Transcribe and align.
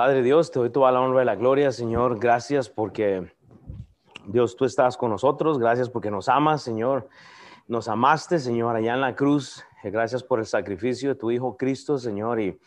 Padre 0.00 0.22
Dios, 0.22 0.50
te 0.50 0.58
doy 0.58 0.70
toda 0.70 0.90
la 0.92 1.02
honra 1.02 1.20
y 1.20 1.26
la 1.26 1.34
gloria, 1.34 1.70
Señor. 1.72 2.18
Gracias 2.18 2.70
porque, 2.70 3.30
Dios, 4.26 4.56
tú 4.56 4.64
estás 4.64 4.96
con 4.96 5.10
nosotros. 5.10 5.58
Gracias 5.58 5.90
porque 5.90 6.10
nos 6.10 6.30
amas, 6.30 6.62
Señor. 6.62 7.10
Nos 7.68 7.86
amaste, 7.86 8.38
Señor, 8.38 8.74
allá 8.76 8.94
en 8.94 9.02
la 9.02 9.14
cruz. 9.14 9.62
Gracias 9.84 10.22
por 10.24 10.38
el 10.38 10.46
sacrificio 10.46 11.10
de 11.10 11.16
tu 11.16 11.30
Hijo 11.30 11.58
Cristo, 11.58 11.98
Señor. 11.98 12.40
Y, 12.40 12.58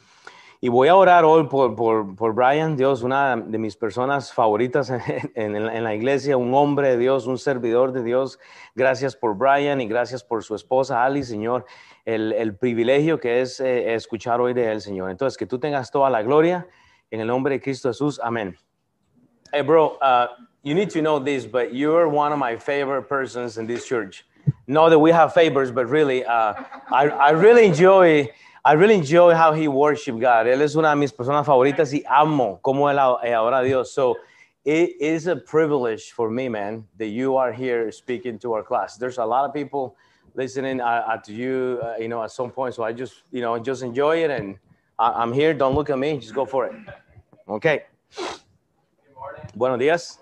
y 0.62 0.70
voy 0.70 0.90
a 0.90 0.96
orar 0.96 1.26
hoy 1.26 1.48
por, 1.48 1.76
por, 1.76 2.16
por 2.16 2.36
Brian, 2.36 2.78
Dios, 2.78 3.02
una 3.02 3.36
de 3.36 3.58
mis 3.58 3.78
personas 3.78 4.32
favoritas 4.32 4.92
en, 5.34 5.56
en- 5.56 5.56
en 5.56 5.84
la 5.84 5.96
iglesia, 5.96 6.38
un 6.38 6.54
hombre 6.54 6.90
de 6.90 6.98
Dios, 7.00 7.26
un 7.26 7.40
servidor 7.40 7.94
de 7.94 8.04
Dios. 8.04 8.38
Gracias 8.76 9.16
por 9.16 9.36
Brian 9.36 9.82
y 9.82 9.88
gracias 9.88 10.24
por 10.24 10.44
su 10.44 10.54
esposa 10.54 11.04
Ali, 11.04 11.24
Señor. 11.24 11.66
El, 12.06 12.32
el 12.34 12.56
privilegio 12.56 13.20
que 13.20 13.42
es 13.42 13.60
eh, 13.60 13.96
escuchar 13.96 14.40
hoy 14.40 14.54
de 14.54 14.72
él, 14.72 14.82
Señor. 14.82 15.10
Entonces, 15.10 15.36
que 15.36 15.48
tú 15.48 15.58
tengas 15.58 15.90
toda 15.90 16.12
la 16.12 16.22
gloria 16.22 16.68
en 17.14 17.22
el 17.22 17.28
nombre 17.28 17.52
de 17.52 17.60
Cristo 17.60 17.90
Jesús. 17.90 18.20
Amén. 18.20 18.56
Hey, 19.54 19.62
bro, 19.62 19.98
uh, 20.02 20.28
you 20.64 20.74
need 20.74 20.90
to 20.90 21.02
know 21.02 21.20
this, 21.20 21.46
but 21.46 21.74
you're 21.74 22.10
one 22.10 22.34
of 22.34 22.40
my 22.40 22.58
favorite 22.58 23.04
persons 23.04 23.60
in 23.60 23.68
this 23.68 23.86
church. 23.86 24.26
Not 24.66 24.90
that 24.90 25.00
we 25.00 25.12
have 25.12 25.32
favors, 25.32 25.72
but 25.72 25.88
really, 25.88 26.26
uh, 26.26 26.54
I, 26.92 27.10
I 27.10 27.30
really 27.30 27.66
enjoy, 27.66 28.30
I 28.66 28.74
really 28.74 28.96
enjoy 28.96 29.36
how 29.36 29.54
he 29.54 29.68
worship 29.68 30.20
God. 30.20 30.48
Él 30.48 30.62
es 30.62 30.76
una 30.76 30.90
de 30.90 30.96
mis 30.96 31.12
personas 31.12 31.46
favoritas 31.46 31.94
y 31.94 32.04
amo 32.10 32.60
cómo 32.64 32.90
él 32.90 32.98
eh, 33.24 33.30
adora 33.30 33.62
a 33.62 33.64
Dios. 33.64 33.94
So 33.94 34.18
it 34.66 35.00
is 35.00 35.28
a 35.28 35.36
privilege 35.36 36.14
for 36.14 36.32
me, 36.32 36.50
man, 36.50 36.84
that 36.98 37.10
you 37.10 37.38
are 37.38 37.54
here 37.54 37.92
speaking 37.92 38.40
to 38.40 38.54
our 38.54 38.64
class. 38.64 38.98
There's 38.98 39.20
a 39.20 39.26
lot 39.26 39.46
of 39.46 39.54
people 39.54 39.96
listening 40.34 40.82
uh, 40.82 41.06
uh, 41.08 41.18
to 41.18 41.32
you, 41.32 41.80
uh, 41.84 41.96
you 42.00 42.08
know, 42.08 42.24
at 42.24 42.32
some 42.32 42.50
point. 42.50 42.74
So 42.74 42.84
I 42.84 42.92
just, 42.92 43.22
you 43.32 43.42
know, 43.42 43.60
just 43.60 43.84
enjoy 43.84 44.24
it, 44.24 44.32
and 44.32 44.58
I'm 44.98 45.32
here. 45.32 45.54
Don't 45.54 45.76
look 45.76 45.90
at 45.90 46.00
me. 46.00 46.18
Just 46.18 46.34
go 46.34 46.46
for 46.46 46.66
it. 46.66 46.74
Morning. 47.46 49.44
Buenos 49.54 49.80
días. 49.80 50.20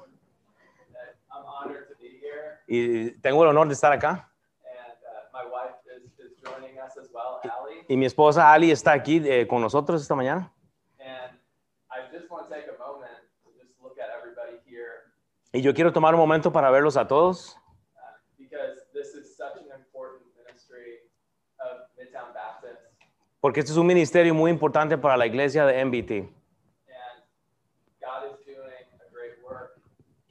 Y 2.68 3.12
tengo 3.20 3.44
el 3.44 3.50
honor 3.50 3.68
de 3.68 3.74
estar 3.74 3.92
acá. 3.92 4.30
Y 7.88 7.98
mi 7.98 8.06
esposa 8.06 8.52
Ali 8.52 8.72
está 8.72 8.94
aquí 8.94 9.22
eh, 9.26 9.48
con 9.48 9.62
nosotros 9.62 10.02
esta 10.02 10.16
mañana. 10.16 10.52
Y 15.54 15.62
yo 15.62 15.74
quiero 15.74 15.92
tomar 15.92 16.14
un 16.14 16.22
momento 16.22 16.52
para 16.54 16.72
verlos 16.72 16.96
a 16.96 17.06
todos, 17.06 17.58
porque 23.42 23.60
este 23.60 23.74
es 23.74 23.78
un 23.78 23.86
ministerio 23.86 24.34
muy 24.34 24.50
importante 24.50 24.98
para 24.98 25.18
la 25.18 25.26
iglesia 25.26 25.66
de 25.66 25.84
MBT. 25.84 26.12
And 26.12 26.32
God 28.00 28.32
is 28.32 28.46
doing 28.46 28.62
a 28.62 29.12
great 29.12 29.44
work 29.44 29.78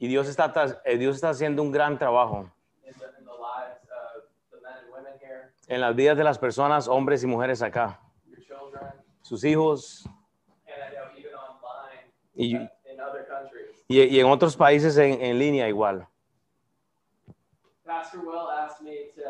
Y 0.01 0.07
Dios 0.07 0.27
está, 0.27 0.51
eh, 0.83 0.97
Dios 0.97 1.13
está 1.15 1.29
haciendo 1.29 1.61
un 1.61 1.71
gran 1.71 1.99
trabajo 1.99 2.49
en 5.67 5.79
las 5.79 5.95
vidas 5.95 6.17
de 6.17 6.23
las 6.23 6.39
personas, 6.39 6.87
hombres 6.87 7.23
y 7.23 7.27
mujeres 7.27 7.61
acá, 7.61 7.99
sus 9.21 9.43
hijos 9.43 10.03
y, 12.33 12.57
y- 13.87 14.19
en 14.19 14.25
otros 14.25 14.57
países 14.57 14.97
en, 14.97 15.21
en 15.21 15.37
línea 15.37 15.67
igual. 15.69 16.07
Pastor 17.85 18.21
Will 18.25 18.49
asked 18.59 18.81
me 18.81 19.11
to 19.15 19.21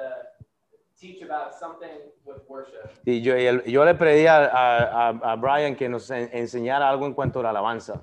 teach 0.97 1.21
about 1.21 1.53
something 1.53 1.89
with 2.23 2.37
worship. 2.47 2.89
Y 3.05 3.21
yo, 3.21 3.35
yo 3.65 3.83
le 3.83 3.95
pedí 3.95 4.25
a, 4.25 4.45
a- 4.45 5.09
a- 5.09 5.35
Brian 5.35 5.75
que 5.75 5.89
nos 5.89 6.09
en- 6.11 6.29
enseñara 6.31 6.89
algo 6.89 7.05
en 7.07 7.13
cuanto 7.13 7.41
a 7.41 7.43
la 7.43 7.49
alabanza. 7.49 8.01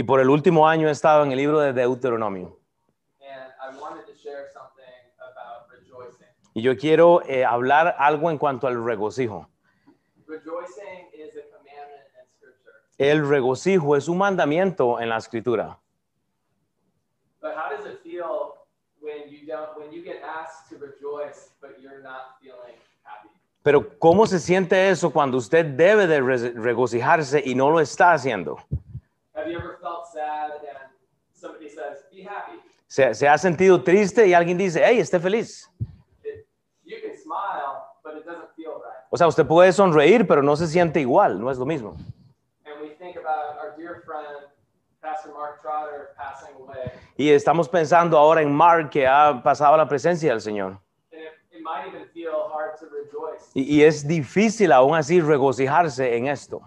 Y 0.00 0.02
por 0.02 0.18
el 0.18 0.30
último 0.30 0.66
año 0.66 0.88
he 0.88 0.92
estado 0.92 1.24
en 1.24 1.32
el 1.32 1.36
libro 1.36 1.60
de 1.60 1.74
Deuteronomio. 1.74 2.56
And 3.20 3.52
I 3.62 3.78
wanted 3.78 4.06
to 4.06 4.14
share 4.14 4.46
something 4.50 4.82
about 5.18 5.68
rejoicing. 5.70 6.26
Y 6.54 6.62
yo 6.62 6.74
quiero 6.74 7.20
eh, 7.28 7.44
hablar 7.44 7.94
algo 7.98 8.30
en 8.30 8.38
cuanto 8.38 8.66
al 8.66 8.82
regocijo. 8.82 9.46
Rejoicing 10.26 11.10
is 11.12 11.36
a 11.36 11.42
commandment 11.54 12.06
in 12.16 12.26
Scripture. 12.34 12.72
El 12.96 13.28
regocijo 13.28 13.94
es 13.94 14.08
un 14.08 14.16
mandamiento 14.16 14.98
en 15.02 15.10
la 15.10 15.18
escritura. 15.18 15.78
But 17.42 17.52
how 17.54 17.68
does 17.68 17.84
it 17.84 18.00
feel 18.02 18.54
when 19.02 19.28
you 19.28 19.46
don't 19.46 19.76
when 19.76 19.92
you 19.92 20.02
get 20.02 20.22
asked 20.24 20.70
to 20.70 20.78
rejoice 20.82 21.50
but 21.60 21.78
you're 21.78 22.00
not 22.02 22.38
feeling 22.40 22.78
happy? 23.04 23.28
Pero 23.62 23.98
¿cómo 23.98 24.26
se 24.26 24.38
siente 24.38 24.88
eso 24.88 25.10
cuando 25.10 25.36
usted 25.36 25.66
debe 25.66 26.06
de 26.06 26.22
re- 26.22 26.52
regocijarse 26.52 27.42
y 27.44 27.54
no 27.54 27.68
lo 27.68 27.80
está 27.80 28.14
haciendo? 28.14 28.56
Se, 32.86 33.14
se 33.14 33.28
ha 33.28 33.38
sentido 33.38 33.82
triste 33.82 34.26
y 34.26 34.34
alguien 34.34 34.58
dice, 34.58 34.82
hey, 34.84 34.98
esté 34.98 35.20
feliz. 35.20 35.70
It, 36.24 36.44
you 36.84 36.96
can 37.00 37.16
smile, 37.16 37.84
but 38.02 38.16
it 38.16 38.24
doesn't 38.24 38.50
feel 38.56 38.74
right. 38.74 39.06
O 39.10 39.16
sea, 39.16 39.28
usted 39.28 39.46
puede 39.46 39.72
sonreír, 39.72 40.26
pero 40.26 40.42
no 40.42 40.56
se 40.56 40.66
siente 40.66 41.00
igual, 41.00 41.40
no 41.40 41.50
es 41.50 41.58
lo 41.58 41.64
mismo. 41.64 41.96
And 42.64 42.80
we 42.82 42.90
think 42.98 43.16
about 43.16 43.56
our 43.58 43.76
dear 43.78 44.02
friend, 44.04 44.48
Pastor 45.00 45.32
Mark 45.32 45.60
Trotter, 45.62 46.14
passing 46.16 46.54
away. 46.60 46.90
Y 47.16 47.30
estamos 47.30 47.68
pensando 47.68 48.18
ahora 48.18 48.42
en 48.42 48.52
Mark, 48.52 48.90
que 48.90 49.06
ha 49.06 49.40
pasado 49.40 49.74
a 49.74 49.76
la 49.76 49.88
presencia 49.88 50.32
del 50.32 50.40
Señor. 50.40 50.80
And 51.12 51.22
it, 51.22 51.32
it 51.52 51.62
might 51.62 51.86
even 51.86 52.08
feel 52.12 52.50
hard 52.52 52.76
to 52.80 52.86
rejoice. 52.86 53.50
Y, 53.54 53.62
y 53.62 53.84
es 53.84 54.04
difícil 54.04 54.72
aún 54.72 54.96
así 54.96 55.20
regocijarse 55.20 56.16
en 56.16 56.26
esto. 56.26 56.60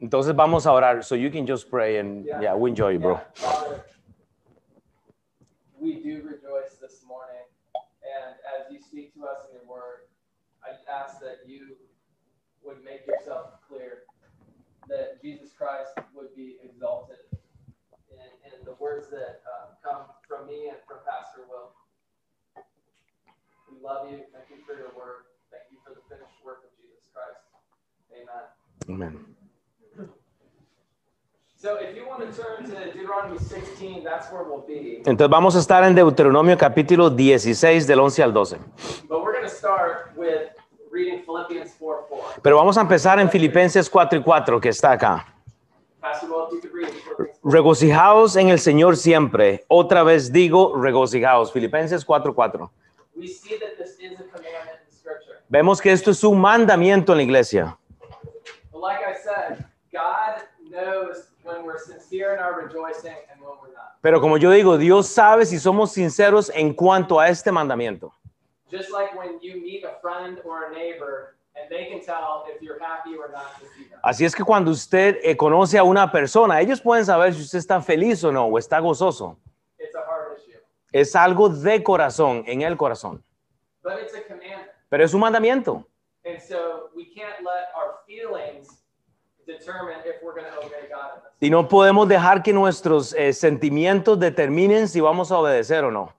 Entonces 0.01 0.33
vamos 0.33 0.65
a 0.65 0.71
orar. 0.71 1.03
So 1.03 1.15
you 1.15 1.29
can 1.29 1.45
just 1.45 1.69
pray 1.69 1.97
and 1.97 2.25
yeah, 2.25 2.55
we 2.55 2.69
enjoy, 2.69 2.97
bro. 2.97 3.15
Yeah, 3.15 3.19
Father, 3.35 3.85
we 5.77 5.95
do 5.95 6.23
rejoice 6.23 6.79
this 6.81 7.03
morning. 7.05 7.43
And 7.75 8.35
as 8.57 8.71
you 8.71 8.79
speak 8.79 9.13
to 9.15 9.25
us 9.25 9.45
in 9.49 9.59
your 9.59 9.67
word, 9.69 10.07
I 10.63 10.71
ask 10.89 11.19
that 11.19 11.45
you 11.45 11.75
would 12.63 12.83
make 12.83 13.05
yourself 13.05 13.59
clear, 13.67 14.03
that 14.87 15.21
Jesus 15.21 15.50
Christ 15.61 15.93
would 16.17 16.33
be 16.33 16.57
exalted 16.65 17.21
in, 18.09 18.29
in 18.49 18.65
the 18.65 18.73
words 18.81 19.13
that 19.13 19.45
uh, 19.45 19.77
come 19.85 20.09
from 20.27 20.47
me 20.49 20.73
and 20.73 20.77
from 20.89 21.05
Pastor 21.05 21.45
Will. 21.45 21.69
We 23.69 23.77
love 23.77 24.09
you. 24.09 24.25
Thank 24.33 24.49
you 24.49 24.65
for 24.65 24.73
your 24.73 24.89
word. 24.97 25.29
Thank 25.53 25.69
you 25.69 25.77
for 25.85 25.93
the 25.93 26.01
finished 26.09 26.41
work 26.41 26.65
of 26.65 26.73
Jesus 26.81 27.05
Christ. 27.13 27.45
Amen. 28.09 28.41
Amen. 28.89 29.13
So 31.55 31.77
if 31.77 31.95
you 31.95 32.07
want 32.09 32.25
to 32.25 32.33
turn 32.33 32.65
to 32.65 32.91
Deuteronomy 32.91 33.37
16, 33.37 34.03
that's 34.03 34.31
where 34.33 34.43
we'll 34.43 34.65
be. 34.65 35.03
Entonces 35.05 35.29
vamos 35.29 35.55
a 35.55 35.59
estar 35.59 35.83
en 35.83 35.93
Deuteronomio 35.93 36.57
capítulo 36.57 37.11
16 37.11 37.85
del 37.85 37.99
11 37.99 38.23
al 38.23 38.33
12. 38.33 38.57
But 39.07 39.21
we're 39.21 39.31
going 39.31 39.47
to 39.47 39.55
start 39.55 40.17
with 40.17 40.49
reading 40.91 41.21
Philippians 41.23 41.75
4 41.77 42.07
4. 42.09 42.41
Pero 42.41 42.57
vamos 42.57 42.79
a 42.79 42.81
empezar 42.81 43.19
en 43.19 43.29
Filipenses 43.29 43.87
4 43.87 44.17
y 44.17 44.23
4, 44.23 44.59
que 44.59 44.69
está 44.69 44.93
acá. 44.93 45.31
Regocijaos 47.43 48.35
en 48.35 48.49
el 48.49 48.59
Señor 48.59 48.97
siempre. 48.97 49.63
Otra 49.67 50.03
vez 50.03 50.31
digo, 50.31 50.75
regocijaos. 50.75 51.51
Filipenses 51.51 52.03
4 52.03 52.33
4. 52.33 52.71
We 53.15 53.27
see 53.27 53.57
that 53.59 53.77
this 53.77 53.99
is 53.99 54.19
a 54.19 54.23
commandment 54.23 54.79
in 54.87 54.97
Scripture. 54.97 55.39
Vemos 55.49 55.81
que 55.81 55.91
esto 55.91 56.11
es 56.11 56.23
un 56.23 56.39
mandamiento 56.39 57.11
en 57.11 57.17
la 57.17 57.23
iglesia. 57.23 57.77
Pero 64.01 64.21
como 64.21 64.37
yo 64.37 64.51
digo, 64.51 64.77
Dios 64.77 65.07
sabe 65.07 65.45
si 65.45 65.59
somos 65.59 65.91
sinceros 65.91 66.51
en 66.55 66.73
cuanto 66.73 67.19
a 67.19 67.29
este 67.29 67.51
mandamiento. 67.51 68.13
Just 68.71 68.89
like 68.89 69.13
when 69.17 69.39
you 69.41 69.61
meet 69.61 69.83
a 69.83 69.99
friend 70.01 70.39
or 70.45 70.65
a 70.65 70.73
neighbor 70.73 71.35
and 71.61 71.69
they 71.69 71.89
can 71.89 72.01
tell 72.01 72.45
if 72.47 72.61
you're 72.61 72.79
happy 72.79 73.15
or 73.15 73.31
not 73.31 73.59
to 73.59 73.65
see 73.75 73.89
them. 73.89 73.99
Así 74.03 74.25
es 74.25 74.35
que 74.35 74.43
cuando 74.43 74.71
usted 74.71 75.19
eh, 75.23 75.35
conoce 75.35 75.77
a 75.77 75.83
una 75.83 76.11
persona, 76.11 76.59
ellos 76.61 76.81
pueden 76.81 77.05
saber 77.05 77.33
si 77.33 77.41
usted 77.41 77.59
está 77.59 77.81
feliz 77.81 78.23
o 78.23 78.31
no, 78.31 78.45
o 78.47 78.57
está 78.57 78.79
gozoso. 78.79 79.37
It's 79.79 79.95
a 79.95 79.99
hard 79.99 80.37
issue. 80.37 80.59
Es 80.91 81.15
algo 81.15 81.49
de 81.49 81.83
corazón, 81.83 82.43
en 82.47 82.61
el 82.61 82.75
corazón. 82.77 83.23
But 83.83 83.99
it's 84.01 84.13
a 84.13 84.21
commandment. 84.27 84.69
Pero 84.89 85.03
es 85.03 85.13
un 85.13 85.21
mandamiento. 85.21 85.85
And 86.25 86.39
so 86.39 86.89
we 86.95 87.05
can't 87.05 87.43
let 87.43 87.69
our 87.75 87.99
feelings 88.05 88.83
determine 89.47 90.01
if 90.05 90.21
we're 90.23 90.33
going 90.33 90.51
to 90.51 90.57
obey 90.59 90.87
God 90.89 91.17
in 91.17 91.21
this. 91.23 91.31
Y 91.39 91.49
no 91.49 91.67
podemos 91.67 92.07
dejar 92.07 92.43
que 92.43 92.53
nuestros 92.53 93.13
eh, 93.13 93.33
sentimientos 93.33 94.19
determinen 94.19 94.87
si 94.87 94.99
vamos 94.99 95.31
a 95.31 95.39
obedecer 95.39 95.83
o 95.83 95.91
no. 95.91 96.13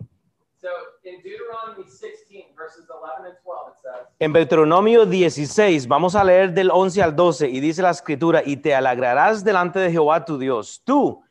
So 0.61 0.69
in 1.05 1.21
Deuteronomy 1.23 1.89
16, 1.89 2.55
verses 2.57 2.87
11 2.91 3.27
and 3.27 3.37
12, 3.43 3.69
it 3.69 3.79
says, 3.83 4.07
En 4.23 4.33
Deuteronomio 4.33 5.05
16, 5.05 5.89
vamos 5.89 6.15
a 6.15 6.23
leer 6.23 6.55
del 6.55 6.71
11 6.71 7.03
al 7.03 7.17
12 7.17 7.49
y 7.49 7.59
dice 7.59 7.83
la 7.83 7.91
escritura, 7.91 8.41
y 8.47 8.57
te 8.57 8.73
alegrarás 8.73 9.43
delante 9.43 9.81
de 9.81 9.91
Jehová 9.91 10.25
tu 10.25 10.39
Dios, 10.39 10.81
tú, 10.85 11.25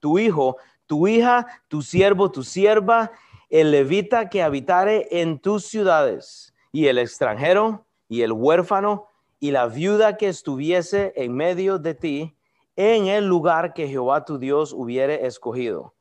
tu 0.00 0.18
hijo, 0.18 0.58
tu 0.84 1.08
hija, 1.08 1.46
tu 1.66 1.80
siervo, 1.80 2.30
tu 2.30 2.42
sierva, 2.42 3.10
el 3.48 3.70
levita 3.70 4.28
que 4.28 4.42
habitare 4.42 5.08
en 5.10 5.38
tus 5.38 5.64
ciudades, 5.64 6.52
y 6.72 6.88
el 6.88 6.98
extranjero, 6.98 7.86
y 8.06 8.20
el 8.20 8.32
huérfano, 8.32 9.06
y 9.38 9.52
la 9.52 9.66
viuda 9.68 10.18
que 10.18 10.28
estuviese 10.28 11.14
en 11.16 11.32
medio 11.32 11.78
de 11.78 11.94
ti, 11.94 12.36
en 12.76 13.06
el 13.06 13.26
lugar 13.26 13.72
que 13.72 13.88
Jehová 13.88 14.26
tu 14.26 14.36
Dios 14.36 14.74
hubiere 14.74 15.24
escogido, 15.24 15.94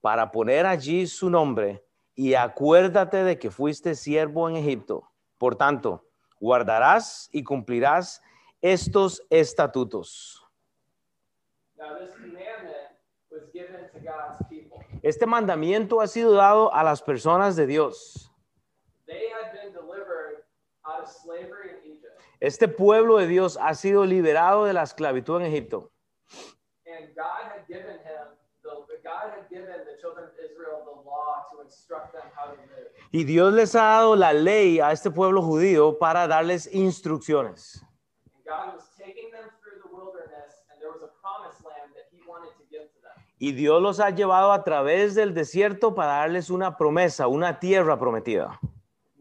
para 0.00 0.30
poner 0.30 0.66
allí 0.66 1.08
su 1.08 1.30
nombre, 1.30 1.84
y 2.14 2.34
acuérdate 2.34 3.24
de 3.24 3.40
que 3.40 3.50
fuiste 3.50 3.96
siervo 3.96 4.48
en 4.48 4.54
Egipto. 4.54 5.10
Por 5.38 5.56
tanto, 5.56 6.06
guardarás 6.40 7.28
y 7.32 7.42
cumplirás 7.42 8.22
estos 8.60 9.22
estatutos. 9.30 10.44
Este 15.02 15.26
mandamiento 15.26 16.00
ha 16.00 16.06
sido 16.06 16.32
dado 16.32 16.72
a 16.72 16.82
las 16.82 17.02
personas 17.02 17.56
de 17.56 17.66
Dios. 17.66 18.32
Este 22.40 22.68
pueblo 22.68 23.16
de 23.18 23.26
Dios 23.26 23.58
ha 23.60 23.74
sido 23.74 24.04
liberado 24.04 24.64
de 24.64 24.72
la 24.72 24.82
esclavitud 24.82 25.40
en 25.40 25.46
Egipto. 25.46 25.92
Y 33.16 33.22
Dios 33.22 33.54
les 33.54 33.76
ha 33.76 33.84
dado 33.84 34.16
la 34.16 34.32
ley 34.32 34.80
a 34.80 34.90
este 34.90 35.08
pueblo 35.08 35.40
judío 35.40 36.00
para 36.00 36.26
darles 36.26 36.68
instrucciones. 36.74 37.86
Y 43.38 43.52
Dios 43.52 43.80
los 43.80 44.00
ha 44.00 44.10
llevado 44.10 44.50
a 44.50 44.64
través 44.64 45.14
del 45.14 45.32
desierto 45.32 45.94
para 45.94 46.14
darles 46.14 46.50
una 46.50 46.76
promesa, 46.76 47.28
una 47.28 47.60
tierra 47.60 47.96
prometida. 48.00 48.58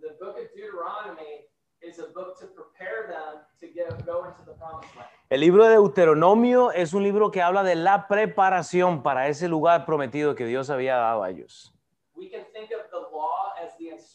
The 0.01 0.07
book 0.19 0.38
of 0.40 0.51
Deuteronomy 0.56 1.45
is 1.84 2.00
a 2.00 2.07
book 2.16 2.36
to 2.40 2.48
prepare 2.48 3.06
them 3.07 3.45
to 3.60 3.68
get, 3.68 4.04
go 4.07 4.25
into 4.25 4.44
the 4.44 4.57
promised 4.57 4.95
land. 4.95 5.07
El 5.30 5.42
libro 5.42 5.66
de 5.66 5.74
Deuteronomio 5.74 6.72
es 6.72 6.95
un 6.95 7.04
libro 7.04 7.30
que 7.30 7.44
habla 7.44 7.62
de 7.62 7.75
la 7.75 8.07
preparación 8.07 9.04
para 9.04 9.28
ese 9.28 9.48
lugar 9.48 9.86
prometido 9.86 10.34
que 10.34 10.48
Dios 10.48 10.72
había 10.72 10.95
dado 10.95 11.22
a 11.22 11.30
ellos. 11.30 11.74
We 12.16 12.30
can 12.30 12.45
think 12.54 12.72
of 12.72 12.90
the 12.92 13.00
law 13.12 13.51
as 13.57 13.75
the 13.78 13.90
instructions. 13.90 14.12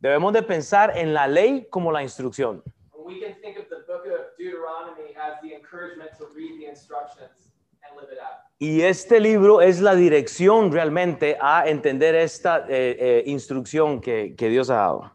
Debemos 0.00 0.32
de 0.32 0.42
pensar 0.42 0.96
en 0.96 1.12
la 1.12 1.26
ley 1.26 1.66
como 1.70 1.92
la 1.92 2.02
instrucción. 2.02 2.62
And 2.94 3.04
we 3.04 3.20
can 3.20 3.34
think 3.42 3.58
of 3.58 3.68
the 3.68 3.84
book 3.86 4.06
of 4.06 4.36
Deuteronomy 4.38 5.14
as 5.16 5.40
the 5.42 5.54
encouragement 5.54 6.10
to 6.18 6.26
read 6.34 6.58
the 6.58 6.66
instructions 6.66 7.52
and 7.82 7.96
live 7.96 8.10
it 8.10 8.18
out. 8.18 8.40
Y 8.58 8.82
este 8.82 9.20
libro 9.20 9.60
es 9.60 9.80
la 9.80 9.94
dirección 9.94 10.70
realmente 10.70 11.36
a 11.40 11.66
entender 11.66 12.14
esta 12.14 12.66
eh, 12.68 12.96
eh, 12.98 13.22
instrucción 13.26 14.00
que, 14.00 14.34
que 14.36 14.48
Dios 14.48 14.70
ha 14.70 14.76
dado. 14.76 15.12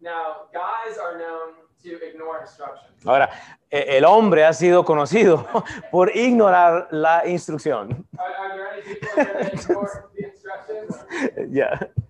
Now, 0.00 0.48
guys 0.52 0.98
are 0.98 1.18
known 1.18 1.54
to 1.82 2.04
ignore 2.04 2.40
instructions. 2.40 3.04
Ahora, 3.04 3.30
eh, 3.70 3.96
el 3.96 4.04
hombre 4.04 4.44
ha 4.44 4.52
sido 4.52 4.84
conocido 4.84 5.46
por 5.90 6.14
ignorar 6.16 6.88
la 6.90 7.26
instrucción. 7.26 8.06
Are, 8.18 8.34
are 8.36 8.50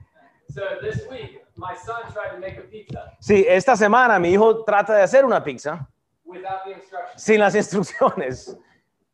Sí, 3.21 3.45
esta 3.49 3.77
semana 3.77 4.19
mi 4.19 4.31
hijo 4.33 4.65
trata 4.65 4.95
de 4.95 5.03
hacer 5.03 5.25
una 5.25 5.43
pizza 5.43 5.87
without 6.25 6.65
the 6.65 6.73
instructions. 6.73 7.23
sin 7.23 7.41
las 7.41 7.55
instrucciones. 7.55 8.57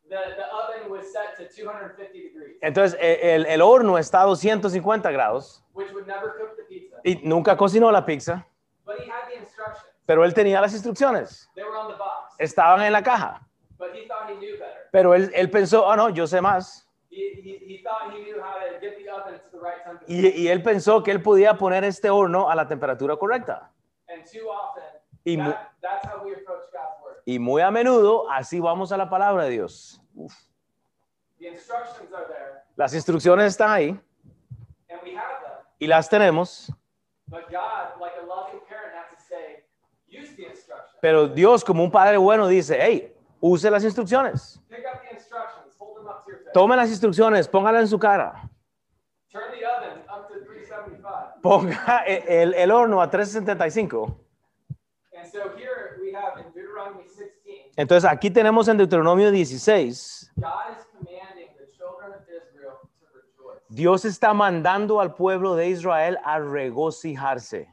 The, 0.09 0.15
the 0.15 0.45
oven 0.53 0.91
was 0.91 1.11
set 1.13 1.37
to 1.37 1.49
250 1.53 2.13
degrees, 2.13 2.59
Entonces, 2.63 2.97
eh, 3.01 3.35
el, 3.35 3.47
el 3.47 3.61
horno 3.61 3.99
está 3.99 4.21
a 4.21 4.25
250 4.27 5.11
grados 5.11 5.65
which 5.73 5.93
would 5.93 6.07
never 6.07 6.35
cook 6.39 6.57
the 6.57 6.63
pizza. 6.63 6.97
y 7.03 7.21
nunca 7.25 7.57
cocinó 7.57 7.91
la 7.91 8.05
pizza, 8.07 8.47
But 8.85 9.01
he 9.01 9.11
had 9.11 9.29
the 9.29 9.37
instructions. 9.41 9.85
pero 10.07 10.25
él 10.25 10.33
tenía 10.33 10.61
las 10.61 10.73
instrucciones. 10.75 11.51
They 11.57 11.65
were 11.65 11.77
on 11.77 11.89
the 11.89 11.97
box. 11.99 12.35
Estaban 12.39 12.83
en 12.83 12.93
la 12.93 13.03
caja, 13.03 13.41
But 13.79 13.89
he 13.95 14.07
thought 14.07 14.31
he 14.31 14.37
knew 14.37 14.53
better. 14.59 14.89
pero 14.93 15.15
él, 15.15 15.31
él 15.35 15.51
pensó, 15.51 15.85
oh 15.85 15.97
no, 15.97 16.09
yo 16.11 16.27
sé 16.29 16.41
más. 16.41 16.85
Y, 20.07 20.29
y 20.43 20.49
él 20.49 20.63
pensó 20.63 21.03
que 21.03 21.11
él 21.11 21.23
podía 21.23 21.55
poner 21.57 21.85
este 21.85 22.11
horno 22.11 22.49
a 22.51 22.55
la 22.55 22.67
temperatura 22.67 23.17
correcta. 23.17 23.71
Y 25.25 25.37
mu- 25.37 25.51
muy 27.39 27.61
a 27.63 27.71
menudo 27.71 28.31
así 28.31 28.61
vamos 28.61 28.93
a 28.93 28.97
la 28.97 29.09
palabra 29.11 29.45
de 29.45 29.51
Dios. 29.51 30.01
Uf. 30.15 30.33
Las 32.77 32.95
instrucciones 32.95 33.47
están 33.47 33.71
ahí 33.71 34.01
y 35.79 35.87
las 35.87 36.09
tenemos, 36.09 36.73
pero 41.01 41.27
Dios 41.29 41.65
como 41.65 41.83
un 41.83 41.91
padre 41.91 42.17
bueno 42.17 42.47
dice, 42.47 42.79
hey, 42.81 43.15
use 43.41 43.71
las 43.71 43.83
instrucciones. 43.85 44.61
Tome 46.53 46.77
las 46.77 46.89
instrucciones, 46.89 47.49
póngala 47.49 47.81
en 47.81 47.89
su 47.89 47.99
cara. 47.99 48.49
Turn 49.31 49.51
the 49.51 49.67
oven 49.67 50.05
up 50.09 50.29
to 50.29 50.35
375. 50.47 51.26
Ponga 51.43 52.05
el, 52.07 52.55
el 52.55 52.71
horno 52.71 53.01
a 53.01 53.11
375. 53.11 54.27
And 55.17 55.27
so 55.33 55.51
here 55.57 55.99
we 56.01 56.13
have 56.13 56.39
in 56.39 56.53
Deuteronomy 56.53 57.05
16, 57.09 57.73
Entonces 57.77 58.09
aquí 58.11 58.31
tenemos 58.31 58.69
en 58.69 58.77
Deuteronomio 58.77 59.31
16, 59.31 60.33
God 60.39 60.77
is 60.77 60.85
commanding 60.93 61.49
the 61.59 61.67
children 61.77 62.13
of 62.13 62.23
Israel 62.29 62.79
to 63.01 63.07
rejoice. 63.15 63.61
Dios 63.69 64.05
está 64.05 64.35
mandando 64.35 65.01
al 65.01 65.15
pueblo 65.15 65.57
de 65.57 65.69
Israel 65.69 66.19
a 66.25 66.39
regocijarse. 66.39 67.67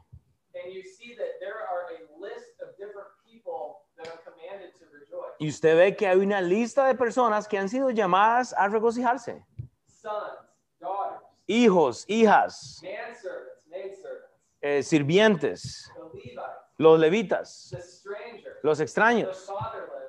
And 0.54 0.72
you 0.72 0.82
see 0.82 1.14
that 1.16 1.38
there 1.40 1.60
are 1.60 1.84
a 1.92 2.20
list 2.20 2.60
of 2.62 2.76
different 2.78 3.08
people 3.30 3.82
that 3.98 4.08
are 4.08 4.20
commanded 4.24 4.72
to 4.78 4.84
rejoice. 4.92 5.36
Y 5.38 5.48
usted 5.48 5.76
ve 5.76 5.96
que 5.96 6.06
hay 6.06 6.16
una 6.16 6.40
lista 6.40 6.86
de 6.86 6.94
personas 6.94 7.46
que 7.46 7.58
han 7.58 7.68
sido 7.68 7.90
llamadas 7.90 8.54
a 8.56 8.68
regocijarse. 8.68 9.44
Sons, 9.86 10.48
daughters, 10.80 11.20
Hijos, 11.46 12.06
hijas, 12.08 12.80
manservants, 12.82 13.53
eh, 14.66 14.82
sirvientes, 14.82 15.92
los 16.78 16.98
levitas, 16.98 17.76
los 18.62 18.80
extraños, 18.80 19.52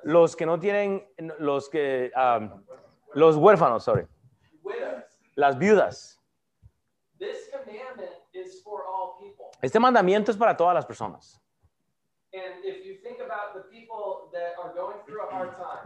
los 0.02 0.34
que 0.34 0.46
no 0.46 0.58
tienen, 0.58 1.06
los 1.38 1.68
que, 1.68 2.10
um, 2.16 2.64
los 3.12 3.36
huérfanos, 3.36 3.84
sorry, 3.84 4.06
las 5.34 5.58
viudas. 5.58 6.18
Este 9.60 9.78
mandamiento 9.78 10.30
es 10.30 10.38
para 10.38 10.56
todas 10.56 10.74
las 10.74 10.86
personas. 10.86 11.38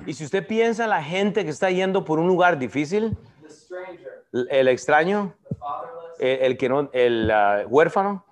Y 0.06 0.12
si 0.12 0.24
usted 0.24 0.46
piensa 0.46 0.84
en 0.84 0.90
la 0.90 1.02
gente 1.02 1.42
que 1.44 1.50
está 1.50 1.72
yendo 1.72 2.04
por 2.04 2.20
un 2.20 2.28
lugar 2.28 2.56
difícil, 2.56 3.18
el 4.32 4.68
extraño, 4.68 5.34
el, 6.20 6.38
el 6.42 6.56
que 6.56 6.68
no, 6.68 6.88
el 6.92 7.28
ah, 7.32 7.64
huérfano, 7.66 8.29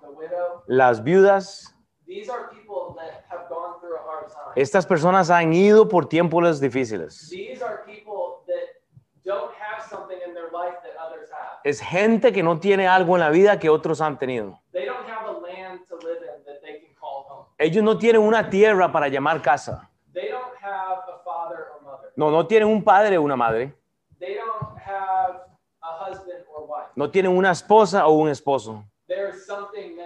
las 0.69 1.03
viudas, 1.03 1.75
these 2.05 2.29
are 2.29 2.47
people 2.49 2.95
that 2.95 3.25
have 3.27 3.49
gone 3.49 3.79
through 3.79 3.95
a 3.95 4.01
hard 4.07 4.27
time. 4.27 4.53
estas 4.55 4.85
personas 4.85 5.31
han 5.31 5.51
ido 5.51 5.89
por 5.89 6.07
tiempos 6.07 6.59
difíciles. 6.59 7.27
These 7.29 7.63
are 7.63 7.83
people 7.85 8.43
that 8.45 8.77
don't 9.25 9.51
have 9.55 9.83
something 9.89 10.17
in 10.25 10.35
their 10.35 10.51
life 10.51 10.77
that 10.83 10.93
others 11.03 11.29
have. 11.31 11.59
Es 11.63 11.81
gente 11.81 12.31
que 12.31 12.43
no 12.43 12.59
tiene 12.59 12.87
algo 12.87 13.15
en 13.15 13.21
la 13.21 13.31
vida 13.31 13.59
que 13.59 13.69
otros 13.69 13.99
han 13.99 14.19
tenido. 14.19 14.61
They 14.71 14.85
don't 14.85 15.09
have 15.09 15.27
a 15.27 15.39
land 15.39 15.87
to 15.87 15.95
live 15.97 16.21
in 16.21 16.43
that 16.45 16.61
they 16.61 16.79
can 16.79 16.93
call 16.99 17.25
home. 17.27 17.47
Ellos 17.57 17.83
no 17.83 17.97
tienen 17.97 18.21
una 18.21 18.47
tierra 18.49 18.91
para 18.91 19.07
llamar 19.07 19.41
casa. 19.41 19.89
They 20.13 20.29
don't 20.29 20.55
have 20.61 20.99
a 21.07 21.23
father 21.23 21.65
or 21.73 21.81
mother. 21.81 22.11
No, 22.15 22.29
no 22.29 22.45
tienen 22.45 22.67
un 22.67 22.83
padre 22.83 23.17
o 23.17 23.23
una 23.23 23.35
madre. 23.35 23.73
They 24.19 24.35
don't 24.35 24.77
have 24.77 25.47
a 25.81 26.05
husband 26.05 26.45
or 26.53 26.67
wife. 26.67 26.91
No 26.95 27.09
tienen 27.09 27.35
una 27.35 27.49
esposa 27.49 28.05
o 28.05 28.13
un 28.13 28.29
esposo. 28.29 28.85
There's 29.07 29.47
something. 29.47 29.98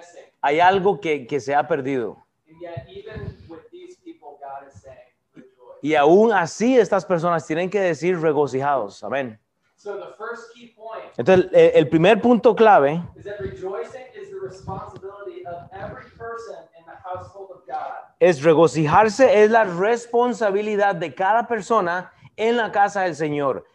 Hay 0.44 0.60
algo 0.60 1.00
que, 1.02 1.26
que 1.26 1.40
se 1.40 1.56
ha 1.56 1.68
perdido. 1.68 2.24
Y 5.82 5.96
aún 5.96 6.32
así 6.32 6.78
estas 6.78 7.06
personas 7.06 7.48
tienen 7.48 7.70
que 7.70 7.80
decir 7.80 8.20
regocijados. 8.20 9.04
Amén. 9.04 9.40
Entonces, 11.18 11.50
el, 11.54 11.90
primer 11.90 12.22
punto 12.22 12.56
clave 12.56 13.04
es 18.20 18.44
regocijarse, 18.44 19.44
es 19.44 19.52
la 19.52 19.64
responsabilidad 19.66 20.96
de 20.96 21.14
cada 21.14 21.48
persona 21.48 22.12
en 22.36 22.58
la 22.58 22.72
casa 22.72 23.02
del 23.02 23.16
Señor. 23.16 23.66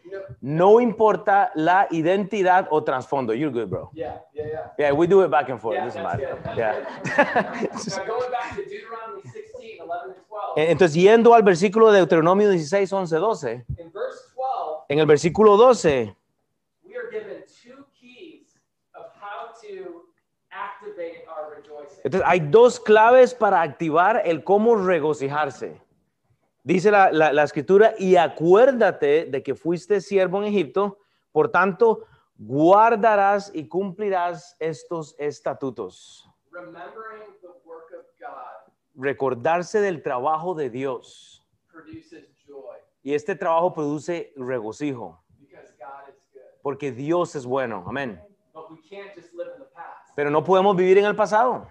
No 0.41 0.79
importa 0.79 1.51
la 1.55 1.87
identidad 1.91 2.67
o 2.71 2.83
trasfondo. 2.83 3.33
You're 3.33 3.51
good, 3.51 3.69
bro. 3.69 3.89
yeah, 3.93 4.21
yeah, 4.33 4.45
yeah. 4.47 4.71
Yeah, 4.77 4.91
we 4.93 5.07
do 5.07 5.21
it 5.23 5.29
back 5.31 5.49
and 5.49 5.59
forth. 5.59 5.75
Yeah, 5.75 5.85
Doesn't 5.85 6.03
matter. 6.03 6.37
good. 6.43 6.57
Yeah. 6.57 6.73
good. 6.73 7.69
now 7.97 8.05
going 8.05 8.31
back 8.31 8.55
to 8.55 8.63
Deuteronomy 8.63 9.21
16, 9.23 9.79
11 9.81 10.09
and 10.15 10.25
12. 10.27 10.69
Entonces, 10.71 10.95
yendo 10.95 11.33
al 11.33 11.43
versículo 11.43 11.91
de 11.91 11.99
Deuteronomio 11.99 12.49
16, 12.49 12.91
11, 12.93 13.15
12. 13.17 13.65
In 13.77 13.91
verse 13.91 14.19
12, 14.35 14.85
En 14.89 14.99
el 14.99 15.05
versículo 15.05 15.57
12, 15.57 16.15
we 16.83 16.95
are 16.95 17.09
given 17.11 17.43
two 17.61 17.85
keys 17.99 18.57
of 18.95 19.05
how 19.21 19.53
to 19.61 20.03
activate 20.51 21.23
our 21.27 21.55
rejoicing. 21.55 22.01
entonces 22.03 22.27
hay 22.27 22.39
dos 22.39 22.79
claves 22.79 23.33
para 23.35 23.61
activar 23.61 24.21
el 24.25 24.43
cómo 24.43 24.75
regocijarse. 24.75 25.79
Dice 26.63 26.91
la, 26.91 27.11
la- 27.11 27.31
la 27.33 27.43
escritura, 27.43 27.93
y 27.97 28.15
acuérdate 28.15 29.25
de 29.25 29.41
que 29.43 29.55
fuiste 29.55 30.01
siervo 30.01 30.39
en 30.39 30.45
Egipto, 30.45 30.99
por 31.31 31.49
tanto, 31.51 32.05
guardarás 32.37 33.51
y 33.53 33.67
cumplirás 33.67 34.55
estos 34.59 35.15
estatutos. 35.19 36.29
Recordarse 38.95 39.79
del 39.81 40.01
trabajo 40.03 40.53
de 40.55 40.69
Dios. 40.69 41.45
Y 43.03 43.13
este 43.13 43.35
trabajo 43.35 43.73
produce 43.73 44.33
regocijo, 44.35 45.23
porque 46.61 46.91
Dios 46.91 47.35
es 47.35 47.45
bueno. 47.45 47.83
Amén. 47.87 48.21
Pero 50.15 50.29
no 50.29 50.43
podemos 50.43 50.75
vivir 50.75 50.97
en 50.97 51.05
el 51.05 51.15
pasado. 51.15 51.67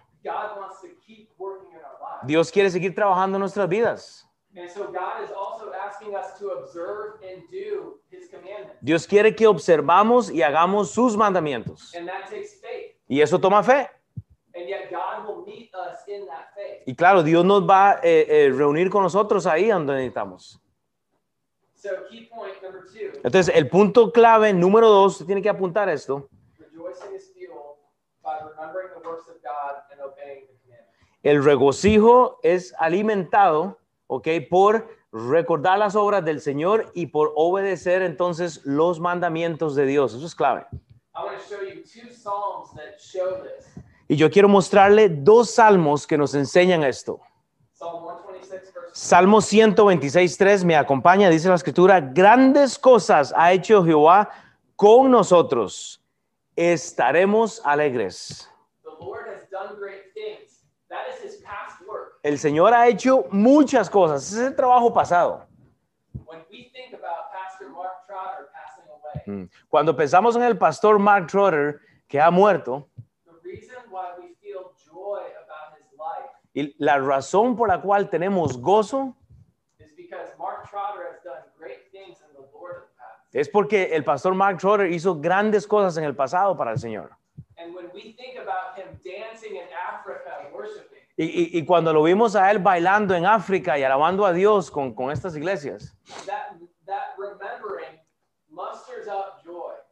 Dios 2.27 2.51
quiere 2.51 2.71
seguir 2.71 2.95
trabajando 2.95 3.37
en 3.37 3.41
nuestras 3.41 3.69
vidas. 3.69 4.28
And 4.59 4.69
so 4.69 4.91
God 4.91 5.23
is 5.23 5.31
also 5.31 5.73
asking 5.73 6.17
us 6.17 6.37
to 6.41 6.49
observe 6.49 7.21
and 7.23 7.43
do 7.49 7.95
his 8.11 8.29
commandments. 8.29 8.75
Dios 8.83 9.07
quiere 9.07 9.35
que 9.37 9.47
observamos 9.47 10.31
y 10.31 10.43
hagamos 10.43 10.91
sus 10.91 11.17
mandamientos. 11.17 11.95
And 11.95 12.09
that 12.09 12.29
takes 12.29 12.55
faith. 12.61 12.97
Y 13.09 13.21
eso 13.21 13.39
toma 13.39 13.63
fe. 13.63 13.89
And 14.57 14.69
yet 14.69 14.91
God 14.91 15.27
will 15.29 15.45
meet 15.47 15.71
us 15.75 15.99
in 16.09 16.27
that 16.27 16.49
faith. 16.57 16.83
Y 16.87 16.95
claro, 16.97 17.23
Dios 17.23 17.45
nos 17.45 17.63
va 17.63 17.93
a 17.93 18.01
eh, 18.03 18.47
eh, 18.47 18.51
reunir 18.51 18.91
con 18.91 19.05
nosotros 19.05 19.47
ahí 19.47 19.69
donde 19.69 19.95
necesitamos. 19.95 20.61
So 21.77 21.91
key 22.11 22.29
point 22.29 22.61
number 22.61 22.83
two, 22.93 23.21
Entonces, 23.23 23.55
el 23.55 23.69
punto 23.69 24.11
clave 24.11 24.53
número 24.53 24.89
dos, 24.89 25.25
tiene 25.25 25.41
que 25.41 25.49
apuntar 25.49 25.89
esto. 25.89 26.29
rejoicing 26.59 27.15
is 27.15 27.31
fueled 27.33 27.77
by 28.25 28.39
remembering 28.41 28.89
the 29.01 29.09
works 29.09 29.29
of 29.29 29.37
God 29.45 29.77
and 29.93 30.01
obeying 30.01 30.47
the 30.49 30.59
commandments. 30.65 31.23
El 31.23 31.45
regocijo 31.45 32.41
es 32.43 32.75
alimentado, 32.81 33.79
¿ok? 34.09 34.29
Por 34.51 34.89
recordar 35.13 35.79
las 35.79 35.95
obras 35.95 36.25
del 36.25 36.41
Señor 36.41 36.91
y 36.95 37.07
por 37.07 37.33
obedecer 37.37 38.03
entonces 38.03 38.61
los 38.65 38.99
mandamientos 39.01 39.75
de 39.75 39.87
Dios. 39.87 40.15
Eso 40.15 40.27
es 40.27 40.35
clave. 40.35 40.67
Y 44.09 44.17
yo 44.17 44.31
quiero 44.31 44.49
mostrarle 44.49 45.09
dos 45.09 45.51
salmos 45.51 46.07
que 46.07 46.19
nos 46.19 46.35
enseñan 46.35 46.83
esto. 46.83 47.21
Psalm 47.73 48.03
126, 48.03 48.75
verse 48.75 48.91
Salmo 48.93 49.41
126, 49.41 50.37
3 50.37 50.65
me 50.65 50.77
acompaña, 50.77 51.31
dice 51.31 51.49
la 51.49 51.55
escritura, 51.55 52.01
grandes 52.01 52.77
cosas 52.77 53.33
ha 53.37 53.53
hecho 53.53 53.85
Jehová 53.85 54.31
con 54.75 55.11
nosotros. 55.11 56.03
Estaremos 56.57 57.63
alegres. 57.65 58.51
The 58.83 58.91
Lord 58.99 59.29
has 59.29 59.49
done 59.49 59.79
great 59.79 60.13
things. 60.13 60.65
That 60.89 61.07
is 61.09 61.23
his 61.23 61.41
past 61.43 61.81
work. 61.87 62.08
El 62.23 62.39
Señor 62.39 62.75
ha 62.75 62.89
hecho 62.89 63.27
muchas 63.31 63.89
cosas. 63.89 64.27
Ese 64.31 64.43
es 64.43 64.47
el 64.49 64.57
trabajo 64.57 64.93
pasado. 64.93 65.47
When 66.27 66.41
we 66.51 66.71
think 66.73 66.95
about 66.95 67.31
Pastor 67.33 67.71
Mark 67.71 68.07
Trotter 68.07 68.49
passing 68.53 68.85
away, 68.91 69.45
Mm. 69.45 69.49
Cuando 69.69 69.97
pensamos 69.97 70.37
en 70.37 70.43
el 70.43 70.57
pastor 70.57 70.99
Mark 70.99 71.27
Trotter, 71.27 71.81
que 72.07 72.21
ha 72.21 72.31
muerto, 72.31 72.89
y 76.55 76.75
la 76.79 76.99
razón 76.99 77.55
por 77.57 77.69
la 77.69 77.81
cual 77.81 78.11
tenemos 78.11 78.61
gozo 78.61 79.15
es 83.33 83.49
porque 83.49 83.95
el 83.95 84.03
pastor 84.03 84.35
Mark 84.35 84.59
Trotter 84.59 84.91
hizo 84.91 85.21
grandes 85.21 85.67
cosas 85.67 85.97
en 85.99 86.05
el 86.05 86.17
pasado 86.17 86.57
para 86.57 86.73
el 86.73 86.79
Señor. 86.79 87.11
And 87.59 87.75
when 87.75 87.91
we 87.93 88.15
think 88.15 88.39
about 88.39 88.77
him 88.77 88.99
dancing 89.05 89.57
in 89.57 89.69
Africa 89.93 90.41
and 90.43 90.55
worshiping, 90.55 91.03
Y, 91.21 91.25
y- 91.25 91.59
y 91.59 91.65
cuando 91.67 91.93
lo 91.93 92.03
vimos 92.05 92.37
a 92.37 92.49
él 92.51 92.61
bailando 92.61 93.13
en 93.15 93.27
África 93.27 93.77
y 93.77 93.83
alabando 93.83 94.25
a 94.25 94.33
Dios 94.33 94.71
con, 94.71 94.95
con 94.95 95.11
estas 95.11 95.35
iglesias, 95.37 95.95
that 96.25 96.57
that 96.87 97.17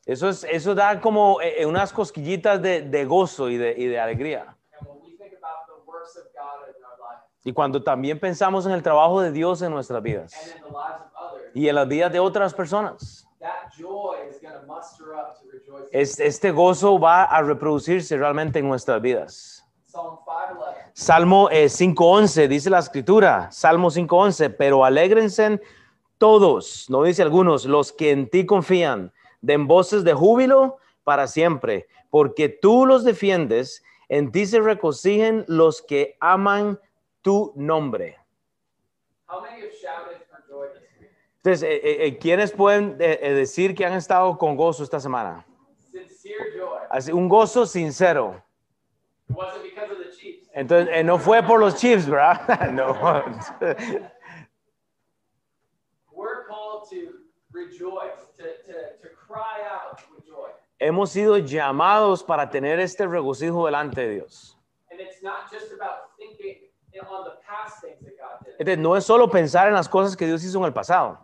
eso, 0.07 0.29
es, 0.29 0.45
eso 0.45 0.75
da 0.75 1.01
como 1.01 1.41
eh, 1.41 1.63
eh, 1.63 1.67
unas 1.67 1.93
cosquillitas 1.93 2.63
de, 2.63 2.83
de 2.83 3.05
gozo 3.05 3.51
y 3.51 3.57
de, 3.57 3.75
y 3.77 3.87
de 3.87 3.99
alegría. 3.99 4.57
And 4.81 4.89
when 4.89 4.99
we 5.03 5.17
think 5.17 5.33
about 5.43 5.67
the 5.67 5.85
works 5.85 6.17
of 6.17 6.25
God 6.33 6.69
in 6.69 6.85
our 6.85 6.97
life 6.99 7.23
Y 7.45 7.53
cuando 7.53 7.83
también 7.83 8.21
pensamos 8.21 8.65
en 8.67 8.73
el 8.73 8.83
trabajo 8.83 9.21
de 9.21 9.33
Dios 9.33 9.63
en 9.63 9.73
nuestras 9.73 9.97
and 9.99 10.05
vidas 10.07 10.33
others, 10.33 11.51
y 11.57 11.69
en 11.69 11.75
las 11.75 11.89
vidas 11.89 12.13
de 12.13 12.21
otras 12.21 12.55
personas, 12.55 13.27
es- 15.91 16.21
este 16.21 16.51
gozo 16.51 16.99
va 16.99 17.25
a 17.25 17.43
reproducirse 17.43 18.17
realmente 18.17 18.59
en 18.61 18.69
nuestras 18.69 19.01
vidas. 19.01 19.65
Psalm 19.87 20.19
511. 20.25 20.66
Salmo 20.99 21.51
eh, 21.51 21.67
5.11, 21.67 22.49
dice 22.49 22.71
la 22.71 22.79
escritura, 22.79 23.53
Salmo 23.53 23.91
5.11, 23.91 24.55
pero 24.57 24.83
alégrense 24.83 25.61
todos, 26.17 26.89
no 26.89 27.03
dice 27.03 27.21
algunos, 27.21 27.67
los 27.67 27.93
que 27.93 28.13
en 28.13 28.31
ti 28.31 28.47
confían, 28.47 29.13
den 29.43 29.67
voces 29.67 30.05
de 30.05 30.15
júbilo 30.15 30.79
para 31.05 31.27
siempre, 31.27 31.87
porque 32.09 32.49
tú 32.49 32.87
los 32.87 33.05
defiendes, 33.05 33.85
en 34.09 34.33
ti 34.33 34.47
se 34.47 34.59
regocijen 34.59 35.45
los 35.49 35.83
que 35.83 36.17
aman 36.19 36.81
tu 37.21 37.53
nombre. 37.57 38.17
Entonces, 41.37 41.63
eh, 41.63 41.77
eh, 41.77 42.07
eh, 42.07 42.19
¿quiénes 42.19 42.53
pueden 42.53 42.97
eh, 43.01 43.19
eh, 43.21 43.35
decir 43.35 43.75
que 43.75 43.85
han 43.85 43.93
estado 43.93 44.39
con 44.39 44.57
gozo 44.57 44.83
esta 44.83 44.99
semana? 44.99 45.45
Así, 46.89 47.13
un 47.13 47.29
gozo 47.29 47.67
sincero. 47.67 48.43
Entonces, 50.57 50.89
eh, 50.91 51.05
no 51.05 51.19
fue 51.19 51.43
por 51.43 51.61
los 51.61 51.75
Chiefs, 51.77 52.09
¿verdad? 52.09 52.71
no. 52.73 52.95
We're 56.11 56.47
called 56.49 56.89
to 56.89 57.13
rejoice, 57.53 58.17
to, 58.39 58.45
to, 58.65 58.73
to 59.03 59.09
cry 59.15 59.61
out 59.71 60.01
with 60.11 60.25
joy. 60.25 60.49
Hemos 60.81 61.11
sido 61.11 61.37
llamados 61.37 62.25
para 62.25 62.49
tener 62.49 62.81
este 62.81 63.07
regocijo 63.07 63.67
delante 63.67 64.01
de 64.01 64.15
Dios. 64.15 64.57
And 64.91 64.99
it's 64.99 65.23
not 65.23 65.53
just 65.53 65.73
about 65.73 66.17
thinking 66.19 66.57
on 67.07 67.25
the 67.25 67.37
past 67.47 67.83
things 67.83 68.01
that 68.01 68.17
God 68.19 68.43
did, 68.43 68.55
Entonces, 68.59 68.79
no 68.79 68.97
es 68.97 69.05
solo 69.05 69.29
pensar 69.29 69.69
en 69.69 69.75
las 69.75 69.91
cosas 69.91 70.17
que 70.17 70.25
Dios 70.25 70.43
hizo 70.43 70.57
en 70.57 70.65
el 70.65 70.73
pasado, 70.73 71.19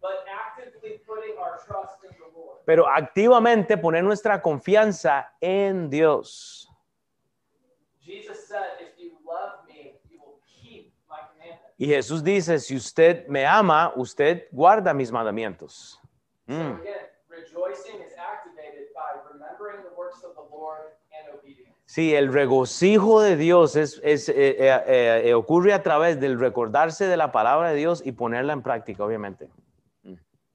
but 0.00 0.24
actively 0.26 0.98
putting 1.06 1.36
our 1.38 1.58
trust 1.66 2.02
in 2.04 2.10
the 2.12 2.38
Lord. 2.38 2.60
pero 2.64 2.88
activamente 2.88 3.76
poner 3.76 4.02
nuestra 4.02 4.40
confianza 4.40 5.34
en 5.42 5.90
Dios. 5.90 6.61
Y 11.78 11.86
Jesús 11.86 12.22
dice, 12.22 12.58
si 12.58 12.76
usted 12.76 13.26
me 13.26 13.44
ama, 13.46 13.92
usted 13.96 14.46
guarda 14.52 14.94
mis 14.94 15.10
mandamientos. 15.10 16.00
Mm. 16.46 16.74
Sí, 21.86 22.14
el 22.14 22.32
regocijo 22.32 23.20
de 23.20 23.36
Dios 23.36 23.76
es, 23.76 24.00
es, 24.02 24.28
eh, 24.30 24.34
eh, 24.36 24.82
eh, 24.86 25.22
eh, 25.26 25.34
ocurre 25.34 25.74
a 25.74 25.82
través 25.82 26.18
del 26.18 26.40
recordarse 26.40 27.06
de 27.06 27.18
la 27.18 27.32
palabra 27.32 27.68
de 27.70 27.76
Dios 27.76 28.00
y 28.02 28.12
ponerla 28.12 28.54
en 28.54 28.62
práctica, 28.62 29.04
obviamente. 29.04 29.50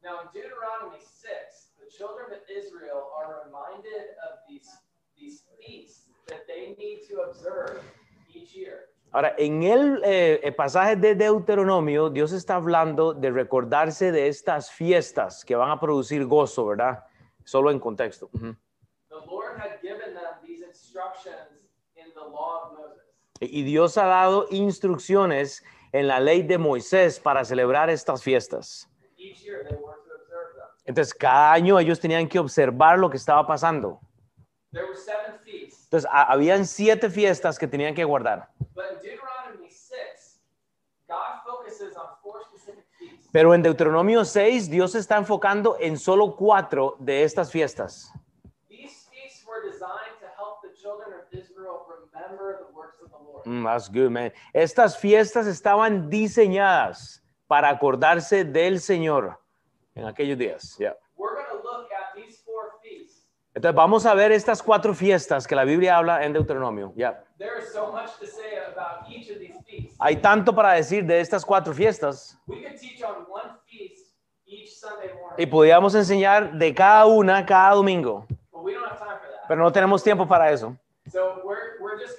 Now 0.01 0.21
in 0.23 0.29
Deuteronomy 0.33 0.99
6, 0.99 1.73
the 1.77 1.87
children 1.89 2.31
of 2.31 2.41
Israel 2.49 3.11
are 3.19 3.43
reminded 3.45 4.15
of 4.23 4.39
these, 4.47 4.67
these 5.15 5.43
feasts 5.59 5.67
that 5.67 5.67
they 5.67 5.67
need 5.67 5.85
to 5.85 5.85
observe 5.85 5.85
each 5.85 6.07
year. 6.07 6.16
Ahora, 9.12 9.34
en 9.38 9.63
el, 9.63 10.01
eh, 10.03 10.53
pasaje 10.55 10.96
de 10.96 11.15
Deuteronomio, 11.15 12.10
Dios 12.10 12.31
está 12.34 12.55
hablando 12.55 13.13
de 13.13 13.31
recordarse 13.31 14.12
de 14.12 14.27
estas 14.27 14.69
fiestas 14.69 15.43
que 15.46 15.55
van 15.55 15.72
a 15.72 15.79
producir 15.79 16.25
gozo, 16.25 16.65
¿verdad? 16.67 17.03
Solo 17.43 17.72
en 17.72 17.79
contexto. 17.79 18.29
Ujú. 18.34 18.55
The 19.10 19.15
Lord 19.25 19.57
had 19.57 19.79
given 19.81 20.13
them 20.13 20.24
these 20.46 20.63
instructions 20.63 21.50
in 21.96 22.13
the 22.13 22.19
law 22.19 22.65
of 22.65 22.77
Moses. 22.77 23.03
Y 23.39 23.63
Dios 23.63 23.98
ha 23.98 24.05
dado 24.05 24.48
instrucciones 24.51 25.63
en 25.93 26.07
la 26.07 26.19
ley 26.19 26.43
de 26.43 26.57
Moisés 26.57 27.19
para 27.19 27.46
celebrar 27.46 27.89
estas 27.89 28.22
fiestas. 28.22 28.89
Entonces, 30.86 31.13
cada 31.13 31.53
año 31.53 31.79
ellos 31.79 32.00
tenían 32.00 32.27
que 32.27 32.39
observar 32.39 32.98
lo 32.98 33.10
que 33.10 33.17
estaba 33.17 33.46
pasando. 33.46 34.00
There 34.72 34.86
were 34.86 34.96
seven 34.96 35.26
Entonces, 35.88 36.10
ha- 36.12 36.32
habían 36.32 36.65
siete 36.65 37.10
fiestas 37.10 37.58
que 37.58 37.67
tenían 37.67 37.96
que 37.96 38.03
guardar. 38.03 38.50
but 38.75 38.86
in 38.91 39.00
Deuteronomy 39.01 39.70
6, 39.70 40.41
God 41.08 41.15
focuses 41.46 41.94
focuses 41.94 41.96
on 41.98 42.08
four 42.22 42.41
specific 42.44 42.84
feasts. 43.00 43.29
Pero 43.32 43.53
en 43.53 43.62
Deuteronomio 43.62 44.25
6, 44.25 44.70
Dios 44.70 44.96
está 44.96 45.17
enfocando 45.17 45.77
en 45.79 45.98
solo 45.98 46.36
cuatro 46.36 46.96
de 47.00 47.24
estas 47.24 47.51
fiestas. 47.51 48.12
These 48.70 49.08
feasts 49.10 49.46
were 49.48 49.62
designed 49.63 50.20
to 50.20 50.27
help 50.38 50.62
the 50.62 50.74
children 50.82 51.13
of 51.13 51.25
Israel 51.32 51.86
remember 51.88 52.58
the 52.67 52.74
works 52.75 53.00
of 53.01 53.10
the 53.10 53.17
Lord. 53.17 53.46
Mm, 53.46 53.63
that's 53.63 53.88
good, 53.89 54.12
man. 54.12 54.34
Estas 54.53 54.98
fiestas 54.98 55.48
estaban 55.48 56.10
diseñadas 56.10 57.22
para 57.48 57.70
acordarse 57.70 58.44
del 58.44 58.82
Señor 58.82 59.39
en 59.96 60.06
aquellos 60.06 60.38
días. 60.38 60.75
Yeah. 60.77 60.94
We're 61.15 61.34
going 61.36 61.48
to 61.48 61.63
look 61.63 61.88
at 61.94 62.13
these 62.13 62.41
four 62.46 62.74
feasts. 62.84 63.24
Entonces 63.57 63.75
vamos 63.75 64.05
a 64.05 64.13
ver 64.13 64.31
estas 64.31 64.61
cuatro 64.61 64.93
fiestas 64.93 65.47
que 65.47 65.55
la 65.55 65.63
Biblia 65.63 65.97
habla 65.97 66.23
en 66.23 66.31
Deuteronomio. 66.31 66.93
Yeah. 66.95 67.23
So. 67.73 67.91
Hay 69.97 70.17
tanto 70.17 70.53
para 70.53 70.73
decir 70.73 71.03
de 71.03 71.19
estas 71.19 71.43
cuatro 71.43 71.73
fiestas 71.73 72.37
y 72.45 72.53
morning, 74.45 75.49
podríamos 75.49 75.95
enseñar 75.95 76.53
de 76.53 76.75
cada 76.75 77.07
una 77.07 77.43
cada 77.43 77.73
domingo, 77.73 78.27
but 78.51 78.63
we 78.63 78.73
don't 78.73 78.85
have 78.85 78.99
time 78.99 79.17
for 79.17 79.27
that. 79.27 79.47
pero 79.47 79.63
no 79.63 79.71
tenemos 79.71 80.03
tiempo 80.03 80.27
para 80.27 80.51
eso. 80.51 80.77
So 81.09 81.41
we're, 81.43 81.81
we're 81.81 81.97
just 81.97 82.15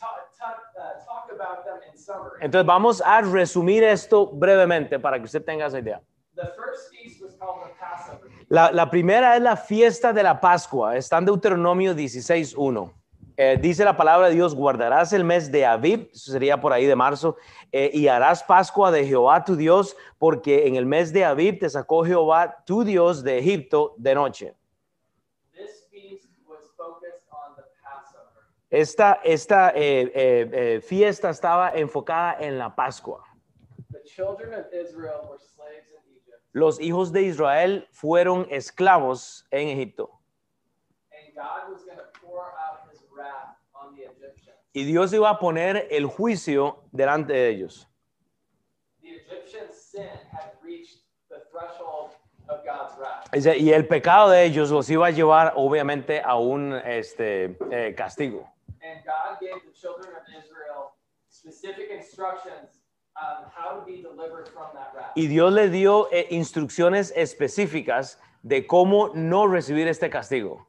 talk, 0.00 0.34
talk, 0.38 0.62
uh, 0.78 1.04
talk 1.04 1.30
about 1.30 1.62
them 1.66 1.78
in 1.92 1.98
summary. 1.98 2.40
Entonces 2.40 2.64
vamos 2.64 3.02
a 3.04 3.20
resumir 3.20 3.84
esto 3.84 4.28
brevemente 4.28 4.98
para 4.98 5.18
que 5.18 5.26
usted 5.26 5.44
tenga 5.44 5.66
esa 5.66 5.78
idea. 5.78 6.00
The 6.36 6.46
first 6.56 6.90
feast 6.90 7.20
was 7.20 7.36
called 7.36 7.66
the 7.66 7.74
Passover 7.78 8.30
feast. 8.30 8.39
La, 8.50 8.70
la 8.70 8.90
primera 8.90 9.36
es 9.36 9.42
la 9.42 9.56
fiesta 9.56 10.12
de 10.12 10.22
la 10.22 10.38
Pascua. 10.38 10.96
Está 10.96 11.16
en 11.16 11.24
Deuteronomio 11.24 11.94
16.1. 11.94 12.92
Eh, 13.36 13.58
dice 13.58 13.84
la 13.84 13.96
palabra 13.96 14.28
de 14.28 14.34
Dios, 14.34 14.54
guardarás 14.54 15.14
el 15.14 15.24
mes 15.24 15.50
de 15.50 15.64
Aviv, 15.64 16.10
eso 16.12 16.32
sería 16.32 16.60
por 16.60 16.74
ahí 16.74 16.84
de 16.84 16.94
marzo, 16.94 17.36
eh, 17.72 17.90
y 17.94 18.08
harás 18.08 18.42
Pascua 18.42 18.90
de 18.90 19.06
Jehová 19.06 19.42
tu 19.44 19.56
Dios, 19.56 19.96
porque 20.18 20.66
en 20.66 20.76
el 20.76 20.84
mes 20.84 21.10
de 21.14 21.24
Aviv 21.24 21.58
te 21.58 21.70
sacó 21.70 22.04
Jehová 22.04 22.62
tu 22.66 22.84
Dios 22.84 23.24
de 23.24 23.38
Egipto 23.38 23.94
de 23.96 24.14
noche. 24.14 24.54
Esta, 28.70 29.20
esta 29.24 29.70
eh, 29.70 30.12
eh, 30.14 30.50
eh, 30.52 30.80
fiesta 30.80 31.30
estaba 31.30 31.72
enfocada 31.74 32.36
en 32.38 32.56
la 32.56 32.72
Pascua. 32.72 33.24
The 33.90 33.98
children 34.04 34.54
of 34.54 34.66
Israel 34.72 35.26
were 35.28 35.40
slaves 35.40 35.89
Los 36.52 36.80
hijos 36.80 37.12
de 37.12 37.22
Israel 37.22 37.88
fueron 37.92 38.46
esclavos 38.50 39.46
en 39.50 39.68
Egipto. 39.68 40.10
Y 44.72 44.84
Dios 44.84 45.12
iba 45.12 45.30
a 45.30 45.38
poner 45.38 45.88
el 45.90 46.06
juicio 46.06 46.84
delante 46.92 47.32
de 47.32 47.48
ellos. 47.48 47.88
Y 53.32 53.70
el 53.70 53.86
pecado 53.86 54.30
de 54.30 54.44
ellos 54.44 54.70
los 54.70 54.90
iba 54.90 55.06
a 55.06 55.10
llevar 55.10 55.52
obviamente 55.56 56.20
a 56.20 56.36
un 56.36 56.74
este, 56.74 57.56
eh, 57.70 57.94
castigo. 57.96 58.48
And 58.82 59.04
God 59.04 59.38
gave 59.40 59.60
the 59.66 59.72
children 59.72 60.16
of 60.16 60.24
Israel 60.28 60.96
specific 61.28 61.90
instructions 61.90 62.79
wrath. 64.94 65.12
Y 65.14 65.26
Dios 65.26 65.52
le 65.52 65.68
dio 65.68 66.08
eh, 66.12 66.26
instrucciones 66.30 67.12
específicas 67.16 68.18
de 68.42 68.66
cómo 68.66 69.10
no 69.14 69.46
recibir 69.46 69.88
este 69.88 70.08
castigo. 70.10 70.66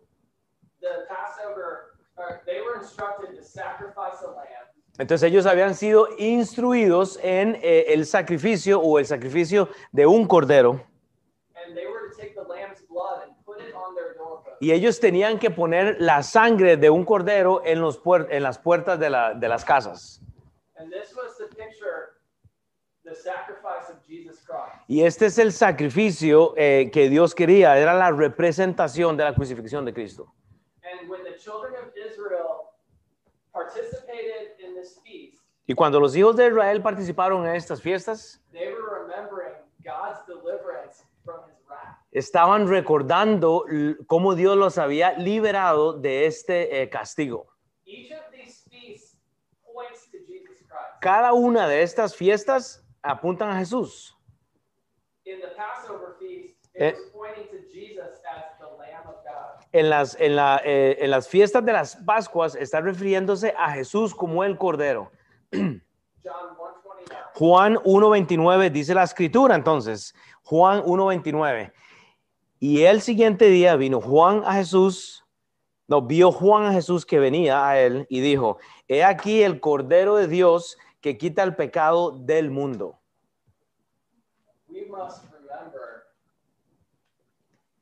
The 0.82 0.88
Passover, 1.08 1.94
or 2.18 2.42
they 2.46 2.62
were 2.62 2.78
instructed 2.82 3.36
to 3.38 3.44
sacrifice 3.44 4.22
a 4.24 4.28
lamb 4.32 4.48
Entonces 4.98 5.24
ellos 5.32 5.46
habían 5.46 5.74
sido 5.76 6.08
instruidos 6.18 7.18
en 7.24 7.56
eh, 7.64 7.86
el 7.94 8.06
sacrificio 8.06 8.80
o 8.82 9.00
el 9.00 9.06
sacrificio 9.06 9.70
de 9.92 10.06
un 10.06 10.28
cordero. 10.28 10.84
and 11.66 11.76
they 11.78 11.86
were 11.88 12.10
to 12.10 12.16
take 12.20 12.36
the 12.36 12.42
lamb's 12.44 12.82
blood 12.90 13.24
and 13.24 13.32
put 13.46 13.60
it 13.62 13.74
on 13.74 13.96
their 13.96 14.16
doorpost. 14.18 14.58
Y 14.62 14.72
ellos 14.72 15.00
tenían 15.00 15.40
que 15.40 15.50
poner 15.50 15.98
la 16.00 16.22
sangre 16.24 16.76
de 16.78 16.90
un 16.90 17.06
cordero 17.06 17.62
en, 17.66 17.80
los 17.82 18.00
puer- 18.04 18.28
en 18.30 18.44
las 18.44 18.58
puertas 18.60 19.00
de, 19.00 19.10
la- 19.10 19.34
de 19.34 19.48
las 19.48 19.64
casas. 19.64 20.20
And 20.76 20.92
this 20.92 21.16
was 21.16 21.38
to 21.38 21.46
picture 21.56 21.56
the 21.56 21.60
sacrifice 21.60 21.60
of 21.62 21.90
Jesus 22.76 23.00
Christ. 23.00 23.01
Y 24.88 25.04
este 25.04 25.26
es 25.28 25.38
el 25.38 25.52
sacrificio 25.52 26.54
eh, 26.58 26.90
que 26.92 27.10
Dios 27.10 27.36
quería, 27.36 27.78
era 27.78 27.94
la 27.94 28.12
representación 28.12 29.18
de 29.18 29.24
la 29.24 29.34
crucifixión 29.34 29.86
de 29.86 29.94
Cristo. 29.94 30.34
And 30.84 31.10
when 31.10 31.24
the 31.24 31.38
children 31.38 31.74
of 31.76 31.94
Israel 31.96 32.72
participated 33.54 34.58
in 34.60 34.76
this 34.76 35.00
feast, 35.04 35.42
Y 35.68 35.74
cuando 35.74 36.00
los 36.00 36.16
hijos 36.16 36.36
de 36.36 36.48
Israel 36.48 36.82
participaron 36.82 37.48
en 37.48 37.56
estas 37.56 37.82
fiestas, 37.82 38.42
they 38.52 38.74
were 38.74 39.02
remembering 39.02 39.54
God's 39.84 40.20
deliverance 40.28 41.06
from 41.24 41.42
his 41.50 41.58
wrath. 41.70 41.98
estaban 42.12 42.68
recordando 42.68 43.66
cómo 44.08 44.36
Dios 44.36 44.58
los 44.58 44.78
había 44.78 45.14
liberado 45.14 45.94
de 45.94 46.26
este 46.26 46.82
eh, 46.82 46.90
castigo. 46.90 47.48
Each 47.86 48.12
of 48.12 48.32
these 48.32 48.64
feasts 48.70 49.18
points 49.64 50.10
to 50.12 50.18
Jesus 50.28 50.58
Christ. 50.68 51.00
Cada 51.02 51.34
una 51.34 51.68
de 51.68 51.84
estas 51.84 52.16
fiestas 52.16 52.84
apuntan 53.02 53.50
a 53.50 53.58
Jesús. 53.58 54.18
Eh. 56.74 56.96
En 59.72 59.90
las, 59.90 60.20
en, 60.20 60.36
la, 60.36 60.62
eh, 60.64 60.98
en 61.00 61.12
las 61.12 61.28
fiestas 61.28 61.64
de 61.66 61.74
las 61.74 61.96
Pascuas 61.98 62.56
está 62.56 62.82
refiriéndose 62.82 63.54
a 63.58 63.72
Jesús 63.72 64.16
como 64.16 64.44
el 64.44 64.58
Cordero. 64.58 65.12
John 65.52 65.82
129. 66.24 67.24
Juan 67.36 67.76
1.29 67.76 68.72
dice 68.72 68.94
la 68.94 69.04
escritura 69.04 69.56
entonces, 69.56 70.14
Juan 70.44 70.82
1.29. 70.84 71.74
Y 72.60 72.84
el 72.84 73.02
siguiente 73.02 73.46
día 73.46 73.76
vino 73.76 74.00
Juan 74.02 74.44
a 74.46 74.54
Jesús, 74.54 75.26
no, 75.88 76.02
vio 76.04 76.32
Juan 76.32 76.66
a 76.66 76.74
Jesús 76.74 77.06
que 77.06 77.20
venía 77.20 77.68
a 77.68 77.80
él 77.80 78.06
y 78.10 78.22
dijo, 78.22 78.60
he 78.88 79.04
aquí 79.04 79.42
el 79.42 79.60
Cordero 79.60 80.16
de 80.16 80.28
Dios 80.28 80.78
que 81.02 81.18
quita 81.18 81.44
el 81.44 81.56
pecado 81.56 82.12
del 82.12 82.52
mundo. 82.52 83.00
We 84.70 84.86
must 84.88 85.26
remember 85.32 86.04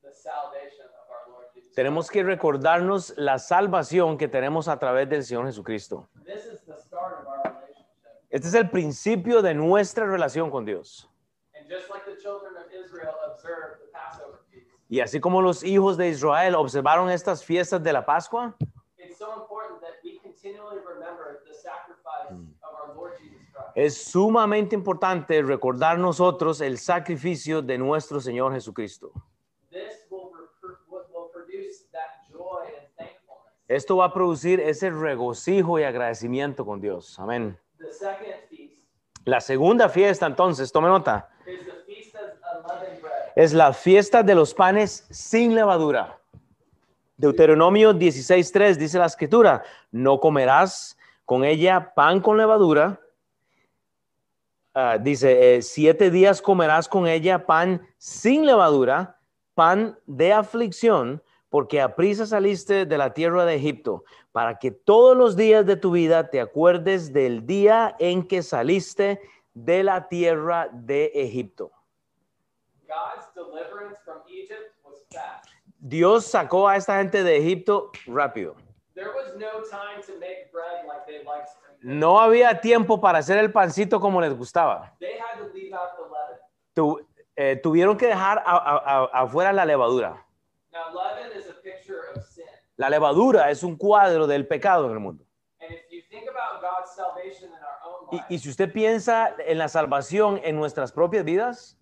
the 0.01 0.11
salvation 0.11 0.87
of 0.87 1.09
our 1.09 1.31
Lord 1.33 1.47
Jesus. 1.53 1.75
Tenemos 1.75 2.09
que 2.09 2.23
recordarnos 2.23 3.13
la 3.17 3.37
salvación 3.37 4.17
que 4.17 4.27
tenemos 4.27 4.67
a 4.67 4.79
través 4.79 5.09
del 5.09 5.23
Señor 5.23 5.45
Jesucristo. 5.45 6.09
This 6.25 6.45
is 6.45 6.61
the 6.65 6.77
start 6.77 7.21
of 7.21 7.27
our 7.27 7.43
relationship. 7.43 7.85
Este 8.29 8.47
es 8.47 8.53
el 8.53 8.69
principio 8.69 9.41
de 9.41 9.53
nuestra 9.53 10.05
relación 10.05 10.49
con 10.49 10.65
Dios. 10.65 11.09
And 11.53 11.69
just 11.69 11.89
like 11.89 12.05
the 12.05 12.19
children 12.21 12.55
of 12.57 12.71
Israel 12.71 13.15
observed 13.29 13.81
the 13.81 13.91
Passover 13.91 14.39
feast, 14.49 14.67
Y 14.87 15.01
así 15.01 15.19
como 15.19 15.41
los 15.41 15.63
hijos 15.63 15.97
de 15.97 16.07
Israel 16.09 16.55
observaron 16.55 17.09
estas 17.11 17.43
fiestas 17.43 17.83
de 17.83 17.93
la 17.93 18.05
Pascua, 18.05 18.55
it's 18.97 19.17
so 19.17 19.33
important 19.33 19.81
that 19.81 19.99
we 20.03 20.17
continually 20.19 20.79
remember 20.79 21.43
the 21.45 21.53
sacrifice 21.53 22.31
of 22.31 22.73
our 22.73 22.95
Lord 22.95 23.13
Jesus 23.19 23.45
Christ. 23.53 23.68
Es 23.85 23.97
sumamente 24.11 24.75
importante 24.75 25.41
recordar 25.41 25.97
nosotros 25.97 26.59
el 26.59 26.77
sacrificio 26.77 27.61
de 27.61 27.77
nuestro 27.77 28.19
Señor 28.19 28.51
Jesucristo. 28.51 29.13
Esto 33.69 33.97
va 33.97 34.05
a 34.05 34.13
producir 34.13 34.59
ese 34.59 34.89
regocijo 34.89 35.79
y 35.79 35.83
agradecimiento 35.83 36.65
con 36.65 36.81
Dios. 36.81 37.17
Amén. 37.19 37.57
La 39.23 39.39
segunda 39.39 39.87
fiesta, 39.87 40.25
entonces, 40.25 40.73
tome 40.73 40.89
nota, 40.89 41.29
es 43.33 43.53
la 43.53 43.71
fiesta 43.71 44.23
de 44.23 44.35
los 44.35 44.53
panes 44.53 45.07
sin 45.09 45.55
levadura. 45.55 46.19
Deuteronomio 47.15 47.93
16.3 47.93 48.75
dice 48.75 48.97
la 48.97 49.05
escritura, 49.05 49.63
no 49.91 50.19
comerás 50.19 50.97
con 51.23 51.45
ella 51.45 51.93
pan 51.95 52.19
con 52.19 52.35
levadura. 52.37 52.99
Ah, 54.73 54.97
dice, 54.99 55.55
eh, 55.55 55.61
siete 55.61 56.11
días 56.11 56.41
comerás 56.41 56.87
con 56.87 57.07
ella 57.07 57.45
pan 57.45 57.87
sin 57.97 58.45
levadura, 58.45 59.19
pan 59.55 59.97
de 60.05 60.31
aflicción, 60.31 61.23
porque 61.49 61.81
a 61.81 61.95
prisa 61.95 62.27
saliste 62.27 62.85
de 62.85 62.97
la 62.97 63.13
tierra 63.13 63.45
de 63.45 63.55
Egipto, 63.55 64.03
para 64.31 64.59
que 64.59 64.69
todos 64.69 65.17
los 65.17 65.35
días 65.35 65.65
de 65.65 65.75
tu 65.75 65.91
vida 65.91 66.29
te 66.29 66.39
acuerdes 66.39 67.11
del 67.11 67.47
día 67.47 67.95
en 67.99 68.27
que 68.27 68.43
saliste 68.43 69.19
de 69.55 69.83
la 69.83 70.07
tierra 70.07 70.69
de 70.71 71.11
Egipto. 71.15 71.71
God's 72.87 73.27
deliverance 73.33 73.99
from 74.05 74.21
Egypt 74.27 74.75
was 74.83 75.03
fast. 75.11 75.49
Dios 75.79 76.25
sacó 76.25 76.67
a 76.67 76.75
esta 76.75 76.97
gente 76.97 77.23
de 77.23 77.37
Egipto 77.37 77.91
rápido. 78.05 78.55
There 78.93 79.11
was 79.15 79.35
no 79.35 79.63
time 79.69 80.01
to 80.05 80.19
make 80.19 80.51
bread 80.51 80.85
like 80.87 81.07
they 81.07 81.23
liked. 81.23 81.49
No 81.81 82.19
había 82.19 82.59
tiempo 82.59 82.99
para 82.99 83.19
hacer 83.19 83.37
el 83.37 83.51
pancito 83.51 83.99
como 83.99 84.19
les 84.21 84.33
gustaba. 84.35 84.93
Tu- 86.73 87.05
eh, 87.35 87.55
tuvieron 87.61 87.97
que 87.97 88.07
dejar 88.07 88.39
a- 88.45 88.51
a- 88.57 88.77
a- 89.13 89.23
afuera 89.23 89.53
la 89.53 89.65
levadura. 89.65 90.25
Now, 90.71 90.93
leaven 90.93 91.37
is 91.37 91.49
a 91.49 91.53
picture 91.61 91.99
of 92.15 92.23
sin. 92.25 92.45
La 92.75 92.89
levadura 92.89 93.49
es 93.49 93.63
un 93.63 93.75
cuadro 93.77 94.27
del 94.27 94.45
pecado 94.47 94.85
en 94.87 94.91
el 94.93 94.99
mundo. 94.99 95.25
Y, 98.29 98.39
si 98.39 98.49
usted 98.49 98.71
piensa 98.71 99.35
en 99.39 99.57
la 99.57 99.67
salvación 99.67 100.39
en 100.43 100.55
nuestras 100.55 100.91
propias 100.91 101.23
vidas, 101.23 101.77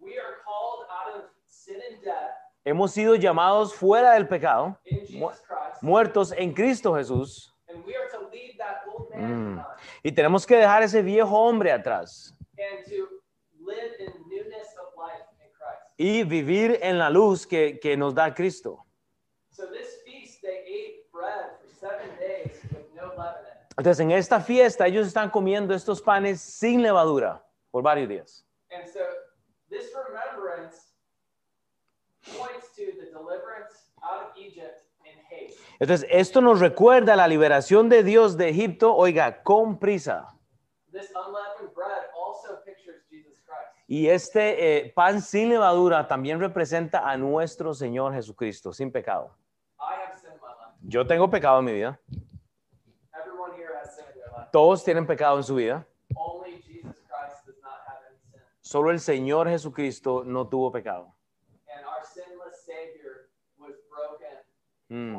we 0.00 0.12
are 0.18 0.36
called 0.44 0.86
out 0.88 1.24
of 1.24 1.30
sin 1.46 1.76
and 1.90 2.02
death 2.04 2.30
hemos 2.64 2.92
sido 2.92 3.16
llamados 3.16 3.74
fuera 3.74 4.12
del 4.12 4.28
pecado, 4.28 4.78
mu- 5.10 5.30
muertos 5.80 6.32
en 6.32 6.52
Cristo 6.54 6.94
Jesús, 6.94 7.52
and 7.68 7.84
we 7.84 7.94
are 7.96 8.08
to 8.10 8.30
that 8.58 8.81
Mm. 9.14 9.58
y 10.02 10.12
tenemos 10.12 10.46
que 10.46 10.56
dejar 10.56 10.82
ese 10.82 11.02
viejo 11.02 11.36
hombre 11.36 11.72
atrás 11.72 12.34
and 12.58 12.84
to 12.86 13.08
live 13.64 13.94
in 13.98 14.12
newness 14.28 14.68
of 14.78 14.94
life 14.96 15.24
in 15.40 15.50
Christ. 15.52 15.98
y 15.98 16.24
vivir 16.24 16.78
en 16.82 16.98
la 16.98 17.10
luz 17.10 17.46
que, 17.46 17.78
que 17.80 17.96
nos 17.96 18.14
da 18.14 18.34
Cristo. 18.34 18.84
So 19.50 19.66
this 19.66 20.02
feast, 20.04 20.40
they 20.42 20.58
ate 20.66 21.06
bread 21.12 21.58
for 21.60 21.68
seven 21.68 22.08
days 22.18 22.60
with 22.70 22.86
no 22.94 23.08
leaven 23.16 23.42
in 23.42 23.52
it. 23.52 23.76
Entonces, 23.76 24.00
en 24.00 24.10
esta 24.12 24.40
fiesta 24.40 24.86
ellos 24.86 25.06
están 25.06 25.30
comiendo 25.30 25.74
estos 25.74 26.00
panes 26.00 26.40
sin 26.40 26.82
levadura 26.82 27.44
por 27.70 27.82
varios 27.82 28.08
días. 28.08 28.46
Entonces, 35.82 36.08
esto 36.12 36.40
nos 36.40 36.60
recuerda 36.60 37.16
la 37.16 37.26
liberación 37.26 37.88
de 37.88 38.04
Dios 38.04 38.36
de 38.36 38.50
Egipto, 38.50 38.94
oiga, 38.94 39.42
con 39.42 39.80
prisa. 39.80 40.28
This 40.92 41.10
unleavened 41.10 41.74
bread 41.74 42.04
also 42.14 42.62
pictures 42.64 43.02
Jesus 43.10 43.42
Christ. 43.44 43.88
Y 43.88 44.08
este 44.08 44.76
eh, 44.76 44.92
pan 44.94 45.20
sin 45.20 45.48
levadura 45.48 46.06
también 46.06 46.38
representa 46.38 47.10
a 47.10 47.16
nuestro 47.16 47.74
Señor 47.74 48.14
Jesucristo, 48.14 48.72
sin 48.72 48.92
pecado. 48.92 49.34
Yo 50.82 51.04
tengo 51.04 51.28
pecado 51.28 51.58
en 51.58 51.64
mi 51.64 51.72
vida. 51.72 51.98
Todos 54.52 54.84
tienen 54.84 55.04
pecado 55.04 55.38
en 55.38 55.42
su 55.42 55.56
vida. 55.56 55.84
Only 56.14 56.62
Jesus 56.62 56.94
Christ 57.08 57.44
does 57.44 57.60
not 57.60 57.80
have 57.88 57.98
any 58.06 58.18
sin. 58.30 58.40
Solo 58.60 58.92
el 58.92 59.00
Señor 59.00 59.48
Jesucristo 59.48 60.22
no 60.24 60.46
tuvo 60.46 60.70
pecado. 60.70 61.12
Mm. 64.92 65.16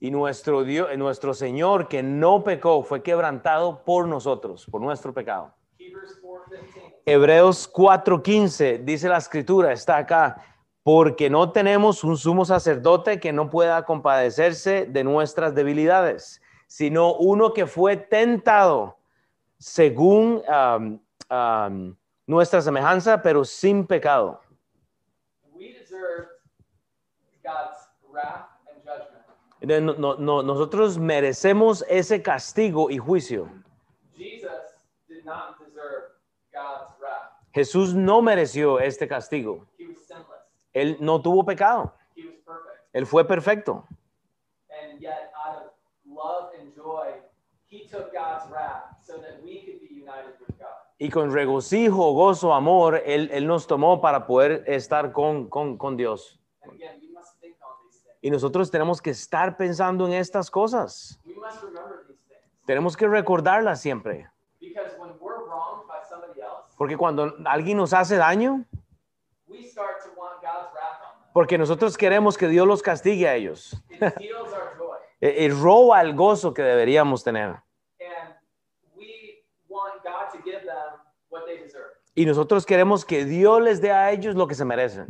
Y 0.00 0.10
nuestro 0.10 0.62
Dios, 0.64 0.96
nuestro 0.96 1.34
Señor 1.34 1.88
que 1.88 2.02
no 2.02 2.44
pecó 2.44 2.82
fue 2.82 3.02
quebrantado 3.02 3.84
por 3.84 4.06
nosotros, 4.06 4.66
por 4.70 4.80
nuestro 4.80 5.12
pecado. 5.12 5.52
Hebrews 5.78 6.20
4.15. 6.22 6.94
Hebreos 7.06 7.72
4:15 7.72 8.84
dice 8.84 9.08
la 9.08 9.16
escritura, 9.16 9.72
está 9.72 9.96
acá, 9.96 10.44
porque 10.82 11.30
no 11.30 11.52
tenemos 11.52 12.04
un 12.04 12.16
sumo 12.16 12.44
sacerdote 12.44 13.18
que 13.18 13.32
no 13.32 13.50
pueda 13.50 13.84
compadecerse 13.84 14.86
de 14.86 15.04
nuestras 15.04 15.54
debilidades, 15.54 16.40
sino 16.66 17.14
uno 17.14 17.52
que 17.52 17.66
fue 17.66 17.96
tentado 17.96 18.98
según 19.58 20.42
am, 20.48 21.00
am, 21.28 21.96
nuestra 22.26 22.60
semejanza, 22.60 23.20
pero 23.22 23.44
sin 23.44 23.86
pecado. 23.86 24.40
We 25.52 25.72
deserved 25.72 26.28
God's 27.42 27.88
wrath 28.12 28.48
and 28.68 28.82
judgment. 28.84 29.24
Entonces, 29.24 29.47
no- 29.60 29.94
no- 29.94 30.14
no- 30.16 30.42
nosotros 30.42 30.98
merecemos 30.98 31.84
ese 31.88 32.22
castigo 32.22 32.90
y 32.90 32.98
juicio. 32.98 33.48
Jesús 37.52 37.94
no 37.94 38.22
mereció 38.22 38.78
este 38.78 39.08
castigo. 39.08 39.66
He 39.78 39.86
was 39.86 39.98
sinless. 40.06 40.26
Él 40.72 40.96
no 41.00 41.20
tuvo 41.20 41.44
pecado. 41.44 41.92
He 42.14 42.24
was 42.26 42.36
perfect. 42.44 42.84
Él 42.92 43.06
fue 43.06 43.24
perfecto. 43.26 43.84
Y 51.00 51.10
con 51.10 51.32
regocijo, 51.32 52.12
gozo, 52.12 52.52
amor, 52.52 53.02
Él, 53.06 53.30
él 53.32 53.46
nos 53.46 53.66
tomó 53.66 54.00
para 54.00 54.26
poder 54.26 54.64
estar 54.66 55.12
con, 55.12 55.48
con, 55.48 55.76
con 55.78 55.96
Dios. 55.96 56.40
And 56.62 56.72
again, 56.72 56.98
we 57.00 57.08
must 57.12 57.38
think 57.40 57.56
on 57.62 57.76
these 57.86 58.00
things. 58.02 58.07
Y 58.20 58.30
nosotros 58.30 58.70
tenemos 58.70 59.00
que 59.00 59.10
estar 59.10 59.56
pensando 59.56 60.06
en 60.06 60.14
estas 60.14 60.50
cosas. 60.50 61.20
Tenemos 62.66 62.96
que 62.96 63.06
recordarlas 63.06 63.80
siempre. 63.80 64.28
Porque 66.76 66.96
cuando 66.96 67.34
alguien 67.44 67.76
nos 67.76 67.92
hace 67.92 68.16
daño, 68.16 68.64
we 69.48 69.64
start 69.64 70.02
to 70.04 70.10
want 70.20 70.40
God's 70.40 70.72
wrath 70.72 71.00
on 71.02 71.20
them. 71.20 71.32
porque 71.32 71.58
nosotros 71.58 71.96
queremos 71.96 72.36
que 72.36 72.46
Dios 72.46 72.66
los 72.66 72.82
castigue 72.82 73.26
a 73.26 73.34
ellos. 73.34 73.72
It 73.90 74.12
steals 74.14 74.52
our 74.52 74.76
joy. 74.76 74.98
Y, 75.20 75.48
roba 75.48 76.00
el 76.00 76.14
gozo 76.14 76.54
que 76.54 76.62
deberíamos 76.62 77.24
tener. 77.24 77.48
And 77.98 78.36
we 78.94 79.44
want 79.68 79.94
God 80.04 80.30
to 80.32 80.38
give 80.44 80.60
them 80.64 81.00
what 81.28 81.44
they 81.46 81.58
deserve. 81.58 81.98
Y 82.14 82.24
nosotros 82.24 82.64
queremos 82.64 83.04
que 83.04 83.24
Dios 83.24 83.60
les 83.60 83.80
dé 83.80 83.90
a 83.90 84.12
ellos 84.12 84.36
lo 84.36 84.46
que 84.46 84.54
se 84.54 84.64
merecen. 84.64 85.06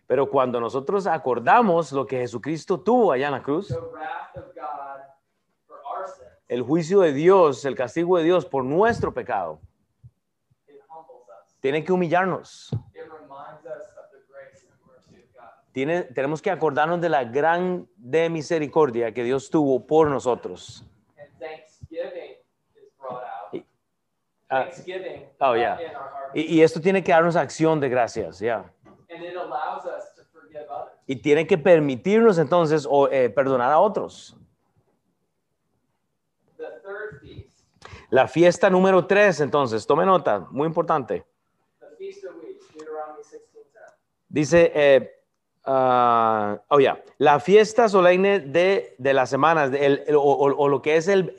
Pero 0.06 0.30
cuando 0.30 0.60
nosotros 0.60 1.06
acordamos 1.06 1.92
lo 1.92 2.06
que 2.06 2.18
Jesucristo 2.18 2.80
tuvo 2.80 3.12
allá 3.12 3.26
en 3.26 3.32
la 3.32 3.42
cruz, 3.42 3.76
el 6.48 6.62
juicio 6.62 7.00
de 7.00 7.12
Dios, 7.12 7.64
el 7.64 7.74
castigo 7.74 8.16
de 8.16 8.24
Dios 8.24 8.46
por 8.46 8.64
nuestro 8.64 9.12
pecado, 9.12 9.60
tiene 11.60 11.84
que 11.84 11.92
humillarnos. 11.92 12.70
Tiene, 15.72 16.02
tenemos 16.02 16.42
que 16.42 16.50
acordarnos 16.50 17.00
de 17.00 17.08
la 17.08 17.24
gran 17.24 17.86
de 17.96 18.28
misericordia 18.30 19.12
que 19.12 19.22
Dios 19.22 19.48
tuvo 19.50 19.86
por 19.86 20.08
nosotros. 20.08 20.84
And 21.16 21.28
thanksgiving 21.38 22.36
is 22.74 22.90
brought 22.98 23.22
out. 23.22 23.54
Y- 23.54 23.64
ah, 24.50 24.62
Thanksgiving 24.64 25.26
oh, 25.40 25.52
uh, 25.52 25.54
yeah. 25.54 25.80
in 25.80 25.96
our 25.96 26.30
y, 26.34 26.42
y 26.56 26.62
esto 26.62 26.80
tiene 26.80 27.02
que 27.02 27.12
darnos 27.12 27.36
acción 27.36 27.80
de 27.80 27.88
gracias, 27.88 28.38
ya. 28.40 28.70
and 29.10 29.24
it 29.24 29.36
allows 29.36 29.84
us 29.86 30.14
to 30.14 30.22
forgive 30.32 30.66
others. 30.70 30.94
Y 31.06 31.16
tiene 31.16 31.46
que 31.46 31.56
permitirnos 31.56 32.38
entonces 32.38 32.86
o, 32.88 33.08
eh, 33.08 33.30
perdonar 33.30 33.72
a 33.72 33.78
otros. 33.78 34.36
The 36.56 36.64
third 36.82 37.20
feast, 37.20 37.62
La 38.10 38.26
fiesta 38.28 38.68
número 38.70 39.06
tres, 39.06 39.40
entonces, 39.40 39.86
tome 39.86 40.04
nota, 40.04 40.46
muy 40.50 40.66
importante. 40.66 41.24
the 41.80 41.86
Feast 41.96 42.24
of 42.24 42.36
Weeks, 42.42 42.66
Deuteronomy 42.74 43.22
16:10. 43.22 43.94
Dice, 44.28 44.72
eh, 44.74 45.17
ah, 45.70 46.62
oh 46.68 46.80
ya, 46.80 47.02
la 47.18 47.40
fiesta 47.40 47.88
solemne 47.90 48.40
de, 48.40 48.94
de 48.98 49.12
las 49.12 49.28
semanas, 49.28 49.70
de 49.70 49.84
el- 49.84 50.02
el- 50.06 50.16
o, 50.16 50.22
o- 50.22 50.56
o 50.56 50.68
lo 50.68 50.80
que 50.80 50.96
es 50.96 51.08
el, 51.08 51.34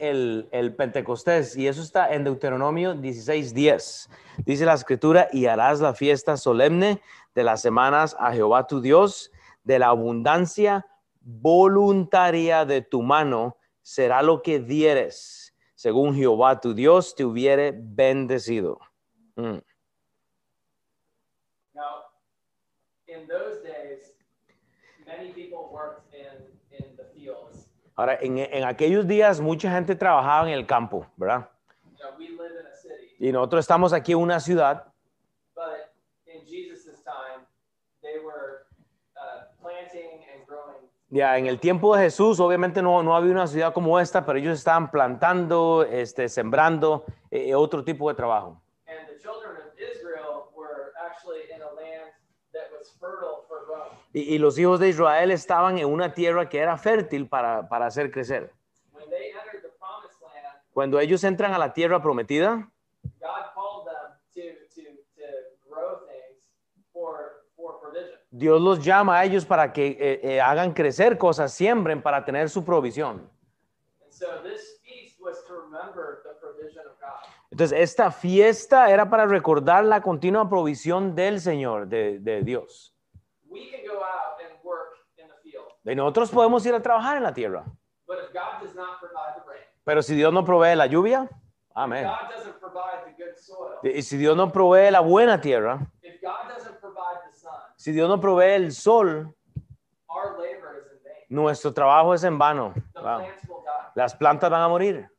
el 0.52 0.76
Pentecostés, 0.76 1.58
y 1.58 1.68
eso 1.68 1.82
está 1.82 2.14
en 2.14 2.24
Deuteronomio 2.24 2.94
16:10. 2.94 4.08
Dice 4.46 4.66
la 4.66 4.76
escritura, 4.76 5.28
y 5.34 5.48
harás 5.48 5.80
la 5.82 5.94
fiesta 5.96 6.38
solemne 6.38 7.02
de 7.34 7.44
las 7.44 7.62
semanas 7.62 8.16
a 8.20 8.32
Jehová 8.32 8.68
tu 8.68 8.82
Dios, 8.82 9.32
de 9.64 9.80
la 9.80 9.88
abundancia 9.88 10.86
voluntaria 11.22 12.66
de 12.66 12.82
tu 12.82 13.02
mano, 13.02 13.58
será 13.82 14.22
lo 14.22 14.42
que 14.44 14.60
dieres, 14.60 15.54
según 15.76 16.14
Jehová 16.16 16.60
tu 16.60 16.74
Dios 16.76 17.16
te 17.16 17.26
hubiere 17.26 17.74
bendecido. 17.76 18.80
Mm. 19.36 19.60
Now, 21.74 22.04
in 23.08 23.28
those 23.28 23.62
days, 23.64 24.14
many 25.06 25.08
people 25.08 25.08
worked 25.08 25.08
in, 25.08 25.08
in 25.08 25.08
the 25.08 25.08
fields. 25.08 25.09
Ahora, 28.00 28.18
en, 28.22 28.38
en 28.38 28.64
aquellos 28.64 29.06
días 29.06 29.42
mucha 29.42 29.70
gente 29.70 29.94
trabajaba 29.94 30.48
en 30.48 30.54
el 30.54 30.66
campo, 30.66 31.06
¿verdad? 31.18 31.50
You 32.18 32.38
know, 32.38 32.48
city, 32.82 33.16
Y 33.20 33.32
nosotros 33.34 33.60
estamos 33.60 33.92
aquí 33.92 34.14
en 34.14 34.20
una 34.20 34.40
ciudad, 34.40 34.86
but 35.54 35.92
in 36.26 36.46
Jesus' 36.46 37.04
time, 37.04 37.46
they 38.02 38.20
were 38.24 38.68
uh, 39.18 39.52
planting 39.62 40.24
and 40.34 40.48
growing. 40.48 40.88
ya 41.10 41.38
en 41.38 41.48
el 41.48 41.60
tiempo 41.60 41.94
de 41.94 42.04
Jesús, 42.04 42.40
obviamente 42.40 42.82
no, 42.82 43.04
no 43.04 43.18
había 43.18 43.32
una 43.32 43.48
ciudad 43.48 43.74
como 43.74 44.00
esta, 44.00 44.26
pero 44.26 44.40
ellos 44.40 44.58
estaban 44.58 44.90
plantando, 44.90 45.84
este, 45.84 46.30
sembrando 46.30 47.04
eh, 47.32 47.54
otro 47.54 47.84
tipo 47.84 48.08
de 48.08 48.16
trabajo. 48.16 48.62
And 48.88 49.10
the 49.10 49.22
children 49.22 49.58
of 49.58 49.78
Israel 49.78 50.52
were 50.56 50.94
actually 51.06 51.52
in 51.54 51.62
a 51.62 51.74
land 51.76 52.14
that 52.54 52.72
was 52.72 52.96
fertile. 52.98 53.39
Y, 54.14 54.36
y 54.36 54.38
los 54.40 54.58
hijos 54.58 54.80
de 54.80 54.90
Israel 54.90 55.32
estaban 55.32 55.78
en 55.78 55.88
una 55.88 56.14
tierra 56.14 56.50
que 56.50 56.60
era 56.60 56.78
fértil 56.78 57.28
para, 57.28 57.68
para 57.70 57.86
hacer 57.86 58.12
crecer. 58.12 58.52
When 58.92 59.10
they 59.10 59.32
entered 59.32 59.62
the 59.62 59.70
promised 59.78 60.20
land, 60.22 60.46
Cuando 60.74 61.00
ellos 61.00 61.24
entran 61.24 61.54
a 61.54 61.58
la 61.58 61.74
tierra 61.74 62.02
prometida, 62.02 62.70
God 63.20 63.54
called 63.54 63.86
them 63.86 64.18
to, 64.34 64.42
to, 64.76 64.82
to 65.16 65.28
grow 65.70 66.00
things 66.08 66.44
for, 66.92 67.44
for 67.56 67.80
provision. 67.80 68.18
Dios 68.32 68.60
los 68.62 68.84
llama 68.84 69.20
a 69.20 69.26
ellos 69.26 69.46
para 69.46 69.72
que 69.72 69.98
eh, 70.00 70.20
eh, 70.24 70.42
hagan 70.42 70.74
crecer 70.74 71.18
cosas, 71.18 71.54
siembren 71.54 72.02
para 72.02 72.26
tener 72.26 72.50
su 72.50 72.64
provisión. 72.66 73.30
And 74.02 74.12
so 74.12 74.26
this 74.44 74.80
feast 74.84 75.20
was 75.22 75.44
to 75.46 75.54
remember 75.54 76.24
the 76.24 76.34
provision 76.40 76.88
of 76.88 77.00
God. 77.00 77.30
Entonces, 77.52 77.80
esta 77.80 78.12
fiesta 78.12 78.90
era 78.90 79.10
para 79.10 79.26
recordar 79.26 79.84
la 79.84 80.02
continua 80.02 80.48
provisión 80.48 81.16
del 81.16 81.40
Señor, 81.40 81.88
de, 81.88 82.20
de 82.20 82.44
Dios. 82.44 82.96
We 83.50 83.70
can 83.72 83.82
go 83.86 83.98
out 84.04 84.40
and 84.42 84.58
work 84.64 84.96
in 85.18 85.28
the 85.28 85.36
field, 85.44 85.66
Y 85.84 85.96
nosotros 85.96 86.30
podemos 86.32 86.66
ir 86.66 86.74
a 86.76 86.82
trabajar 86.82 87.18
en 87.18 87.24
la 87.24 87.34
tierra, 87.34 87.66
But 88.08 88.18
if 88.26 88.34
God 88.34 88.62
does 88.62 88.76
not 88.76 89.00
provide 89.00 89.36
the 89.36 89.50
rain, 89.50 89.64
Pero 89.84 90.02
si 90.02 90.16
Dios 90.16 90.32
no 90.34 90.44
provee 90.44 90.76
la 90.76 90.86
lluvia, 90.88 91.28
amén. 91.76 92.06
God 92.06 92.30
doesn't 92.36 92.60
provide 92.60 93.06
the 93.06 93.24
good 93.24 93.36
soil, 93.38 93.80
Y 93.84 94.02
si 94.02 94.18
Dios 94.18 94.36
no 94.38 94.52
provee 94.52 94.92
la 94.92 95.00
buena 95.02 95.40
tierra, 95.42 95.80
if 96.04 96.22
God 96.22 96.48
doesn't 96.50 96.80
provide 96.80 97.20
the 97.32 97.36
sun, 97.38 97.52
si 97.78 97.92
Dios 97.92 98.08
no 98.10 98.20
provee 98.20 98.54
el 98.56 98.72
sol, 98.72 99.34
our 100.10 100.38
labor 100.40 100.78
is 100.80 100.92
in 100.92 101.00
vain. 101.04 101.14
nuestro 101.30 101.74
trabajo 101.74 102.14
es 102.14 102.24
en 102.24 102.38
vano. 102.38 102.74
The 102.94 103.02
Wow. 103.02 103.18
plants 103.20 103.48
will 103.48 103.64
die. 103.64 103.92
Las 103.96 104.16
plantas 104.16 104.50
van 104.50 104.62
a 104.62 104.68
morir. 104.68 105.10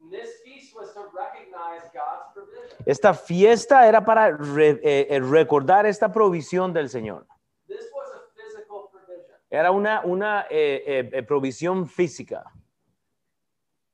And 0.00 0.10
This 0.10 0.40
feast 0.44 0.74
was 0.76 0.92
to 0.94 1.00
recognize 1.14 1.82
God's 1.94 2.32
provision. 2.34 2.76
Esta 2.86 3.14
fiesta 3.14 3.86
era 3.86 4.04
para 4.04 4.30
re- 4.36 4.80
eh, 4.82 5.06
eh, 5.10 5.20
recordar 5.20 5.86
esta 5.86 6.12
provisión 6.12 6.72
del 6.72 6.88
Señor. 6.88 7.26
This 7.68 7.88
was 7.94 8.08
a 8.14 8.20
physical 8.34 8.88
provision, 8.90 9.36
Era 9.52 9.70
una, 9.70 10.00
una 10.02 10.46
eh, 10.48 10.82
eh, 10.86 11.10
eh, 11.12 11.22
provisión 11.22 11.86
física, 11.86 12.42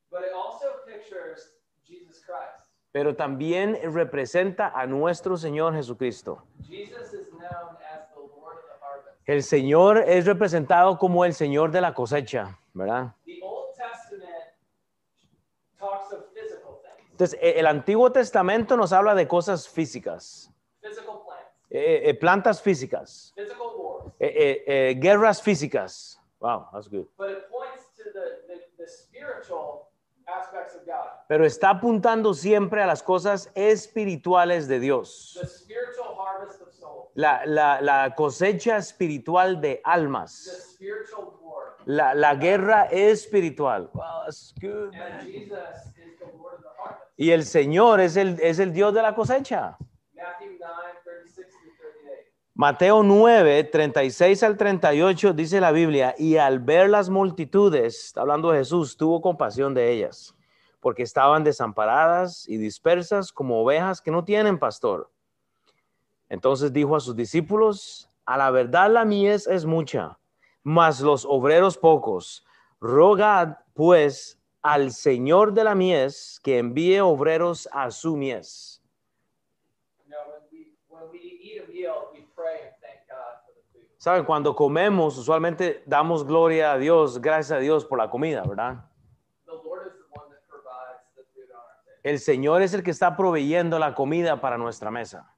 but 0.08 0.20
it 0.20 0.32
also 0.32 0.66
pictures 0.86 1.58
Jesus 1.82 2.24
Christ. 2.24 2.70
pero 2.92 3.16
también 3.16 3.76
representa 3.92 4.68
a 4.68 4.86
nuestro 4.86 5.36
Señor 5.36 5.74
Jesucristo. 5.74 6.44
Jesus 6.62 7.12
is 7.12 7.28
known 7.32 7.76
as 7.92 8.08
the 8.14 8.20
Lord 8.20 8.58
of 8.58 8.66
the 8.68 8.78
harvest. 8.80 9.18
El 9.26 9.42
Señor 9.42 9.98
es 10.06 10.26
representado 10.26 10.96
como 10.96 11.24
el 11.24 11.34
Señor 11.34 11.72
de 11.72 11.80
la 11.80 11.92
cosecha, 11.92 12.56
¿verdad? 12.72 13.16
The 13.24 13.40
Old 13.42 13.74
Testament 13.74 14.54
talks 15.76 16.12
of 16.12 16.24
physical 16.32 16.80
things, 16.84 17.10
Entonces, 17.10 17.36
eh, 17.42 17.54
el 17.58 17.66
Antiguo 17.66 18.12
Testamento 18.12 18.76
nos 18.76 18.92
habla 18.92 19.16
de 19.16 19.26
cosas 19.26 19.68
físicas, 19.68 20.52
physical 20.80 21.18
eh, 21.70 22.02
eh, 22.10 22.14
plantas 22.14 22.62
físicas, 22.62 23.34
eh, 23.36 23.44
eh, 24.20 24.64
eh, 24.66 24.94
guerras 24.98 25.42
físicas. 25.42 26.20
Wow, 26.40 26.66
that's 26.72 26.88
good. 26.88 27.06
Pero 31.28 31.44
está 31.44 31.70
apuntando 31.70 32.32
siempre 32.34 32.82
a 32.82 32.86
las 32.86 33.02
cosas 33.02 33.50
espirituales 33.54 34.68
de 34.68 34.78
Dios. 34.80 35.38
La, 37.14 37.44
la- 37.46 37.80
la 37.80 38.14
cosecha 38.14 38.76
espiritual 38.76 39.60
de 39.60 39.80
almas. 39.84 40.76
La, 41.86 42.14
la 42.14 42.34
guerra 42.34 42.84
espiritual. 42.84 43.90
Wow, 43.94 44.24
that's 44.24 44.54
good. 44.60 44.92
Y 47.16 47.30
el 47.32 47.44
Señor 47.44 48.00
es 48.00 48.16
el, 48.16 48.38
es 48.40 48.58
el 48.58 48.72
Dios 48.72 48.94
de 48.94 49.02
la 49.02 49.14
cosecha. 49.14 49.76
Matthew 50.14 50.58
9, 50.60 50.98
36 51.04 51.46
through 51.48 51.76
38. 51.78 52.30
Mateo 52.60 53.04
9, 53.04 53.62
36 53.62 54.42
al 54.42 54.56
38 54.56 55.32
dice 55.32 55.60
la 55.60 55.70
Biblia, 55.70 56.16
y 56.18 56.38
al 56.38 56.58
ver 56.58 56.90
las 56.90 57.08
multitudes, 57.08 58.06
está 58.06 58.22
hablando 58.22 58.52
Jesús, 58.52 58.96
tuvo 58.96 59.20
compasión 59.20 59.74
de 59.74 59.92
ellas, 59.92 60.34
porque 60.80 61.04
estaban 61.04 61.44
desamparadas 61.44 62.48
y 62.48 62.56
dispersas 62.56 63.32
como 63.32 63.62
ovejas 63.62 64.00
que 64.00 64.10
no 64.10 64.24
tienen 64.24 64.58
pastor. 64.58 65.08
Entonces 66.28 66.72
dijo 66.72 66.96
a 66.96 67.00
sus 67.00 67.14
discípulos, 67.14 68.10
a 68.26 68.36
la 68.36 68.50
verdad 68.50 68.90
la 68.90 69.04
mies 69.04 69.46
es 69.46 69.64
mucha, 69.64 70.18
mas 70.64 71.00
los 71.00 71.24
obreros 71.24 71.78
pocos. 71.78 72.44
Rogad 72.80 73.58
pues 73.72 74.36
al 74.62 74.90
Señor 74.90 75.52
de 75.52 75.62
la 75.62 75.76
mies 75.76 76.40
que 76.42 76.58
envíe 76.58 76.98
obreros 76.98 77.68
a 77.70 77.92
su 77.92 78.16
mies. 78.16 78.82
We 81.70 82.17
Saben, 83.98 84.24
cuando 84.24 84.54
comemos, 84.54 85.18
usualmente 85.18 85.82
damos 85.84 86.24
gloria 86.24 86.72
a 86.72 86.78
Dios, 86.78 87.20
gracias 87.20 87.58
a 87.58 87.60
Dios 87.60 87.84
por 87.84 87.98
la 87.98 88.08
comida, 88.08 88.42
¿verdad? 88.46 88.84
El 92.02 92.20
Señor 92.20 92.62
es 92.62 92.74
el 92.74 92.82
que 92.82 92.92
está 92.92 93.16
proveyendo 93.16 93.78
la 93.78 93.94
comida 93.94 94.40
para 94.40 94.56
nuestra 94.56 94.90
mesa. 94.90 95.34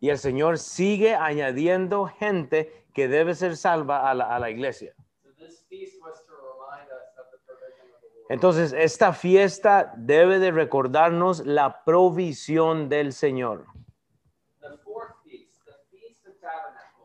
Y 0.00 0.08
el 0.08 0.18
Señor 0.18 0.58
sigue 0.58 1.14
añadiendo 1.14 2.06
gente 2.06 2.86
que 2.94 3.08
debe 3.08 3.34
ser 3.34 3.56
salva 3.56 4.10
a 4.10 4.14
la, 4.14 4.34
a 4.34 4.38
la 4.38 4.48
iglesia. 4.50 4.94
So 5.22 5.30
this 5.38 5.64
feast 5.68 6.00
was 6.00 6.24
to 6.26 6.32
remind 6.32 6.88
us 6.88 7.12
of 7.18 7.30
the 7.30 7.38
provision 7.44 7.86
of 7.94 8.00
the 8.00 8.08
Lord. 8.16 8.19
Entonces, 8.30 8.72
esta 8.72 9.12
fiesta 9.12 9.92
debe 9.96 10.38
de 10.38 10.52
recordarnos 10.52 11.44
la 11.44 11.82
provisión 11.82 12.88
del 12.88 13.12
Señor. 13.12 13.66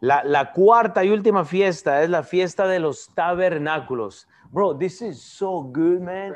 La, 0.01 0.51
cuarta 0.53 1.03
y 1.03 1.09
última 1.09 1.43
fiesta 1.43 2.03
es 2.03 2.11
la 2.11 2.21
fiesta 2.21 2.67
de 2.67 2.79
los 2.79 3.09
tabernáculos. 3.15 4.27
Bro, 4.51 4.77
this 4.77 5.01
is 5.01 5.19
so 5.19 5.63
good, 5.63 5.99
man. 5.99 6.35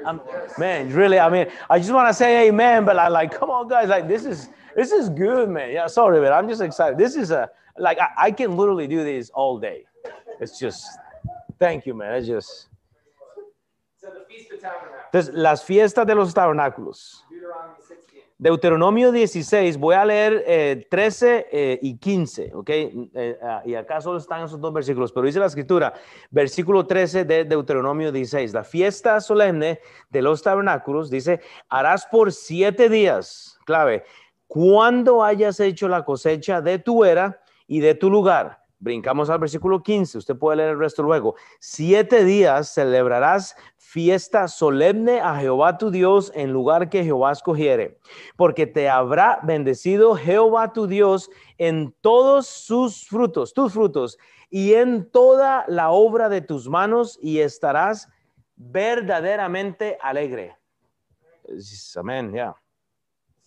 Man, 0.57 0.91
really, 0.91 1.19
I 1.19 1.29
mean, 1.29 1.47
I 1.69 1.77
just 1.77 1.91
want 1.91 2.07
to 2.07 2.13
say 2.13 2.47
amen, 2.49 2.83
but 2.83 2.97
I 2.97 3.09
like, 3.09 3.31
come 3.37 3.51
on, 3.51 3.67
guys, 3.67 3.89
like 3.89 4.07
this 4.07 4.25
is 4.25 4.49
this 4.75 4.91
is 4.91 5.07
good, 5.09 5.49
man. 5.49 5.71
Yeah, 5.71 5.85
sorry, 5.85 6.19
but 6.19 6.33
I'm 6.33 6.49
just 6.49 6.63
excited. 6.63 6.97
This 6.97 7.15
is 7.15 7.29
a 7.29 7.47
like 7.77 7.99
I, 7.99 8.07
I 8.17 8.31
can 8.31 8.57
literally 8.57 8.87
do 8.87 9.03
this 9.03 9.29
all 9.29 9.59
day. 9.59 9.85
It's 10.39 10.57
just 10.57 10.83
thank 11.59 11.85
you, 11.85 11.93
man. 11.93 12.15
It's 12.15 12.27
just 12.27 12.69
So 14.01 14.07
the 14.07 14.18
Feast 14.18 14.18
of 14.18 14.18
Tabernacles, 14.18 14.18
entonces 14.29 15.33
las 15.33 15.63
fiestas 15.63 16.05
de 16.05 16.15
los 16.15 16.33
tabernáculos. 16.33 17.25
Deuteronomy 17.29 17.75
16. 17.77 18.09
Deuteronomio 18.41 19.11
16, 19.11 19.77
voy 19.77 19.95
a 19.95 20.05
leer 20.05 20.43
eh, 20.47 20.87
13 20.89 21.47
eh, 21.51 21.79
y 21.81 21.97
15, 21.97 22.51
¿ok? 22.53 22.69
Eh, 22.69 23.37
ah, 23.43 23.61
y 23.65 23.75
acá 23.75 23.99
solo 23.99 24.17
están 24.17 24.45
esos 24.45 24.61
dos 24.61 24.71
versículos, 24.71 25.11
pero 25.11 25.25
dice 25.25 25.39
la 25.39 25.47
escritura, 25.47 25.93
versículo 26.31 26.87
13 26.87 27.25
de 27.25 27.43
Deuteronomio 27.43 28.13
16, 28.13 28.53
la 28.53 28.63
fiesta 28.63 29.19
solemne 29.19 29.81
de 30.09 30.21
los 30.21 30.41
tabernáculos, 30.41 31.09
dice, 31.09 31.41
harás 31.67 32.05
por 32.05 32.31
siete 32.31 32.87
días, 32.87 33.59
clave, 33.65 34.05
cuando 34.47 35.21
hayas 35.21 35.59
hecho 35.59 35.89
la 35.89 36.05
cosecha 36.05 36.61
de 36.61 36.79
tu 36.79 37.03
era 37.03 37.41
y 37.67 37.81
de 37.81 37.93
tu 37.93 38.09
lugar. 38.09 38.63
Brincamos 38.79 39.29
al 39.29 39.39
versículo 39.39 39.83
15, 39.83 40.19
usted 40.19 40.35
puede 40.37 40.57
leer 40.57 40.69
el 40.69 40.79
resto 40.79 41.03
luego. 41.03 41.35
Siete 41.59 42.23
días 42.23 42.73
celebrarás 42.73 43.55
fiesta 43.77 44.47
solemne 44.47 45.19
a 45.19 45.35
Jehová 45.35 45.77
tu 45.77 45.91
Dios 45.91 46.31
en 46.33 46.53
lugar 46.53 46.89
que 46.89 47.03
Jehová 47.03 47.33
escogiere, 47.33 47.97
porque 48.37 48.67
te 48.67 48.87
habrá 48.87 49.39
bendecido 49.43 50.15
Jehová 50.15 50.71
tu 50.71 50.87
Dios 50.87 51.29
en 51.57 51.93
todos 52.01 52.47
sus 52.47 53.05
frutos, 53.07 53.53
tus 53.53 53.73
frutos, 53.73 54.17
y 54.49 54.73
en 54.73 55.09
toda 55.11 55.65
la 55.67 55.91
obra 55.91 56.29
de 56.29 56.41
tus 56.41 56.69
manos, 56.69 57.19
y 57.21 57.39
estarás 57.39 58.09
verdaderamente 58.55 59.97
alegre. 60.01 60.57
Amén, 61.95 62.31
ya 62.31 62.55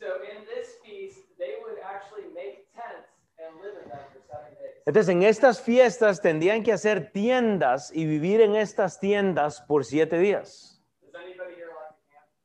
in 0.02 0.44
this 0.46 0.76
feast, 0.84 1.20
they 1.38 1.54
would 1.62 1.78
actually 1.78 2.26
make 2.34 2.66
tents 2.74 3.08
and 3.38 3.54
live 3.62 3.74
in 3.82 3.88
them 3.88 4.02
for 4.12 4.20
seven 4.26 4.52
days. 4.58 4.71
Entonces, 4.84 5.08
en 5.14 5.22
estas 5.22 5.60
fiestas 5.60 6.20
tendrían 6.20 6.62
que 6.62 6.72
hacer 6.72 7.12
tiendas 7.12 7.90
y 7.94 8.04
vivir 8.04 8.40
en 8.40 8.56
estas 8.56 8.98
tiendas 8.98 9.60
por 9.62 9.84
siete 9.84 10.18
días. 10.18 10.82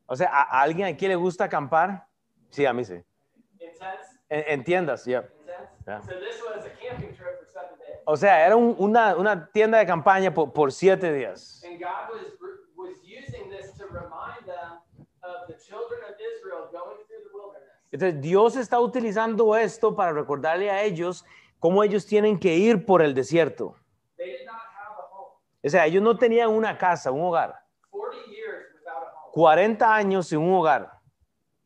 O 0.06 0.16
sea, 0.16 0.30
¿a 0.32 0.62
alguien 0.62 0.88
aquí 0.88 1.08
le 1.08 1.16
gusta 1.16 1.46
acampar? 1.46 2.06
Sí, 2.50 2.66
a 2.66 2.74
mí 2.74 2.86
sí. 2.86 2.96
En, 4.30 4.44
en 4.48 4.64
tiendas, 4.64 5.04
ya. 5.06 5.28
Yeah. 5.86 6.02
So 6.02 6.14
this 6.20 6.42
was 6.44 6.66
a 6.66 6.70
camping 6.82 7.14
trip 7.16 7.40
for 7.40 7.46
seven 7.48 7.78
days. 7.80 8.00
O 8.06 8.16
sea, 8.18 8.46
era 8.46 8.56
un- 8.56 8.76
una, 8.78 9.16
una 9.16 9.50
tienda 9.52 9.78
de 9.80 9.86
campaña 9.86 10.34
por, 10.34 10.52
por 10.54 10.72
siete 10.72 11.12
días. 11.14 11.64
And 11.66 11.80
God 11.80 12.14
was 12.14 12.34
was 12.76 12.98
using 13.04 13.50
this 13.50 13.72
to 13.78 13.86
remind 13.88 14.46
them 14.46 14.80
of 15.24 15.48
the 15.48 15.56
children 15.56 16.00
of 16.10 16.16
Israel 16.20 16.70
going 16.72 16.98
through 17.08 17.24
the 17.24 17.34
wilderness. 17.34 17.72
Entonces, 17.92 18.22
Dios 18.22 18.56
está 18.58 18.80
utilizando 18.80 19.56
esto 19.56 19.96
para 19.96 20.12
recordarle 20.14 20.70
a 20.70 20.84
ellos 20.84 21.26
cómo 21.60 21.84
ellos 21.84 22.06
tienen 22.06 22.40
que 22.40 22.56
ir 22.56 22.86
por 22.86 23.02
el 23.02 23.14
desierto. 23.14 23.76
O 25.64 25.70
sea, 25.70 25.86
ellos 25.86 26.02
no 26.02 26.18
tenían 26.18 26.50
una 26.50 26.78
casa, 26.78 27.12
un 27.12 27.22
hogar. 27.22 27.56
40 27.90 28.18
years 28.30 28.74
without 28.74 29.04
a 29.04 29.12
home. 29.12 29.32
40 29.34 29.96
años 29.96 30.28
sin 30.28 30.40
un 30.40 30.54
hogar. 30.54 30.92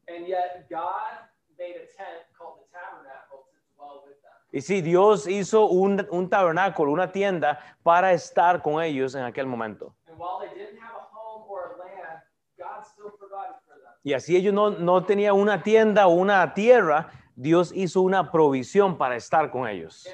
And 0.07 0.25
yet 0.27 0.67
God 0.69 1.29
made 1.59 1.75
a 1.75 1.85
tent 1.85 2.25
called 2.35 2.59
the 2.59 2.67
tabernacle 2.71 3.45
to 3.45 3.57
dwell 3.75 4.01
with 4.05 4.19
them. 4.23 4.31
Y 4.51 4.61
sí, 4.61 4.81
Dios 4.81 5.27
hizo 5.27 5.67
un, 5.67 6.07
un 6.09 6.29
tabernáculo, 6.29 6.91
una 6.91 7.11
tienda 7.11 7.59
para 7.83 8.13
estar 8.13 8.61
con 8.61 8.81
ellos 8.81 9.13
en 9.13 9.23
aquel 9.23 9.45
momento. 9.45 9.93
And 10.07 10.17
while 10.17 10.39
they 10.39 10.49
didn't 10.57 10.79
have 10.79 10.95
a 10.95 11.07
home 11.13 11.45
or 11.47 11.75
a 11.75 11.77
land, 11.77 12.21
God 12.57 12.83
still 12.85 13.11
provided 13.19 13.55
for 13.67 13.75
them. 13.75 13.93
Y 14.03 14.13
así 14.13 14.35
ellos 14.35 14.53
no, 14.53 14.71
no 14.71 15.05
tenían 15.05 15.35
una 15.35 15.61
tienda 15.61 16.07
o 16.07 16.11
una 16.11 16.53
tierra, 16.55 17.11
Dios 17.41 17.71
hizo 17.73 18.01
una 18.01 18.31
provisión 18.31 18.97
para 18.99 19.15
estar 19.15 19.49
con 19.49 19.67
ellos. 19.67 20.05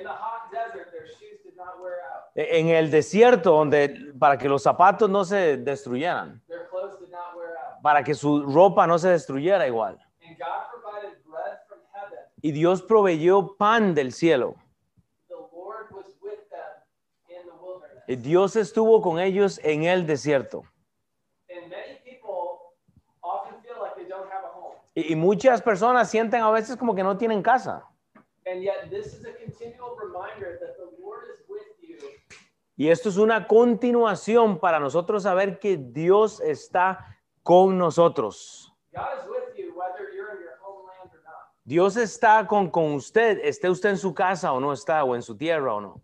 E- 2.35 2.59
En 2.59 2.69
el 2.69 2.89
desierto, 2.89 3.51
donde 3.51 4.13
para 4.17 4.37
que 4.37 4.47
los 4.47 4.63
zapatos 4.63 5.09
no 5.09 5.25
se 5.25 5.57
destruyeran, 5.57 6.41
para 7.83 8.01
que 8.01 8.13
su 8.13 8.43
ropa 8.43 8.87
no 8.87 8.97
se 8.97 9.09
destruyera 9.09 9.67
igual. 9.67 9.99
Y 12.41 12.51
Dios 12.53 12.81
proveyó 12.81 13.57
pan 13.57 13.93
del 13.93 14.13
cielo. 14.13 14.55
Dios 18.07 18.55
estuvo 18.55 19.01
con 19.01 19.19
ellos 19.19 19.59
en 19.63 19.83
el 19.83 20.07
desierto. 20.07 20.63
And 21.49 21.69
many 21.69 21.99
people 22.05 22.71
often 23.21 23.59
feel 23.61 23.75
like 23.81 23.95
they 23.97 24.05
don't 24.07 24.31
have 24.31 24.45
a 24.45 24.51
home. 24.57 24.77
Y, 24.97 25.13
y 25.13 25.15
muchas 25.15 25.62
personas 25.62 26.10
sienten 26.10 26.41
a 26.41 26.49
veces 26.49 26.75
como 26.75 26.95
que 26.95 27.03
no 27.03 27.15
tienen 27.15 27.43
casa. 27.43 27.86
And 28.47 28.63
yet, 28.63 28.89
this 28.89 29.13
is 29.13 29.25
a 29.25 29.33
continual 29.33 29.95
reminder 29.95 30.57
that 30.60 30.75
the 30.77 30.89
Lord 30.99 31.25
is 31.31 31.43
with 31.47 31.67
you 31.79 31.99
Y 32.75 32.89
esto 32.89 33.10
es 33.10 33.17
una 33.17 33.45
continuación 33.47 34.60
para 34.60 34.79
nosotros 34.79 35.21
saber 35.21 35.60
que 35.60 35.77
Dios 35.77 36.41
está 36.41 37.15
con 37.43 37.77
nosotros. 37.77 38.73
God 38.91 39.19
is 39.19 39.29
with 39.29 39.55
you 39.55 39.71
whether 39.77 40.10
you're 40.15 40.31
in 40.36 40.41
your 40.41 40.57
homeland 40.63 41.13
or 41.13 41.21
not. 41.23 41.53
Dios 41.63 41.95
está 41.95 42.47
con, 42.47 42.71
con 42.71 42.95
usted, 42.95 43.39
esté 43.43 43.69
usted 43.69 43.89
en 43.89 43.97
su 43.97 44.15
casa 44.15 44.51
o 44.51 44.60
no 44.60 44.73
está, 44.73 45.03
o 45.03 45.13
en 45.13 45.21
su 45.21 45.38
tierra 45.38 45.75
o 45.75 45.79
no. 45.79 46.01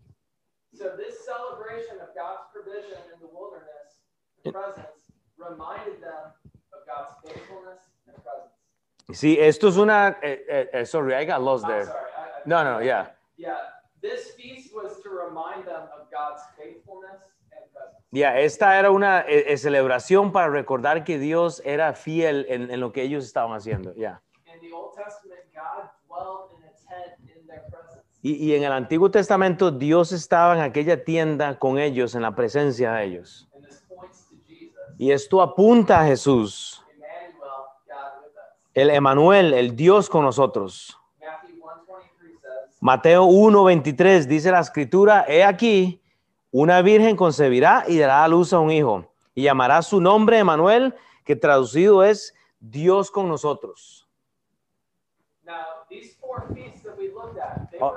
So 0.72 0.96
this 0.96 1.24
celebration 1.24 2.00
of 2.00 2.14
God's 2.14 2.46
provision 2.52 2.98
in 3.12 3.18
the 3.18 3.26
wilderness, 3.34 3.98
the 4.44 4.52
presence, 4.52 5.10
reminded 5.36 6.00
them 6.00 6.30
of 6.72 6.86
God's 6.86 7.14
faithfulness 7.24 7.80
and 8.06 8.14
presence. 8.22 8.54
Sí, 9.12 9.36
esto 9.38 9.68
es 9.68 9.76
una... 9.76 10.16
eh, 10.22 10.44
eh, 10.48 10.70
eh, 10.72 10.86
sorry, 10.86 11.14
I 11.14 11.24
got 11.26 11.42
lost 11.42 11.64
I'm 11.64 11.70
there. 11.70 11.84
sorry. 11.84 11.98
I, 11.98 12.20
I, 12.20 12.42
No, 12.46 12.64
no, 12.64 12.80
yeah. 12.80 13.08
Yeah, 13.36 13.56
this 14.00 14.32
feast 14.36 14.72
was 14.74 15.00
to 15.02 15.10
remind 15.10 15.66
them 15.66 15.82
of 15.98 16.10
God's 16.10 16.42
faithfulness 16.56 17.20
and 17.52 17.70
presence. 17.72 18.02
Ya, 18.12 18.38
esta 18.38 18.78
era 18.78 18.90
una 18.90 19.20
eh, 19.28 19.52
eh, 19.52 19.56
celebración 19.58 20.32
para 20.32 20.48
recordar 20.48 21.04
que 21.04 21.18
Dios 21.18 21.60
era 21.64 21.92
fiel 21.94 22.46
en, 22.48 22.70
en 22.70 22.80
lo 22.80 22.92
que 22.92 23.02
ellos 23.02 23.24
estaban 23.24 23.52
haciendo. 23.56 23.94
Ya. 23.94 24.22
In 24.46 24.60
the 24.60 24.72
Old 24.74 24.94
Testament, 24.94 25.40
God 25.54 25.90
dwelled 26.08 26.50
in 26.56 26.64
a 26.64 26.72
tent 26.88 27.18
in 27.36 27.46
their 27.46 27.62
presence. 27.70 28.02
Y, 28.22 28.36
y 28.36 28.54
en 28.54 28.62
el 28.64 28.72
Antiguo 28.72 29.10
Testamento 29.10 29.70
Dios 29.70 30.12
estaba 30.12 30.54
en 30.54 30.62
aquella 30.62 31.04
tienda 31.04 31.58
con 31.58 31.78
ellos, 31.78 32.14
en 32.14 32.22
la 32.22 32.34
presencia 32.34 32.92
de 32.92 33.04
ellos. 33.04 33.48
And 33.54 33.64
this 33.66 33.82
points 33.88 34.28
to 34.28 34.36
Jesus, 34.48 34.94
Y 34.96 35.10
esto 35.12 35.42
apunta 35.42 36.00
a 36.00 36.06
Jesús, 36.06 36.80
Emmanuel, 36.88 37.50
God 37.86 38.22
with 38.22 38.30
us. 38.36 38.63
El 38.74 38.90
Emanuel, 38.90 39.54
el 39.54 39.76
Dios 39.76 40.10
con 40.10 40.24
nosotros. 40.24 40.98
Matthew 41.20 41.56
123 41.56 42.40
says, 42.40 42.82
Mateo 42.82 43.24
1:23 43.24 44.26
dice 44.26 44.50
la 44.50 44.60
escritura, 44.60 45.24
he 45.26 45.44
aquí, 45.44 46.02
una 46.50 46.82
virgen 46.82 47.16
concebirá 47.16 47.84
y 47.86 47.98
dará 47.98 48.24
a 48.24 48.28
luz 48.28 48.52
a 48.52 48.58
un 48.58 48.70
hijo, 48.70 49.06
y 49.34 49.44
llamará 49.44 49.80
su 49.82 50.00
nombre 50.00 50.38
Emanuel, 50.38 50.94
que 51.24 51.36
traducido 51.36 52.04
es 52.04 52.34
Dios 52.58 53.10
con 53.10 53.28
nosotros. 53.28 54.08
Oh. 57.80 57.94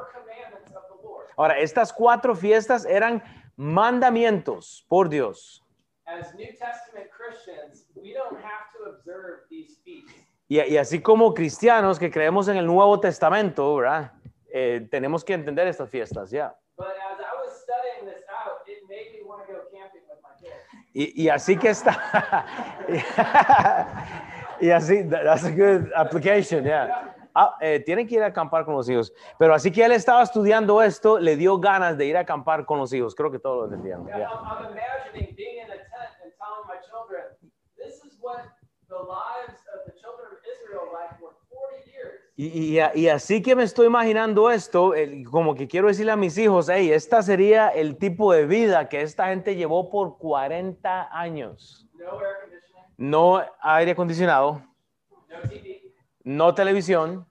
Ahora, 1.37 1.59
estas 1.59 1.93
cuatro 1.93 2.35
fiestas 2.35 2.85
eran 2.85 3.23
mandamientos 3.55 4.85
por 4.87 5.09
Dios. 5.09 5.63
As 6.05 6.33
New 6.35 6.47
Testament 6.47 7.09
Christians, 7.11 7.85
we 7.95 8.13
don't 8.13 8.39
have 8.41 8.71
to 8.73 8.89
observe 8.89 9.41
these 9.49 9.77
feasts. 9.83 10.26
Y, 10.47 10.61
y 10.61 10.77
así 10.77 11.01
como 11.01 11.33
cristianos 11.33 11.99
que 11.99 12.09
creemos 12.09 12.47
en 12.47 12.57
el 12.57 12.65
Nuevo 12.65 12.99
Testamento, 12.99 13.75
¿verdad? 13.75 14.13
Eh, 14.53 14.87
tenemos 14.89 15.23
que 15.25 15.33
entender 15.33 15.67
estas 15.67 15.89
fiestas, 15.89 16.31
ya. 16.31 16.55
Kids. 20.39 20.53
Y, 20.93 21.23
y 21.23 21.29
así 21.29 21.57
que 21.57 21.69
está. 21.69 22.45
y 24.61 24.69
así, 24.71 25.03
that- 25.09 25.23
that's 25.23 25.43
a 25.43 25.51
good 25.51 25.91
application, 25.95 26.63
yeah. 26.63 27.13
Ah, 27.35 27.55
eh, 27.61 27.79
tienen 27.85 28.07
que 28.07 28.15
ir 28.15 28.23
a 28.23 28.27
acampar 28.27 28.65
con 28.65 28.73
los 28.73 28.89
hijos. 28.89 29.13
Pero 29.37 29.53
así 29.53 29.71
que 29.71 29.83
él 29.85 29.91
estaba 29.91 30.23
estudiando 30.23 30.81
esto, 30.81 31.19
le 31.19 31.35
dio 31.35 31.59
ganas 31.59 31.95
de 31.97 32.05
ir 32.07 32.17
a 32.17 32.21
acampar 32.21 32.65
con 32.65 32.79
los 32.79 32.91
hijos. 32.93 33.13
Creo 33.13 33.29
que 33.29 33.37
todos 33.37 33.57
lo 33.59 33.65
entendieron. 33.65 34.07
Yeah, 34.07 34.17
yeah. 34.17 34.29
Y, 42.39 42.77
y- 42.79 42.83
y 42.93 43.07
así 43.09 43.41
que 43.41 43.55
me 43.55 43.63
estoy 43.63 43.87
imaginando 43.87 44.51
esto, 44.51 44.93
como 45.31 45.55
que 45.55 45.67
quiero 45.67 45.87
decirle 45.87 46.11
a 46.11 46.15
mis 46.15 46.37
hijos, 46.37 46.69
hey, 46.69 46.91
esta 46.91 47.23
sería 47.23 47.69
el 47.69 47.97
tipo 47.97 48.31
de 48.31 48.45
vida 48.45 48.87
que 48.89 49.01
esta 49.01 49.29
gente 49.29 49.55
llevó 49.55 49.89
por 49.89 50.19
40 50.19 51.09
años. 51.11 51.87
No 51.97 52.05
air 52.21 52.37
conditioning, 52.39 52.95
No 52.97 53.41
aire 53.61 53.91
acondicionado, 53.91 54.61
no 55.29 55.49
TV, 55.49 55.81
no 56.23 56.53
televisión, 56.53 57.27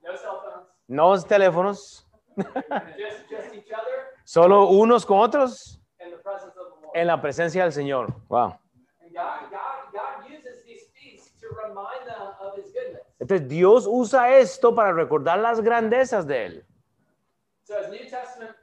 no 0.00 0.16
cell 0.16 0.30
phones, 0.40 0.68
no 0.86 1.22
teléfonos, 1.24 2.06
just, 2.36 3.28
just 3.28 3.54
each 3.54 3.72
other 3.72 4.14
solo 4.24 4.68
unos 4.68 5.04
con 5.04 5.18
otros 5.18 5.80
and 5.98 6.12
the 6.12 6.18
presence 6.22 6.56
of 6.56 6.68
the 6.74 6.86
Lord. 6.86 6.96
en 6.96 7.06
la 7.08 7.20
presencia 7.20 7.64
del 7.64 7.72
Señor. 7.72 8.14
Wow. 8.28 8.58
And 9.00 9.12
God, 9.12 9.50
God 9.92 10.30
uses 10.30 10.64
these 10.64 10.86
feasts 10.94 11.32
to 11.40 11.48
remind 11.66 12.06
them 12.06 12.22
of 12.40 12.56
His 12.56 12.72
goodness. 12.72 13.05
Entonces 13.18 13.48
Dios 13.48 13.86
usa 13.88 14.36
esto 14.36 14.74
para 14.74 14.92
recordar 14.92 15.38
las 15.38 15.60
grandezas 15.60 16.26
de 16.26 16.44
Él. 16.46 16.66
So, 17.64 17.76
as 17.76 17.88
New 17.90 17.98
Testament 18.08 18.54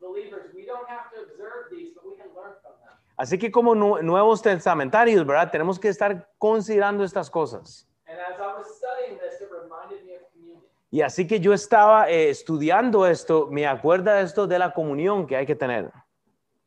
believers, 0.00 0.52
we 0.54 0.64
don't 0.66 0.88
have 0.88 1.10
to 1.14 1.22
observe 1.22 1.68
these, 1.70 1.92
but 1.94 2.04
we 2.06 2.16
can 2.16 2.28
learn 2.34 2.54
from 2.62 2.72
them. 2.80 2.96
Así 3.16 3.38
que 3.38 3.50
como 3.50 3.74
nu- 3.74 4.00
nuevos 4.02 4.42
testamentarios, 4.42 5.26
¿verdad? 5.26 5.50
Tenemos 5.50 5.78
que 5.80 5.88
estar 5.88 6.28
considerando 6.38 7.02
estas 7.02 7.28
cosas. 7.30 7.88
And 8.06 8.18
as 8.20 8.38
I 8.38 8.46
was 8.58 8.66
studying 8.76 9.18
this, 9.18 9.40
it 9.40 9.48
reminded 9.50 10.04
me 10.06 10.14
of 10.16 10.22
communion. 10.32 10.62
Y 10.90 11.00
así 11.02 11.26
que 11.26 11.40
yo 11.40 11.52
estaba 11.52 12.08
eh, 12.10 12.30
estudiando 12.30 13.06
esto, 13.06 13.48
me 13.50 13.66
acuerda 13.66 14.20
esto 14.20 14.46
de 14.46 14.58
la 14.58 14.72
comunión 14.72 15.26
que 15.26 15.36
hay 15.36 15.46
que 15.46 15.56
tener. 15.56 15.90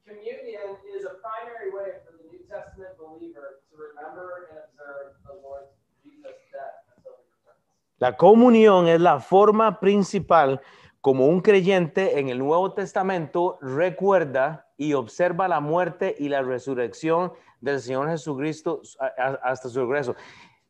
Communion 0.06 0.78
is 0.94 1.06
a 1.06 1.16
primary 1.22 1.72
way 1.72 1.94
for 2.04 2.12
the 2.18 2.28
New 2.30 2.44
Testament 2.48 2.98
believer 3.00 3.62
to 3.72 3.78
remember 3.78 4.48
and 4.52 4.60
observe 4.60 5.16
the 5.26 5.34
Lord 5.42 5.64
Jesus' 6.04 6.36
death 6.52 6.84
until 6.98 7.14
he 7.18 7.32
returns. 7.32 7.64
La 8.02 8.18
comunión 8.18 8.88
es 8.88 9.00
la 9.00 9.20
forma 9.20 9.80
principal 9.80 10.60
como 11.02 11.28
un 11.28 11.40
creyente 11.40 12.18
en 12.18 12.30
el 12.30 12.40
Nuevo 12.40 12.74
Testamento 12.74 13.60
recuerda 13.62 14.68
y 14.76 14.94
observa 14.94 15.48
la 15.48 15.60
muerte 15.60 16.16
y 16.18 16.28
la 16.28 16.42
resurrección 16.42 17.32
del 17.60 17.80
Señor 17.80 18.10
Jesucristo 18.10 18.82
hasta 19.44 19.70
su 19.70 19.82
regreso. 19.82 20.16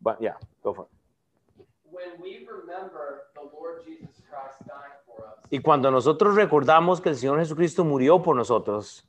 But 0.01 0.19
yeah, 0.19 0.35
go 0.61 0.73
for 0.73 0.87
it. 0.87 1.65
When 1.85 2.21
we 2.21 2.45
remember 2.45 3.29
the 3.33 3.43
Lord 3.43 3.85
Jesus 3.85 4.21
Christ 4.29 4.59
dying 4.67 4.99
for 5.05 5.23
us, 5.23 5.47
Y 5.49 5.59
cuando 5.59 5.89
nosotros 5.89 6.35
recordamos 6.35 6.99
que 6.99 7.07
el 7.07 7.15
Señor 7.15 7.39
Jesucristo 7.39 7.85
murió 7.85 8.21
por 8.21 8.35
nosotros, 8.35 9.07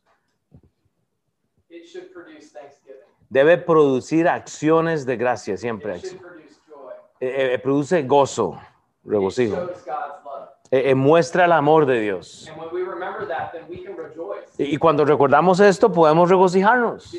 it 1.68 1.86
should 1.86 2.12
produce 2.12 2.52
thanksgiving. 2.52 3.02
debe 3.30 3.58
producir 3.58 4.28
acciones 4.28 5.06
de 5.06 5.16
gracia 5.16 5.56
siempre. 5.56 5.96
It. 5.96 6.22
Eh, 7.24 7.54
eh, 7.54 7.58
produce 7.60 8.02
gozo, 8.02 8.58
regocijo. 9.04 9.56
Eh, 10.72 10.90
eh, 10.90 10.94
muestra 10.96 11.44
el 11.44 11.52
amor 11.52 11.86
de 11.86 12.00
Dios. 12.00 12.50
Y, 14.58 14.76
cuando 14.76 15.04
recordamos 15.04 15.60
esto, 15.60 15.92
podemos 15.92 16.28
regocijarnos, 16.28 17.14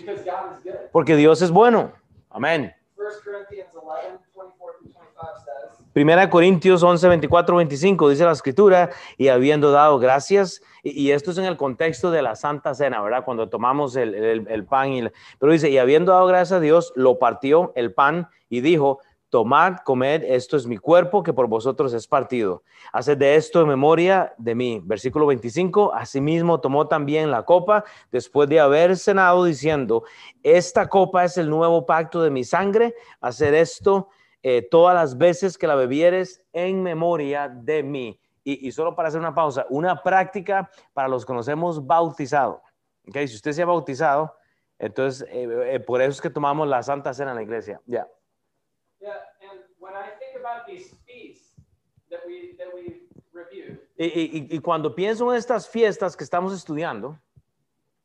porque 0.92 1.16
Dios 1.16 1.42
es 1.42 1.52
bueno. 1.52 1.94
Amén. 2.30 2.76
1 2.98 3.06
Corinthians 3.24 3.74
11, 3.74 4.10
24 4.10 4.66
through 4.66 4.82
25 4.82 5.36
says, 5.38 5.90
Primera 5.94 6.30
Corintios 6.30 6.84
11, 6.84 7.08
24, 7.08 7.56
25 7.56 8.10
dice 8.10 8.26
la 8.26 8.32
escritura, 8.34 8.90
y 9.18 9.30
habiendo 9.30 9.72
dado 9.72 10.00
gracias, 10.00 10.62
y, 10.84 11.12
esto 11.12 11.32
es 11.32 11.38
en 11.38 11.46
el 11.46 11.56
contexto 11.56 12.12
de 12.12 12.22
la 12.22 12.36
Santa 12.36 12.76
Cena, 12.76 13.02
¿verdad? 13.02 13.24
Cuando 13.24 13.48
tomamos 13.48 13.96
el, 13.96 14.16
el- 14.16 14.48
el 14.50 14.66
pan, 14.66 14.90
y, 14.90 15.00
el- 15.00 15.14
pero 15.40 15.54
dice, 15.54 15.70
y 15.70 15.78
habiendo 15.78 16.12
dado 16.12 16.26
gracias 16.26 16.58
a 16.58 16.60
Dios, 16.60 16.92
lo 16.98 17.20
partió 17.20 17.72
el 17.76 17.94
pan 17.94 18.28
y 18.50 18.60
dijo, 18.60 19.00
tomad, 19.34 19.78
comed, 19.78 20.22
esto 20.26 20.58
es 20.58 20.68
mi 20.68 20.78
cuerpo 20.78 21.24
que 21.24 21.34
por 21.34 21.48
vosotros 21.48 21.92
es 21.96 22.06
partido. 22.06 22.62
Haced 22.92 23.18
de 23.18 23.36
esto 23.36 23.62
en 23.62 23.68
memoria 23.68 24.32
de 24.38 24.54
mí. 24.54 24.80
Versículo 24.86 25.26
25, 25.26 25.92
asimismo 25.92 26.60
tomó 26.60 26.88
también 26.88 27.32
la 27.32 27.42
copa 27.42 27.84
después 28.12 28.48
de 28.48 28.60
haber 28.60 28.96
cenado 28.96 29.44
diciendo, 29.44 30.04
esta 30.44 30.88
copa 30.88 31.24
es 31.24 31.40
el 31.40 31.50
nuevo 31.50 31.84
pacto 31.88 32.22
de 32.22 32.30
mi 32.30 32.44
sangre, 32.44 32.94
hacer 33.22 33.56
esto 33.56 34.10
eh, 34.44 34.68
todas 34.70 34.94
las 34.94 35.18
veces 35.18 35.58
que 35.58 35.66
la 35.66 35.74
bebieres 35.74 36.44
en 36.54 36.84
memoria 36.84 37.50
de 37.50 37.82
mí. 37.82 38.20
Y, 38.44 38.68
y 38.68 38.72
solo 38.72 38.96
para 38.96 39.08
hacer 39.08 39.20
una 39.20 39.34
pausa, 39.34 39.66
una 39.72 40.04
práctica 40.04 40.70
para 40.94 41.08
los 41.08 41.26
que 41.26 41.34
nos 41.34 41.48
hemos 41.48 41.88
bautizado. 41.88 42.62
¿ok? 43.08 43.18
Si 43.26 43.34
usted 43.34 43.54
se 43.54 43.64
ha 43.64 43.66
bautizado, 43.66 44.36
entonces 44.78 45.28
eh, 45.32 45.74
eh, 45.74 45.80
por 45.80 46.04
eso 46.04 46.12
es 46.12 46.22
que 46.22 46.30
tomamos 46.30 46.68
la 46.68 46.84
Santa 46.84 47.16
Cena 47.16 47.32
en 47.32 47.38
la 47.38 47.42
iglesia. 47.42 47.82
Ya. 47.88 48.08
Y, 53.98 54.06
y- 54.06 54.48
y 54.56 54.60
cuando 54.60 54.94
pienso 54.94 55.32
en 55.32 55.38
estas 55.38 55.68
fiestas 55.70 56.16
que 56.18 56.24
estamos 56.24 56.54
estudiando, 56.54 57.18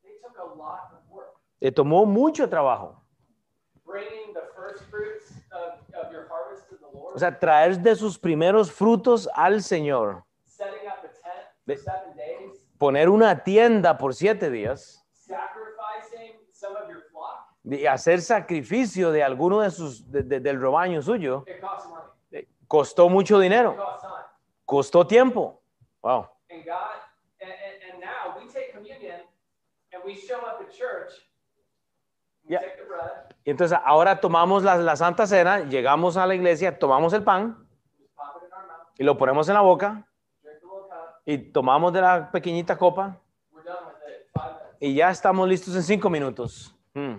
they 0.03 0.19
took 0.21 0.39
a 0.39 0.45
lot 0.55 0.93
of 0.93 1.11
work. 1.11 1.35
eh, 1.61 1.73
tomó 1.73 2.05
mucho 2.07 2.49
trabajo. 2.49 3.03
Bringing 3.87 4.35
the 4.35 4.43
first 4.55 4.85
fruits 4.91 5.33
of, 5.51 5.81
of 5.95 6.13
your 6.13 6.29
harvest 6.29 6.69
to 6.69 6.77
the 6.77 6.87
Lord, 6.93 7.17
O 7.17 7.19
sea, 7.19 7.39
traer 7.39 7.79
de 7.79 7.97
sus 7.97 8.19
primeros 8.19 8.71
frutos 8.71 9.29
al 9.35 9.63
Señor, 9.63 10.25
setting 10.45 10.87
up 10.87 10.99
a 10.99 11.09
tent 11.09 11.49
for 11.65 11.75
Ve- 11.75 11.77
seven 11.79 12.17
days, 12.17 12.67
poner 12.79 13.09
una 13.09 13.43
tienda 13.43 13.97
por 13.97 14.15
siete 14.15 14.51
días, 14.51 15.03
de 17.69 17.87
hacer 17.89 18.23
sacrificio 18.23 19.11
de 19.13 19.23
alguno 19.23 19.61
de 19.61 19.71
sus, 19.71 20.11
de- 20.11 20.23
de- 20.23 20.41
del 20.41 20.59
rebaño 20.61 21.03
suyo, 21.03 21.45
eh, 22.31 22.49
costó 22.67 23.09
mucho 23.11 23.39
dinero, 23.39 23.77
costó 24.65 25.07
tiempo. 25.07 25.61
Wow. 26.03 26.29
And 26.51 26.65
God, 26.65 26.73
and, 27.43 27.51
and, 27.51 27.93
and 27.93 28.01
now 28.01 28.35
we 28.41 28.47
take 28.51 28.73
communion 28.73 29.21
and 29.93 30.03
we 30.05 30.15
show 30.15 30.39
up 30.39 30.61
at 30.63 30.71
church. 30.71 31.13
We 32.45 32.55
Yeah. 32.55 32.61
take 32.61 32.79
the 32.79 32.85
bread, 32.89 33.35
Y 33.45 33.51
entonces 33.51 33.79
ahora 33.85 34.19
tomamos 34.19 34.63
la, 34.63 34.77
la 34.77 34.97
Santa 34.97 35.27
Cena, 35.27 35.61
llegamos 35.61 36.17
a 36.17 36.27
la 36.27 36.35
iglesia, 36.35 36.79
tomamos 36.79 37.13
el 37.13 37.23
pan 37.23 37.55
we 37.99 38.05
just 38.05 38.17
pop 38.17 38.37
it 38.43 38.47
in 38.47 38.53
our 38.55 38.67
mouth, 38.67 38.99
y 38.99 39.05
lo 39.05 39.19
ponemos 39.19 39.47
en 39.49 39.55
la 39.55 39.61
boca 39.61 40.07
drink 40.43 40.59
the 40.61 40.65
little 40.67 40.89
cup, 40.89 41.21
y 41.27 41.37
tomamos 41.53 41.93
de 41.93 42.01
la 42.01 42.31
pequeñita 42.31 42.79
copa 42.79 43.21
y 44.81 44.95
ya 44.95 45.11
estamos 45.11 45.47
listos 45.49 45.75
en 45.77 45.83
cinco 45.83 46.09
minutos. 46.09 46.75
Mm. 46.95 47.17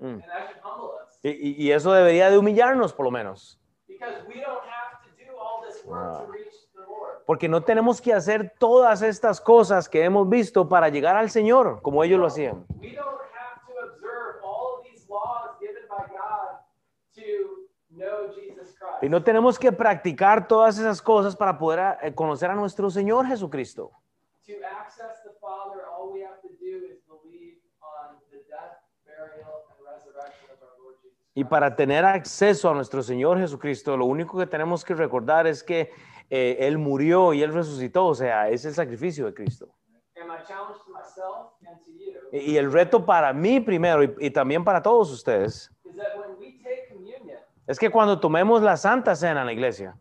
Mm. 0.00 0.06
And 0.06 0.22
that 0.22 0.48
should 0.48 0.60
humble 0.62 0.90
us 1.02 1.18
Y, 1.24 1.64
y- 1.66 1.72
eso 1.72 1.92
debería 1.92 2.30
de 2.30 2.38
humillarnos 2.38 2.92
por 2.92 3.04
lo 3.04 3.10
menos. 3.10 3.58
because 3.88 4.22
we 4.28 4.34
don't 4.40 4.62
have 4.64 5.02
to 5.02 5.10
do 5.18 5.36
all 5.36 5.60
this 5.66 5.84
work 5.84 6.24
to 6.26 6.32
reach 6.32 6.54
the 6.74 6.82
Lord. 6.82 7.24
Porque 7.26 7.48
no 7.48 7.62
tenemos 7.62 8.00
que 8.00 8.12
hacer 8.14 8.54
todas 8.58 9.02
estas 9.02 9.40
cosas 9.40 9.88
que 9.88 10.04
hemos 10.04 10.28
visto 10.28 10.68
para 10.68 10.88
llegar 10.88 11.16
al 11.16 11.30
Señor, 11.30 11.82
como 11.82 12.04
ellos 12.04 12.20
lo 12.20 12.26
hacían. 12.26 12.64
We 12.80 12.92
don't 12.94 13.06
have 13.34 13.60
to 13.66 13.72
observe 13.84 14.40
all 14.44 14.76
of 14.78 14.84
these 14.84 15.04
laws 15.08 15.58
given 15.58 15.82
by 15.88 16.04
God 16.06 16.60
to 17.16 17.66
know 17.90 18.32
Jesus 18.34 18.74
Christ. 18.78 19.02
Y 19.02 19.08
no 19.08 19.22
tenemos 19.24 19.58
que 19.58 19.72
practicar 19.72 20.46
todas 20.46 20.78
esas 20.78 21.02
cosas 21.02 21.34
para 21.34 21.58
poder 21.58 21.98
eh, 22.02 22.14
conocer 22.14 22.50
a 22.50 22.54
nuestro 22.54 22.88
Señor 22.90 23.26
Jesucristo. 23.26 23.90
To 24.46 24.52
access 24.64 25.22
the 25.24 25.32
Father, 25.40 25.84
all 25.90 26.12
we 26.12 26.22
have 26.24 26.40
to 26.42 26.48
do 26.60 26.86
is 26.86 27.02
believe 27.06 27.58
on 27.82 28.16
the 28.30 28.38
death, 28.48 28.78
burial, 29.04 29.66
and 29.68 29.84
resurrection 29.84 30.48
of 30.50 30.62
our 30.62 30.72
Lord 30.82 30.96
Jesus 31.02 31.18
Y 31.38 31.44
para 31.44 31.76
tener 31.76 32.04
acceso 32.04 32.68
a 32.68 32.74
nuestro 32.74 33.00
Señor 33.00 33.38
Jesucristo, 33.38 33.96
lo 33.96 34.06
único 34.06 34.36
que 34.36 34.46
tenemos 34.48 34.84
que 34.84 34.92
recordar 34.92 35.46
es 35.46 35.62
que 35.62 35.92
eh, 36.28 36.56
Él 36.58 36.78
murió 36.78 37.32
y 37.32 37.44
Él 37.44 37.54
resucitó, 37.54 38.06
o 38.06 38.14
sea, 38.16 38.48
es 38.48 38.64
el 38.64 38.74
sacrificio 38.74 39.24
de 39.24 39.34
Cristo. 39.34 39.72
And 40.16 40.28
my 40.28 40.38
challenge 40.44 40.80
to 40.84 40.90
myself 40.92 41.52
and 41.64 41.78
to 41.84 41.92
you 41.92 42.12
Y, 42.32 42.56
el 42.56 42.72
reto 42.72 43.06
para 43.06 43.32
mí 43.32 43.60
primero 43.60 44.02
y, 44.02 44.12
y 44.18 44.30
también 44.32 44.64
para 44.64 44.82
todos 44.82 45.12
ustedes 45.12 45.70
es 47.68 47.78
que 47.78 47.88
cuando 47.88 48.18
tomemos 48.18 48.60
la 48.60 48.76
Santa 48.76 49.14
Cena 49.14 49.42
en 49.42 49.46
la 49.46 49.52
iglesia, 49.52 49.96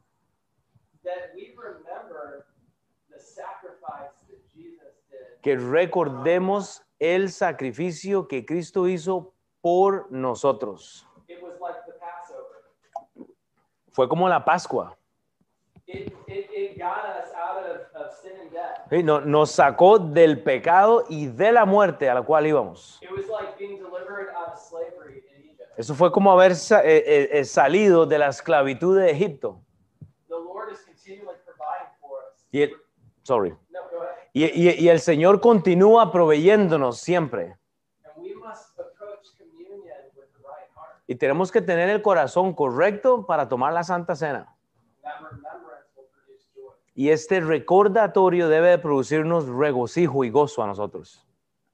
que 5.43 5.55
recordemos 5.55 6.83
el 6.97 7.29
sacrificio 7.29 8.27
que 8.27 8.43
Cristo 8.43 8.87
hizo 8.87 9.35
por 9.61 10.11
nosotros. 10.11 11.07
It 11.29 11.43
was 11.43 11.59
like 11.59 11.83
the 11.85 11.93
Passover. 11.99 12.71
Fue 13.97 14.07
como 14.07 14.29
la 14.29 14.45
Pascua. 14.45 14.95
It, 15.87 16.13
it, 16.27 16.49
it 16.53 16.77
got 16.77 17.03
us 17.17 17.33
out 17.33 17.65
of, 17.65 17.77
of 17.99 18.11
sin 18.21 18.33
and 18.39 18.51
death. 18.51 18.87
Sí, 18.91 19.01
no- 19.01 19.21
nos 19.21 19.49
sacó 19.49 19.97
del 19.97 20.43
pecado 20.43 21.05
y 21.09 21.25
de 21.25 21.51
la 21.51 21.65
muerte 21.65 22.07
a 22.07 22.13
la 22.13 22.21
cual 22.21 22.45
íbamos. 22.45 22.99
It 23.01 23.09
was 23.09 23.25
like 23.27 23.57
being 23.57 23.79
delivered 23.79 24.29
out 24.35 24.53
of 24.53 24.59
slavery 24.59 25.23
in 25.35 25.45
Egypt. 25.49 25.71
Eso 25.79 25.95
fue 25.95 26.11
como 26.11 26.31
haber 26.31 26.55
sa- 26.55 26.83
eh, 26.83 26.97
eh, 27.07 27.29
eh, 27.39 27.43
salido 27.43 28.05
de 28.05 28.19
la 28.19 28.27
esclavitud 28.27 28.99
de 28.99 29.09
Egipto. 29.09 29.61
The 30.27 30.35
Lord 30.35 30.71
is 30.73 30.79
continually 30.85 31.37
providing 31.43 31.89
for 31.99 32.19
us. 32.31 32.45
Y 32.51 32.61
el, 32.61 32.71
sorry. 33.23 33.49
No, 33.71 33.79
go 33.91 34.03
ahead. 34.03 34.13
Y, 34.33 34.43
y- 34.45 34.75
y 34.77 34.89
el 34.89 34.99
Señor 34.99 35.41
continúa 35.41 36.11
proveyéndonos 36.11 36.99
siempre. 36.99 37.55
And 38.03 38.23
we 38.23 38.35
must 38.35 38.77
approach 38.79 39.25
communion 39.39 39.97
with 40.15 40.27
the 40.33 40.43
right 40.43 40.69
heart. 40.75 40.96
Y 41.07 41.15
tenemos 41.15 41.51
que 41.51 41.61
tener 41.61 41.89
el 41.89 42.01
corazón 42.01 42.53
correcto 42.53 43.25
para 43.25 43.47
tomar 43.47 43.73
la 43.73 43.83
Santa 43.83 44.15
Cena. 44.15 44.53
Y 46.93 47.09
este 47.09 47.39
recordatorio 47.39 48.49
debe 48.49 48.69
de 48.69 48.77
producirnos 48.77 49.47
regocijo 49.47 50.23
y 50.23 50.29
gozo 50.29 50.63
a 50.63 50.67
nosotros. 50.67 51.25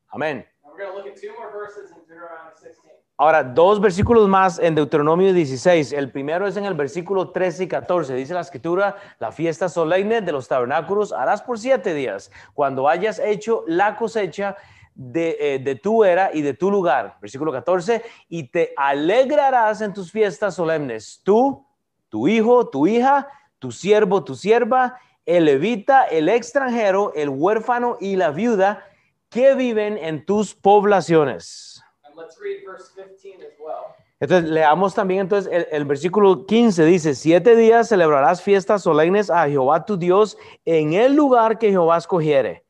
Amén. 0.09 0.45
And 0.63 0.73
we're 0.73 0.85
going 0.85 0.91
to 0.91 0.97
look 0.97 1.07
at 1.07 1.19
two 1.19 1.33
more 1.37 1.51
verses 1.51 1.91
in 1.91 2.03
Deuteronomy 2.07 2.51
16. 2.61 2.93
Ahora, 3.15 3.43
dos 3.43 3.79
versículos 3.79 4.27
más 4.27 4.59
en 4.59 4.75
Deuteronomio 4.75 5.33
16. 5.33 5.93
El 5.93 6.11
primero 6.11 6.47
es 6.47 6.57
en 6.57 6.65
el 6.65 6.73
versículo 6.73 7.29
13 7.29 7.63
y 7.63 7.67
14. 7.67 8.15
Dice 8.15 8.33
la 8.33 8.41
escritura, 8.41 8.97
la 9.19 9.31
fiesta 9.31 9.69
solemne 9.69 10.21
de 10.21 10.31
los 10.31 10.47
tabernáculos 10.47 11.13
harás 11.13 11.41
por 11.41 11.59
siete 11.59 11.93
días, 11.93 12.31
cuando 12.53 12.89
hayas 12.89 13.19
hecho 13.19 13.63
la 13.67 13.95
cosecha 13.95 14.57
de, 14.95 15.37
eh, 15.39 15.59
de 15.59 15.75
tu 15.75 16.03
era 16.03 16.31
y 16.33 16.41
de 16.41 16.53
tu 16.53 16.69
lugar. 16.69 17.17
Versículo 17.21 17.51
14, 17.51 18.03
y 18.29 18.49
te 18.49 18.73
alegrarás 18.77 19.81
en 19.81 19.93
tus 19.93 20.11
fiestas 20.11 20.55
solemnes, 20.55 21.21
tú, 21.23 21.65
tu 22.09 22.27
hijo, 22.27 22.69
tu 22.69 22.87
hija, 22.87 23.27
tu 23.59 23.71
siervo, 23.71 24.23
tu 24.23 24.35
sierva, 24.35 24.99
el 25.25 25.45
levita, 25.45 26.03
el 26.03 26.29
extranjero, 26.29 27.13
el 27.15 27.29
huérfano 27.29 27.97
y 27.99 28.15
la 28.15 28.31
viuda 28.31 28.85
que 29.29 29.55
viven 29.55 29.97
en 29.97 30.25
tus 30.25 30.53
poblaciones. 30.53 31.81
And 32.03 32.15
let's 32.15 32.37
read 32.39 32.65
verse 32.65 32.91
15 32.93 33.41
as 33.45 33.59
well. 33.59 33.95
Entonces, 34.23 34.49
leamos 34.49 34.95
también 34.95 35.21
entonces 35.21 35.51
el, 35.51 35.67
el 35.69 35.83
versículo 35.83 36.45
15, 36.45 36.85
dice, 36.85 37.13
siete 37.13 37.57
días 37.57 37.89
celebrarás 37.89 38.41
fiestas 38.41 38.83
solemnes 38.83 39.29
a 39.29 39.49
Jehová 39.49 39.85
tu 39.85 39.97
Dios 39.97 40.37
en 40.63 40.93
el 40.93 41.13
lugar 41.13 41.59
que 41.59 41.71
Jehová 41.71 41.97
escogiere, 41.97 42.62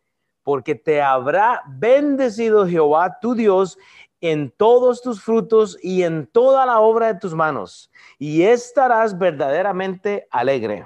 porque 0.43 0.75
te 0.75 1.01
habrá 1.01 1.63
bendecido 1.67 2.67
Jehová 2.67 3.17
tu 3.19 3.35
Dios 3.35 3.77
en 4.23 4.51
todos 4.51 5.01
tus 5.01 5.21
frutos 5.21 5.77
y 5.81 6.03
en 6.03 6.27
toda 6.27 6.65
la 6.65 6.79
obra 6.79 7.07
de 7.07 7.19
tus 7.19 7.33
manos, 7.33 7.91
y 8.17 8.43
estarás 8.43 9.17
verdaderamente 9.17 10.27
alegre. 10.31 10.85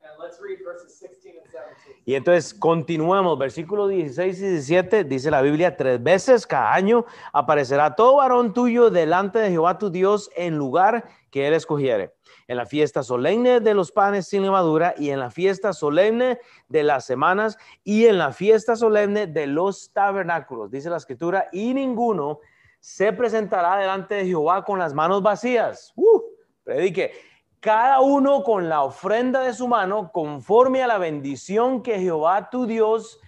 And 0.00 0.18
let's 0.18 0.40
read 0.40 0.64
verses 0.64 0.98
16 0.98 1.36
and 1.36 1.52
17. 1.52 2.02
Y 2.06 2.14
entonces 2.14 2.54
continuemos, 2.54 3.38
versículo 3.38 3.86
16 3.86 4.38
y 4.38 4.48
17, 4.48 5.04
dice 5.04 5.30
la 5.30 5.42
Biblia, 5.42 5.76
tres 5.76 6.02
veces 6.02 6.46
cada 6.46 6.72
año 6.72 7.04
aparecerá 7.34 7.94
todo 7.94 8.16
varón 8.16 8.54
tuyo 8.54 8.88
delante 8.88 9.40
de 9.40 9.50
Jehová 9.50 9.76
tu 9.76 9.90
Dios 9.90 10.30
en 10.34 10.56
lugar 10.56 11.04
que 11.30 11.46
él 11.46 11.52
escogiere. 11.52 12.13
En 12.46 12.56
la 12.56 12.66
fiesta 12.66 13.02
solemne 13.02 13.60
de 13.60 13.74
los 13.74 13.90
panes 13.90 14.28
sin 14.28 14.42
levadura 14.42 14.94
y 14.98 15.10
en 15.10 15.20
la 15.20 15.30
fiesta 15.30 15.72
solemne 15.72 16.38
de 16.68 16.82
las 16.82 17.04
semanas 17.04 17.56
y 17.82 18.06
en 18.06 18.18
la 18.18 18.32
fiesta 18.32 18.76
solemne 18.76 19.26
de 19.26 19.46
los 19.46 19.92
tabernáculos, 19.92 20.70
dice 20.70 20.90
la 20.90 20.98
escritura, 20.98 21.48
y 21.52 21.72
ninguno 21.72 22.40
se 22.80 23.12
presentará 23.12 23.76
delante 23.78 24.16
de 24.16 24.26
Jehová 24.26 24.64
con 24.64 24.78
las 24.78 24.92
manos 24.92 25.22
vacías. 25.22 25.92
¡Uh! 25.96 26.34
predique 26.64 27.12
cada 27.60 28.00
uno 28.00 28.42
con 28.42 28.68
la 28.68 28.82
ofrenda 28.82 29.40
de 29.40 29.54
su 29.54 29.68
mano, 29.68 30.10
conforme 30.12 30.82
a 30.82 30.86
la 30.86 30.98
bendición 30.98 31.82
que 31.82 31.98
Jehová 31.98 32.50
tu 32.50 32.66
Dios, 32.66 33.18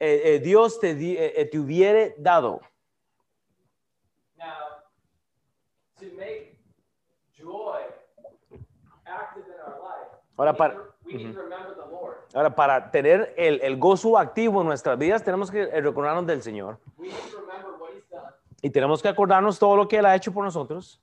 eh, 0.00 0.22
eh, 0.24 0.38
Dios 0.40 0.80
te, 0.80 0.90
eh, 0.90 1.44
te 1.44 1.58
hubiere 1.58 2.16
dado. 2.18 2.60
Now, 4.36 4.82
joy 7.32 7.82
active 9.06 9.44
in 9.46 9.60
our 9.64 9.78
life, 9.80 10.18
Ahora, 10.40 10.54
para-. 10.54 10.74
Ahora, 12.32 12.54
para 12.54 12.90
tener 12.90 13.34
el, 13.36 13.60
el 13.60 13.76
gozo 13.76 14.16
activo 14.16 14.62
en 14.62 14.68
nuestras 14.68 14.98
vidas, 14.98 15.22
tenemos 15.22 15.50
que 15.50 15.64
eh, 15.64 15.80
recordarnos 15.82 16.26
del 16.26 16.40
Señor 16.40 16.78
y 18.62 18.70
tenemos 18.70 19.02
que 19.02 19.08
acordarnos 19.08 19.58
todo 19.58 19.76
lo 19.76 19.86
que 19.86 19.98
Él 19.98 20.06
ha 20.06 20.16
hecho 20.16 20.32
por 20.32 20.42
nosotros. 20.42 20.98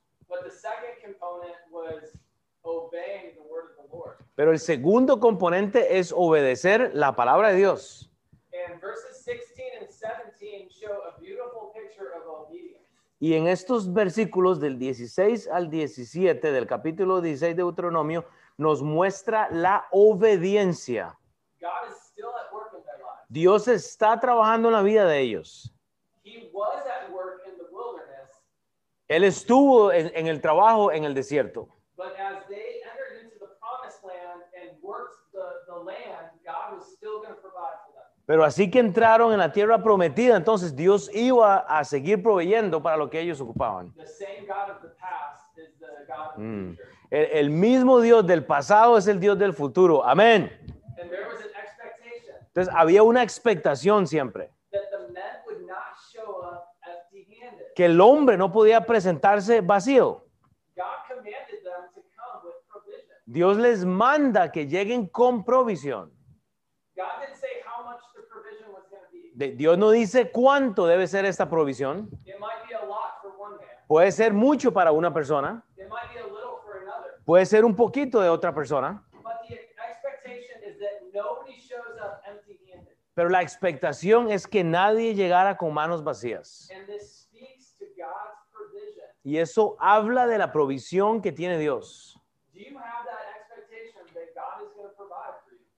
Pero 4.34 4.50
el 4.50 4.58
segundo 4.58 5.20
componente 5.20 5.98
es 5.98 6.12
obedecer 6.16 6.90
la 6.94 7.14
palabra 7.14 7.50
de 7.50 7.56
Dios. 7.58 8.10
And 8.52 8.80
verses 8.80 9.24
16 9.24 9.82
and 9.82 9.88
17 9.88 10.68
show 10.68 10.90
a 11.06 11.20
beautiful 11.20 11.70
picture 11.72 12.08
of 12.16 12.26
obedience. 12.26 12.78
Y 13.20 13.34
en 13.34 13.46
estos 13.46 13.92
versículos 13.92 14.58
del 14.58 14.80
16 14.80 15.48
al 15.48 15.70
17 15.70 16.50
del 16.50 16.66
capítulo 16.66 17.20
16 17.20 17.56
de 17.56 17.62
Deuteronomio 17.62 18.24
nos 18.58 18.82
muestra 18.82 19.48
la 19.50 19.86
obediencia. 19.90 21.16
God 21.60 21.88
is 21.88 21.96
still 22.10 22.28
at 22.28 22.52
work 22.52 22.74
in 22.74 22.82
their 22.84 22.98
lives. 22.98 23.26
Dios 23.28 23.68
está 23.68 24.20
trabajando 24.20 24.68
en 24.68 24.74
la 24.74 24.82
vida 24.82 25.06
de 25.06 25.20
ellos. 25.20 25.72
He 26.22 26.50
was 26.52 26.84
at 26.86 27.10
work 27.10 27.42
in 27.46 27.56
the 27.56 27.64
wilderness, 27.72 28.30
Él 29.08 29.24
estuvo 29.24 29.92
en, 29.92 30.12
en 30.14 30.26
el 30.26 30.40
trabajo 30.40 30.92
en 30.92 31.04
el 31.04 31.14
desierto. 31.14 31.68
Pero 38.28 38.44
así 38.44 38.70
que 38.70 38.78
entraron 38.78 39.32
en 39.32 39.38
la 39.38 39.50
tierra 39.50 39.82
prometida, 39.82 40.36
entonces 40.36 40.76
Dios 40.76 41.10
iba 41.14 41.60
a 41.60 41.82
seguir 41.82 42.22
proveyendo 42.22 42.82
para 42.82 42.94
lo 42.98 43.08
que 43.08 43.18
ellos 43.18 43.40
ocupaban. 43.40 43.90
Mm. 46.36 46.76
El, 47.10 47.24
el 47.32 47.50
mismo 47.50 48.00
Dios 48.00 48.26
del 48.26 48.44
pasado 48.44 48.98
es 48.98 49.06
el 49.06 49.20
Dios 49.20 49.38
del 49.38 49.52
futuro. 49.52 50.04
Amén. 50.04 50.50
Entonces 52.58 52.74
había 52.74 53.04
una 53.04 53.22
expectación 53.22 54.06
siempre, 54.06 54.50
que 57.76 57.84
el 57.84 58.00
hombre 58.00 58.36
no 58.36 58.50
podía 58.50 58.84
presentarse 58.84 59.60
vacío. 59.60 60.24
Dios 63.26 63.58
les 63.58 63.84
manda 63.84 64.50
que 64.50 64.66
lleguen 64.66 65.06
con 65.06 65.44
provisión. 65.44 66.12
Dios 69.34 69.78
no 69.78 69.90
dice 69.90 70.32
cuánto 70.32 70.86
debe 70.86 71.06
ser 71.06 71.26
esta 71.26 71.48
provisión. 71.48 72.10
Puede 73.86 74.10
ser 74.10 74.32
mucho 74.32 74.72
para 74.72 74.90
una 74.90 75.12
persona, 75.14 75.64
It 75.76 75.88
might 75.88 76.12
be 76.12 76.18
a 76.18 76.24
little 76.24 76.58
for 76.64 76.82
another. 76.82 77.17
Puede 77.28 77.44
ser 77.44 77.66
un 77.66 77.76
poquito 77.76 78.22
de 78.22 78.30
otra 78.30 78.54
persona, 78.54 79.06
pero 83.12 83.28
la 83.28 83.42
expectación 83.42 84.30
es 84.30 84.46
que 84.46 84.64
nadie 84.64 85.14
llegara 85.14 85.58
con 85.58 85.74
manos 85.74 86.02
vacías. 86.02 86.70
Y 89.22 89.36
eso 89.36 89.76
habla 89.78 90.26
de 90.26 90.38
la 90.38 90.50
provisión 90.50 91.20
que 91.20 91.30
tiene 91.30 91.58
Dios. 91.58 92.18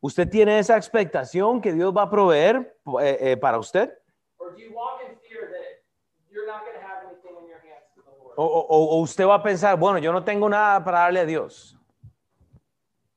¿Usted 0.00 0.28
tiene 0.28 0.60
esa 0.60 0.76
expectación 0.76 1.60
que 1.60 1.72
Dios 1.72 1.92
va 1.92 2.02
a 2.02 2.10
proveer 2.10 2.76
eh, 3.02 3.18
eh, 3.20 3.36
para 3.36 3.58
usted? 3.58 3.98
Or 4.38 4.52
do 4.52 4.58
you 4.60 4.72
walk 4.72 5.00
in 5.02 5.18
fear 5.18 5.50
that 5.50 5.82
you're 6.30 6.46
not 6.46 6.62
going 6.62 6.76
to 6.76 6.86
have 6.86 7.04
anything 7.10 7.34
in 7.42 7.48
your 7.48 7.58
hands 7.58 7.90
to 7.96 8.02
the 8.02 8.14
Lord? 8.22 8.29
O, 8.42 8.44
o- 8.46 8.96
o 8.96 9.00
usted 9.02 9.26
va 9.26 9.34
a 9.34 9.42
pensar, 9.42 9.76
bueno, 9.78 9.98
yo 9.98 10.12
no 10.12 10.24
tengo 10.24 10.48
nada 10.48 10.82
para 10.82 11.00
darle 11.00 11.20
a 11.20 11.26
Dios. 11.26 11.76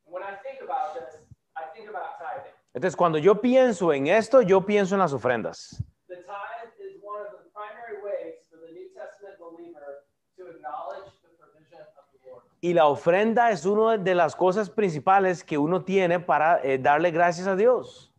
When 0.06 0.22
I 0.22 0.36
think 0.44 0.62
about 0.62 0.94
this, 0.96 1.22
I 1.56 1.64
think 1.74 1.88
about 1.88 2.18
tithing. 2.20 2.52
Entonces, 2.74 2.98
cuando 2.98 3.18
yo 3.20 3.40
pienso 3.40 3.94
en 3.94 4.08
esto, 4.08 4.42
yo 4.42 4.66
pienso 4.66 4.96
en 4.96 5.00
las 5.00 5.14
ofrendas. 5.14 5.82
The 6.10 6.18
tithe 6.18 6.76
is 6.78 7.00
one 7.02 7.22
of 7.22 7.32
the 7.42 7.50
primary 7.54 8.02
ways 8.04 8.46
for 8.50 8.60
the 8.60 8.74
New 8.74 8.90
Testament 8.94 9.40
believer 9.40 10.04
to 10.36 10.48
acknowledge 10.48 11.10
the 11.22 11.30
provision 11.40 11.80
of 11.98 12.04
the 12.12 12.30
Lord. 12.30 12.44
Y 12.60 12.74
la 12.74 12.88
ofrenda 12.88 13.50
es 13.52 13.66
una 13.66 13.98
de 13.98 14.16
las 14.16 14.36
cosas 14.36 14.70
principales 14.70 15.42
que 15.42 15.58
uno 15.58 15.86
tiene 15.86 16.20
para 16.20 16.60
eh, 16.64 16.78
darle 16.78 17.12
gracias 17.12 17.48
a 17.48 17.56
Dios. 17.56 18.10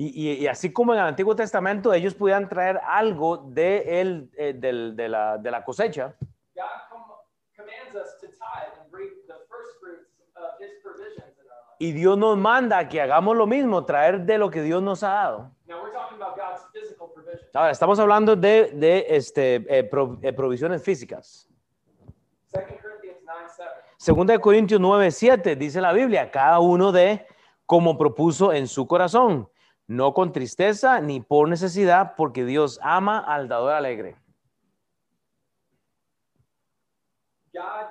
Y, 0.00 0.30
y- 0.30 0.34
y 0.34 0.46
así 0.46 0.72
como 0.72 0.94
en 0.94 1.00
el 1.00 1.06
Antiguo 1.06 1.34
Testamento 1.34 1.92
ellos 1.92 2.14
podían 2.14 2.48
traer 2.48 2.80
algo 2.86 3.36
de, 3.38 4.00
el, 4.00 4.30
eh, 4.36 4.52
del- 4.54 4.94
de, 4.94 5.08
la, 5.08 5.36
de 5.38 5.50
la 5.50 5.64
cosecha, 5.64 6.14
y 11.80 11.92
Dios 11.92 12.16
nos 12.16 12.36
manda 12.36 12.88
que 12.88 13.00
hagamos 13.00 13.36
lo 13.36 13.46
mismo, 13.46 13.84
traer 13.84 14.20
de 14.20 14.38
lo 14.38 14.50
que 14.50 14.62
Dios 14.62 14.80
nos 14.82 15.02
ha 15.02 15.08
dado. 15.14 15.50
Ahora, 17.54 17.70
estamos 17.72 17.98
hablando 17.98 18.36
de, 18.36 18.70
de, 18.74 19.06
este, 19.08 19.56
eh, 19.68 19.82
pro- 19.84 20.18
eh, 20.22 20.32
provisiones 20.32 20.80
físicas. 20.82 21.48
2 22.52 22.62
Corinthians 22.80 23.18
9 23.24 23.46
7. 23.48 23.70
Segunda 23.96 24.32
de 24.32 24.38
Corintios 24.40 24.80
9, 24.80 25.10
7 25.10 25.56
dice 25.56 25.80
la 25.80 25.92
Biblia, 25.92 26.30
cada 26.30 26.60
uno 26.60 26.92
de 26.92 27.26
como 27.66 27.98
propuso 27.98 28.52
en 28.52 28.66
su 28.68 28.86
corazón, 28.86 29.48
no 29.88 30.14
con 30.14 30.30
tristeza 30.32 31.00
ni 31.00 31.20
por 31.20 31.48
necesidad, 31.48 32.14
porque 32.16 32.44
Dios 32.44 32.78
ama 32.82 33.18
al 33.18 33.48
dador 33.48 33.72
alegre. 33.72 34.16
God, 37.52 37.88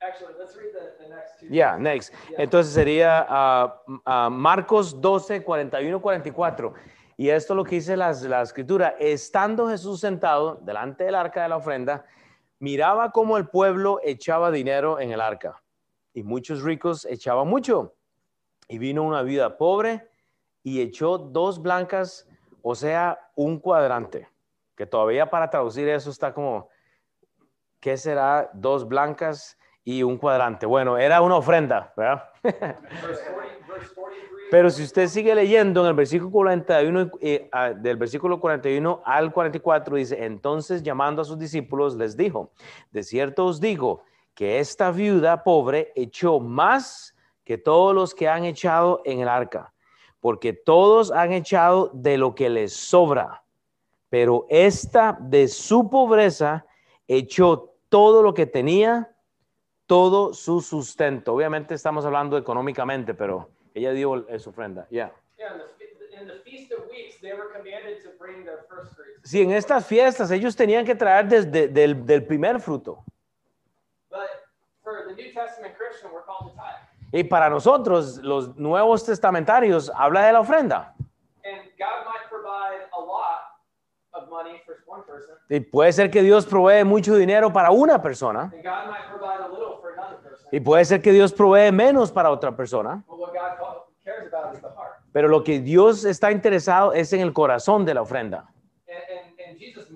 actually, 0.00 0.34
let's 0.38 0.56
read 0.56 0.72
the, 0.72 1.02
the 1.04 1.08
next 1.08 1.38
two. 1.40 1.46
Yeah, 1.48 1.78
next. 1.78 2.12
Yeah. 2.30 2.42
Entonces 2.42 2.74
sería 2.74 3.24
ah, 3.28 3.82
ah, 4.04 4.28
Marcos 4.30 5.00
12, 5.00 5.42
41, 5.44 6.00
44. 6.00 6.74
Y 7.16 7.30
esto 7.30 7.52
es 7.52 7.56
lo 7.56 7.64
que 7.64 7.76
dice 7.76 7.96
las- 7.96 8.22
la 8.22 8.42
escritura. 8.42 8.94
Estando 8.98 9.68
Jesús 9.68 10.00
sentado 10.00 10.56
delante 10.56 11.04
del 11.04 11.14
arca 11.14 11.42
de 11.42 11.48
la 11.48 11.56
ofrenda, 11.56 12.04
miraba 12.58 13.10
cómo 13.12 13.36
el 13.38 13.48
pueblo 13.48 14.00
echaba 14.04 14.50
dinero 14.50 15.00
en 15.00 15.12
el 15.12 15.20
arca. 15.20 15.62
Y 16.12 16.22
muchos 16.22 16.62
ricos 16.62 17.04
echaban 17.06 17.48
mucho. 17.48 17.94
Y 18.68 18.78
vino 18.78 19.02
una 19.02 19.22
viuda 19.22 19.56
pobre 19.56 20.08
y 20.62 20.80
echó 20.80 21.18
dos 21.18 21.60
blancas, 21.60 22.28
o 22.62 22.74
sea, 22.74 23.18
un 23.34 23.58
cuadrante. 23.58 24.28
Que 24.76 24.86
todavía 24.86 25.28
para 25.28 25.50
traducir 25.50 25.88
eso 25.88 26.10
está 26.10 26.32
como, 26.32 26.68
¿qué 27.80 27.96
será? 27.96 28.50
Dos 28.54 28.86
blancas 28.86 29.58
y 29.84 30.02
un 30.02 30.18
cuadrante. 30.18 30.66
Bueno, 30.66 30.98
era 30.98 31.20
una 31.22 31.36
ofrenda, 31.36 31.92
¿verdad? 31.96 32.24
Verse, 32.42 33.32
40, 33.32 33.72
verse 33.72 33.94
43. 33.94 34.28
Pero 34.50 34.70
si 34.70 34.82
usted 34.82 35.08
sigue 35.08 35.34
leyendo 35.34 35.82
en 35.82 35.88
el 35.88 35.94
versículo 35.94 36.30
41, 36.30 37.10
eh, 37.20 37.50
del 37.76 37.96
versículo 37.96 38.40
41 38.40 39.02
al 39.04 39.32
44, 39.32 39.96
dice, 39.96 40.24
entonces 40.24 40.82
llamando 40.82 41.20
a 41.20 41.24
sus 41.24 41.38
discípulos 41.38 41.96
les 41.96 42.16
dijo, 42.16 42.52
de 42.90 43.02
cierto 43.02 43.44
os 43.44 43.60
digo 43.60 44.04
que 44.34 44.58
esta 44.58 44.90
viuda 44.90 45.42
pobre 45.42 45.92
echó 45.94 46.40
más 46.40 47.14
que 47.44 47.58
todos 47.58 47.94
los 47.94 48.14
que 48.14 48.28
han 48.28 48.44
echado 48.44 49.02
en 49.04 49.20
el 49.20 49.28
arca, 49.28 49.74
porque 50.20 50.52
todos 50.52 51.10
han 51.12 51.32
echado 51.32 51.90
de 51.94 52.18
lo 52.18 52.34
que 52.34 52.48
les 52.50 52.74
sobra, 52.74 53.42
pero 54.10 54.46
esta 54.48 55.16
de 55.20 55.48
su 55.48 55.88
pobreza 55.90 56.64
echó 57.06 57.74
todo 57.88 58.22
lo 58.22 58.34
que 58.34 58.46
tenía, 58.46 59.14
todo 59.86 60.34
su 60.34 60.60
sustento. 60.60 61.32
Obviamente 61.34 61.74
estamos 61.74 62.04
hablando 62.04 62.36
económicamente, 62.36 63.14
pero 63.14 63.48
ella 63.74 63.92
dio 63.92 64.26
su 64.38 64.50
ofrenda. 64.50 64.86
Ya. 64.90 65.12
Yeah, 65.38 65.52
in 65.54 65.58
the, 65.58 65.64
fe- 65.78 66.20
in 66.20 66.26
the 66.26 66.40
Feast 66.50 66.72
of 66.72 66.88
Weeks, 66.90 67.20
they 67.20 67.32
were 67.32 67.48
commanded 67.52 68.02
to 68.02 68.10
bring 68.18 68.44
their 68.44 68.66
first 68.68 68.94
fruits. 68.94 69.20
Sí, 69.30 69.42
en 69.42 69.52
estas 69.52 69.86
fiestas 69.86 70.30
ellos 70.30 70.56
tenían 70.56 70.84
que 70.84 70.94
traer 70.94 71.28
desde 71.28 71.68
del, 71.68 72.04
del 72.04 72.24
primer 72.26 72.60
fruto. 72.60 73.04
But 74.10 74.28
for 74.82 75.04
the 75.06 75.14
New 75.14 75.32
Testament 75.32 75.74
Christian, 75.76 76.10
we're 76.12 76.24
called 76.24 76.50
to 76.50 76.56
tithe. 76.56 76.84
Y 77.12 77.24
para 77.24 77.48
nosotros, 77.48 78.18
los 78.18 78.56
nuevos 78.56 79.04
testamentarios, 79.04 79.90
habla 79.94 80.26
de 80.26 80.32
la 80.32 80.40
ofrenda. 80.40 80.94
And 81.44 81.62
God 81.78 82.04
might 82.06 82.28
provide 82.28 82.86
a 82.92 83.00
lot 83.00 83.40
of 84.12 84.28
money 84.28 84.60
for 84.66 84.76
one 84.86 85.02
person, 85.06 85.34
Y 85.48 85.60
puede 85.60 85.92
ser 85.92 86.10
que 86.10 86.22
Dios 86.22 86.44
provee 86.46 86.84
mucho 86.84 87.14
dinero 87.16 87.50
para 87.52 87.70
una 87.70 88.02
persona. 88.02 88.52
Y 90.50 90.60
puede 90.60 90.84
ser 90.84 91.00
que 91.02 91.12
Dios 91.12 91.32
provee 91.32 91.70
menos 91.72 92.10
para 92.12 92.30
otra 92.30 92.54
persona. 92.56 93.02
But 93.06 93.18
what 93.18 93.32
God 93.32 93.58
call- 93.58 93.86
cares 94.04 94.32
about 94.32 94.54
is 94.54 94.60
the 94.60 94.68
heart. 94.68 94.94
Pero 95.12 95.28
lo 95.28 95.42
que 95.42 95.60
Dios 95.60 96.04
está 96.04 96.30
interesado 96.30 96.92
es 96.92 97.12
en 97.12 97.20
el 97.20 97.32
corazón 97.32 97.84
de 97.84 97.94
la 97.94 98.02
ofrenda. 98.02 98.46
And, 98.86 98.98
and, 99.10 99.40
and 99.50 99.58
Jesus 99.58 99.90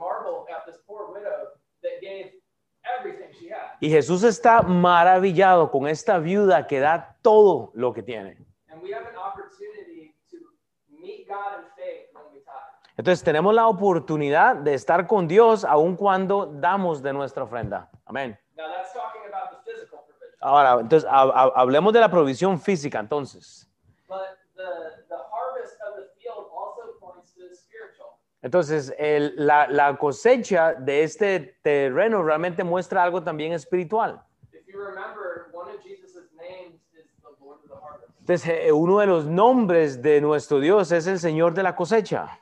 Y 3.82 3.90
Jesús 3.90 4.22
está 4.22 4.62
maravillado 4.62 5.68
con 5.72 5.88
esta 5.88 6.18
viuda 6.18 6.68
que 6.68 6.78
da 6.78 7.16
todo 7.20 7.72
lo 7.74 7.92
que 7.92 8.04
tiene. 8.04 8.38
Entonces 12.96 13.24
tenemos 13.24 13.52
la 13.54 13.66
oportunidad 13.66 14.54
de 14.54 14.74
estar 14.74 15.06
con 15.08 15.26
Dios 15.26 15.64
aun 15.64 15.96
cuando 15.96 16.46
damos 16.46 17.02
de 17.02 17.12
nuestra 17.12 17.42
ofrenda. 17.42 17.90
Amén. 18.04 18.38
Ahora, 20.40 20.80
entonces 20.80 21.08
ha- 21.10 21.22
ha- 21.22 21.52
hablemos 21.56 21.92
de 21.92 22.00
la 22.00 22.08
provisión 22.08 22.60
física 22.60 23.00
entonces. 23.00 23.68
But 24.08 24.18
the, 24.54 24.62
the 25.08 25.16
harvest 25.32 25.80
of 25.82 25.96
the 25.96 26.06
field 26.20 26.46
also 26.52 26.98
points 27.00 27.32
to 27.34 27.48
the 27.48 27.54
spiritual. 27.56 28.18
Entonces, 28.42 28.92
el- 28.98 29.34
la, 29.36 29.68
la 29.68 29.96
cosecha 29.96 30.74
de 30.74 31.04
este 31.04 31.58
terreno 31.62 32.22
realmente 32.24 32.64
muestra 32.64 33.02
algo 33.04 33.22
también 33.22 33.52
espiritual. 33.52 34.20
If 34.52 34.66
you 34.66 34.78
remember, 34.80 35.48
one 35.52 35.70
of 35.70 35.80
Jesus' 35.82 36.28
names 36.36 36.80
is 36.92 37.06
the 37.22 37.28
Lord 37.40 37.60
of 37.62 37.68
the 37.68 37.74
harvest. 37.76 38.12
Entonces, 38.20 38.48
eh, 38.66 38.72
uno 38.72 38.98
de 38.98 39.06
los 39.06 39.26
nombres 39.26 40.02
de 40.02 40.20
nuestro 40.20 40.58
Dios 40.58 40.90
es 40.92 41.06
el 41.06 41.18
Señor 41.20 41.54
de 41.54 41.62
la 41.62 41.76
cosecha. 41.76 42.38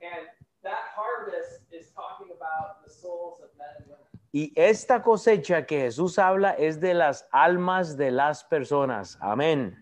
And 0.00 0.28
that 0.62 0.78
harvest 0.94 1.62
is 1.72 1.90
talking 1.92 2.30
about 2.30 2.84
the 2.84 2.90
souls 2.90 3.40
of 3.42 3.48
men 3.58 3.66
and 3.78 3.86
women. 3.88 4.06
Y 4.32 4.52
esta 4.54 5.02
cosecha 5.02 5.66
que 5.66 5.80
Jesús 5.80 6.18
habla 6.18 6.52
es 6.52 6.80
de 6.80 6.94
las 6.94 7.26
almas 7.32 7.96
de 7.96 8.10
las 8.12 8.44
personas. 8.44 9.18
Amén. 9.20 9.80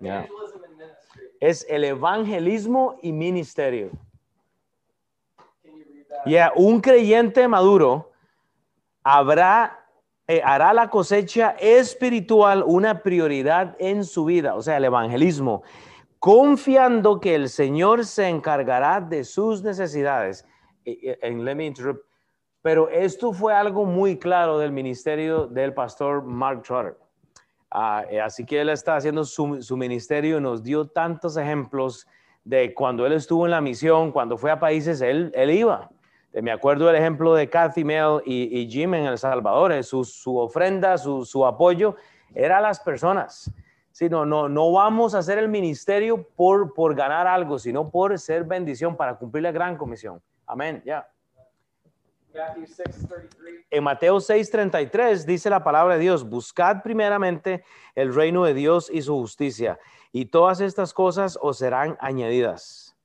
Yeah. 0.00 0.26
Es 1.40 1.66
el 1.68 1.84
evangelismo 1.84 2.96
y 3.02 3.12
ministerio. 3.12 3.90
Ya, 6.26 6.52
un 6.54 6.80
creyente 6.80 7.48
maduro 7.48 8.10
habrá, 9.02 9.86
eh, 10.28 10.42
hará 10.44 10.74
la 10.74 10.90
cosecha 10.90 11.56
espiritual 11.58 12.62
una 12.66 13.02
prioridad 13.02 13.74
en 13.78 14.04
su 14.04 14.26
vida, 14.26 14.54
o 14.54 14.62
sea, 14.62 14.76
el 14.76 14.84
evangelismo, 14.84 15.62
confiando 16.18 17.20
que 17.20 17.34
el 17.34 17.48
Señor 17.48 18.04
se 18.04 18.28
encargará 18.28 19.00
de 19.00 19.24
sus 19.24 19.62
necesidades. 19.62 20.46
And 21.22 21.42
let 21.42 21.54
me 21.54 21.66
interrupt. 21.66 22.04
Pero 22.62 22.90
esto 22.90 23.32
fue 23.32 23.54
algo 23.54 23.86
muy 23.86 24.18
claro 24.18 24.58
del 24.58 24.70
ministerio 24.70 25.46
del 25.46 25.72
pastor 25.72 26.22
Mark 26.22 26.62
Trotter. 26.62 26.96
Ah, 27.70 28.04
eh, 28.10 28.20
así 28.20 28.44
que 28.44 28.60
él 28.60 28.68
está 28.68 28.96
haciendo 28.96 29.24
su, 29.24 29.62
su 29.62 29.76
ministerio 29.76 30.38
y 30.38 30.40
nos 30.40 30.62
dio 30.62 30.86
tantos 30.86 31.36
ejemplos 31.36 32.06
de 32.44 32.74
cuando 32.74 33.06
él 33.06 33.12
estuvo 33.12 33.44
en 33.44 33.50
la 33.50 33.60
misión, 33.60 34.12
cuando 34.12 34.36
fue 34.36 34.50
a 34.50 34.58
países, 34.58 35.00
él, 35.00 35.32
iba. 35.50 35.90
Eh, 36.32 36.42
Me 36.42 36.50
acuerdo 36.50 36.86
del 36.86 36.96
ejemplo 36.96 37.34
de 37.34 37.48
Kathy 37.48 37.84
Mel 37.84 38.22
y, 38.24 38.68
Jim 38.70 38.94
en 38.94 39.06
El 39.06 39.18
Salvador, 39.18 39.72
eh, 39.72 39.82
su, 39.82 40.36
ofrenda, 40.36 40.98
su, 40.98 41.46
apoyo, 41.46 41.96
era 42.34 42.58
a 42.58 42.60
las 42.60 42.80
personas. 42.80 43.52
Sí, 43.92 44.08
no, 44.08 44.24
no, 44.24 44.48
no 44.48 44.72
vamos 44.72 45.14
a 45.14 45.18
hacer 45.18 45.38
el 45.38 45.48
ministerio 45.48 46.22
por, 46.36 46.94
ganar 46.94 47.26
algo, 47.26 47.58
sino 47.58 47.90
por 47.90 48.18
ser 48.18 48.44
bendición 48.44 48.96
para 48.96 49.16
cumplir 49.16 49.42
la 49.42 49.52
gran 49.52 49.76
comisión. 49.76 50.22
Amén, 50.46 50.82
ya. 50.84 51.06
Matthew 51.06 51.08
6:33. 51.08 51.19
En 53.70 53.84
Mateo 53.84 54.20
6:33 54.20 55.24
dice 55.24 55.50
la 55.50 55.62
palabra 55.62 55.94
de 55.94 56.00
Dios, 56.00 56.28
buscad 56.28 56.82
primeramente 56.82 57.64
el 57.94 58.14
reino 58.14 58.44
de 58.44 58.54
Dios 58.54 58.90
y 58.90 59.02
su 59.02 59.14
justicia, 59.14 59.78
y 60.12 60.26
todas 60.26 60.60
estas 60.60 60.92
cosas 60.92 61.38
os 61.40 61.58
serán 61.58 61.96
añadidas. 62.00 62.96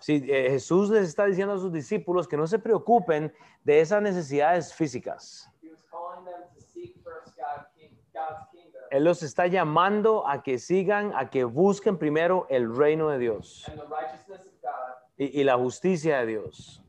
Sí, 0.00 0.22
eh, 0.28 0.50
Jesús 0.50 0.90
les 0.90 1.08
está 1.08 1.24
diciendo 1.24 1.54
a 1.54 1.58
sus 1.58 1.72
discípulos 1.72 2.28
que 2.28 2.36
no 2.36 2.46
se 2.46 2.58
preocupen 2.58 3.32
de 3.62 3.80
esas 3.80 4.02
necesidades 4.02 4.74
físicas. 4.74 5.50
He 8.14 8.20
was 8.30 8.53
Él 8.94 9.02
los 9.02 9.24
está 9.24 9.48
llamando 9.48 10.24
a 10.24 10.44
que 10.44 10.60
sigan, 10.60 11.12
a 11.16 11.28
que 11.28 11.42
busquen 11.42 11.98
primero 11.98 12.46
el 12.48 12.72
reino 12.76 13.08
de 13.08 13.18
Dios 13.18 13.66
y, 15.16 15.40
y 15.40 15.42
la 15.42 15.56
justicia 15.56 16.20
de 16.20 16.26
Dios. 16.26 16.80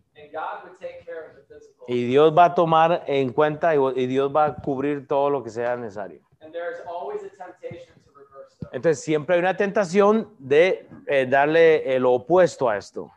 Y 1.88 2.06
Dios 2.06 2.38
va 2.38 2.45
a 2.45 2.53
tomar 2.53 3.06
en 3.08 3.34
cuenta 3.34 3.74
y, 3.74 3.80
y 3.95 4.06
Dios 4.06 4.32
va 4.36 4.45
a 4.45 4.56
cubrir 4.56 5.08
todo 5.08 5.32
lo 5.32 5.43
que 5.43 5.49
sea 5.49 5.76
necesario. 5.78 6.22
Entonces 8.72 9.03
siempre 9.03 9.34
hay 9.34 9.41
una 9.41 9.58
tentación 9.58 10.32
de 10.38 10.88
eh, 11.08 11.26
darle 11.26 11.95
el 11.95 12.06
opuesto 12.06 12.70
a 12.70 12.78
esto. 12.78 13.12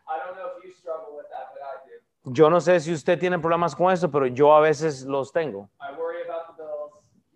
Yo 2.25 2.49
no 2.49 2.59
sé 2.63 2.81
si 2.81 2.95
usted 2.95 3.19
tiene 3.19 3.39
problemas 3.39 3.77
con 3.77 3.93
esto, 3.93 4.11
pero 4.11 4.27
yo 4.29 4.55
a 4.55 4.61
veces 4.61 5.03
los 5.05 5.31
tengo. 5.31 5.69
I 5.79 5.95
worry 5.95 6.23
about 6.27 6.57
the 6.57 6.63
bills. 6.63 6.89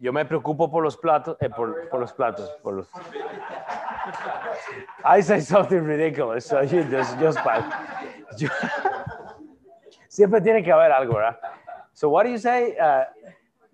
Yo 0.02 0.12
me 0.12 0.24
preocupo 0.24 0.68
por 0.68 0.82
los 0.82 0.96
platos, 0.96 1.36
eh, 1.40 1.48
por, 1.48 1.88
por 1.88 2.00
los 2.00 2.12
platos, 2.12 2.50
por 2.60 2.74
los. 2.74 2.88
I 5.04 5.22
say 5.22 5.40
something 5.40 5.78
ridiculous, 5.84 6.44
so 6.44 6.60
you 6.62 6.82
just, 6.90 7.16
just 7.20 7.38
siempre 10.08 10.40
tiene 10.40 10.64
que 10.64 10.72
haber 10.72 10.90
algo, 10.90 11.14
¿verdad? 11.14 11.38
So 11.92 12.08
what 12.08 12.24
do 12.24 12.30
you 12.30 12.38
say? 12.38 12.76
Uh, 12.80 13.04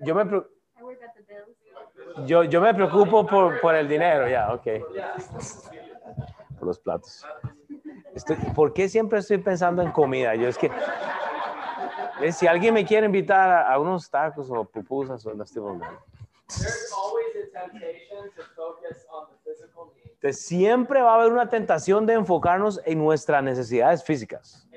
yo 0.05 0.15
me 0.15 0.27
pre- 0.27 0.43
I 0.79 0.83
worry 0.83 0.97
about 0.97 1.15
the 1.17 1.23
bills. 1.23 2.29
yo, 2.29 2.43
yo 2.45 2.61
me 2.61 2.75
preocupo 2.75 3.27
por, 3.27 3.59
por 3.63 3.75
el 3.75 3.89
dinero, 3.89 4.29
ya. 4.29 4.55
Yeah. 4.65 5.15
Por 6.59 6.69
los 6.69 6.79
platos. 6.79 7.25
Estoy- 8.15 8.37
¿Por 8.55 8.75
qué 8.75 8.87
siempre 8.91 9.21
estoy 9.21 9.39
pensando 9.39 9.81
en 9.81 9.93
comida? 9.93 10.35
Yo 10.35 10.49
es 10.49 10.59
que 10.59 10.71
eh, 12.21 12.33
si 12.33 12.47
alguien 12.47 12.75
me 12.75 12.85
quiere 12.85 13.07
invitar 13.07 13.67
a 13.67 13.79
unos 13.79 14.11
tacos 14.11 14.51
o 14.51 14.63
pupusas 14.67 15.25
o 15.25 15.33
no 15.33 15.45
estoy 15.45 15.63
bromeando. 15.63 15.99
There's 16.49 16.91
always 16.97 17.27
a 17.37 17.41
temptation 17.41 17.48
to 17.48 17.48
focus 17.48 17.48
on 17.48 17.48
the 17.48 17.48
physical 17.48 17.48
needs 17.48 17.48
Entonces, 20.05 20.45
siempre 20.45 21.01
va 21.01 21.13
a 21.13 21.15
haber 21.21 21.33
una 21.33 21.49
tentación 21.49 22.07
de 22.07 22.15
enfocarnos 22.15 22.81
en 22.85 22.99
nuestras 22.99 23.43
necesidades 23.43 24.03
físicas 24.03 24.69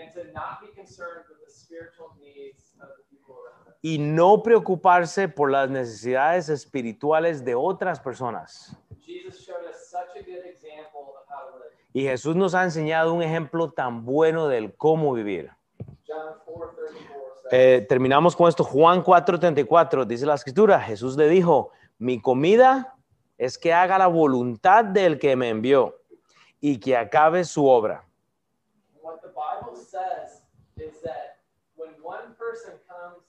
y 3.82 3.97
no 3.97 4.43
preocuparse 4.43 5.27
por 5.27 5.49
las 5.49 5.69
necesidades 5.69 6.49
espirituales 6.49 7.43
de 7.43 7.55
otras 7.55 7.99
personas. 7.99 8.77
Y 11.93 12.03
Jesús 12.03 12.36
nos 12.36 12.53
ha 12.53 12.63
enseñado 12.63 13.13
un 13.13 13.23
ejemplo 13.23 13.71
tan 13.71 14.05
bueno 14.05 14.47
del 14.47 14.75
cómo 14.75 15.13
vivir. 15.13 15.51
John 16.07 16.36
4:34 16.45 16.75
says, 17.41 17.51
Eh, 17.51 17.86
terminamos 17.89 18.36
con 18.36 18.47
esto. 18.47 18.63
Juan 18.63 19.03
4:34 19.03 20.05
dice 20.05 20.25
la 20.25 20.36
escritura, 20.36 20.79
Jesús 20.79 21.17
le 21.17 21.27
dijo, 21.27 21.71
mi 22.02 22.20
comida 22.20 22.95
es 23.38 23.58
que 23.60 23.72
haga 23.74 23.97
la 23.99 24.08
voluntad 24.08 24.84
del 24.84 25.20
que 25.20 25.36
me 25.36 25.49
envió 25.49 25.95
y 26.60 26.80
que 26.80 26.97
acabe 26.97 27.43
su 27.43 27.68
obra. 27.68 28.04
what 29.04 29.20
the 29.22 29.28
Bible 29.30 29.76
says 29.76 30.41
is 30.78 30.99
that 31.04 31.38
when 31.76 31.89
one 32.04 32.34
person 32.39 32.74
comes 32.88 33.24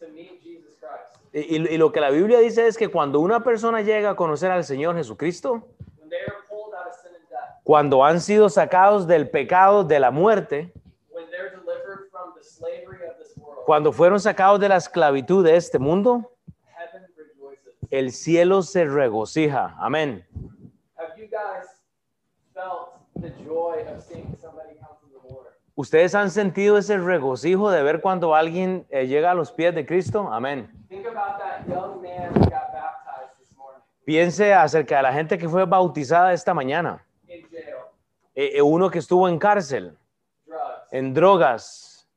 to 0.00 0.06
meet 0.14 0.40
Jesus 0.42 0.78
Christ, 0.78 1.18
Y, 1.32 1.56
y- 1.58 1.74
y 1.74 1.78
lo 1.78 1.90
que 1.90 2.00
la 2.00 2.10
Biblia 2.10 2.38
dice 2.38 2.66
es 2.68 2.76
que 2.76 2.88
cuando 2.88 3.18
una 3.18 3.42
persona 3.42 3.82
llega 3.82 4.10
a 4.10 4.14
conocer 4.16 4.52
al 4.52 4.62
Señor 4.62 4.94
Jesucristo, 4.94 5.66
when 5.98 6.08
they 6.10 6.18
are 6.20 6.36
pulled 6.48 6.72
out 6.78 6.86
of 6.86 6.94
sin 6.94 7.12
and 7.12 7.28
death, 7.28 7.60
cuando 7.64 8.04
han 8.04 8.20
sido 8.20 8.48
sacados 8.48 9.06
del 9.08 9.28
pecado, 9.30 9.82
de 9.82 9.98
la 9.98 10.12
muerte, 10.12 10.72
when 11.10 11.28
they're 11.30 11.50
delivered 11.50 12.08
from 12.12 12.34
the 12.36 12.42
slavery 12.44 13.04
of 13.08 13.16
this 13.18 13.36
world, 13.36 13.64
cuando 13.66 13.90
fueron 13.92 14.20
sacados 14.20 14.60
de 14.60 14.68
la 14.68 14.76
esclavitud 14.76 15.44
de 15.44 15.56
este 15.56 15.80
mundo. 15.80 16.30
El 17.98 18.12
cielo 18.12 18.62
se 18.62 18.84
regocija. 18.84 19.74
Amén. 19.78 20.26
¿Ustedes 25.76 26.14
han 26.14 26.30
sentido 26.30 26.78
ese 26.78 26.98
regocijo 26.98 27.70
de 27.70 27.82
ver 27.82 28.00
cuando 28.00 28.34
alguien 28.34 28.86
eh, 28.90 29.06
llega 29.06 29.32
a 29.32 29.34
los 29.34 29.50
pies 29.50 29.74
de 29.74 29.84
Cristo? 29.84 30.28
Amén. 30.32 30.70
Think 30.88 31.06
about 31.06 31.38
that 31.38 31.66
young 31.66 32.00
man 32.00 32.30
who 32.32 32.40
got 32.44 32.70
baptized 32.72 33.36
this 33.38 33.56
morning 33.56 33.80
Piense 34.04 34.54
acerca 34.54 34.98
de 34.98 35.02
la 35.02 35.12
gente 35.12 35.36
que 35.36 35.48
fue 35.48 35.64
bautizada 35.64 36.32
esta 36.32 36.54
mañana. 36.54 37.04
in 37.26 37.42
jail, 37.50 37.74
Eh, 38.36 38.52
eh, 38.58 38.62
uno 38.62 38.88
que 38.88 38.98
estuvo 39.00 39.28
en 39.28 39.38
cárcel, 39.38 39.96
drugs, 40.46 40.92
en 40.92 41.12
drogas, 41.12 42.08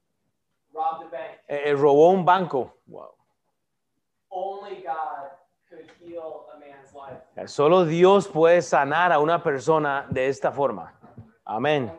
robbed 0.72 1.08
a 1.08 1.10
bank. 1.12 1.32
eh, 1.48 1.62
eh, 1.66 1.74
robó 1.74 2.12
un 2.12 2.24
banco. 2.26 2.76
Wow. 2.86 3.16
Only 4.30 4.84
God 4.84 5.32
could 5.68 5.90
heal 6.00 6.46
a 6.54 6.60
man's 6.60 6.94
life. 6.94 7.22
Eh, 7.36 7.37
Solo 7.48 7.86
Dios 7.86 8.28
puede 8.28 8.62
sanar 8.62 9.12
a 9.12 9.20
una 9.20 9.42
persona 9.42 10.06
de 10.10 10.28
esta 10.28 10.52
forma. 10.52 10.94
Amén. 11.46 11.92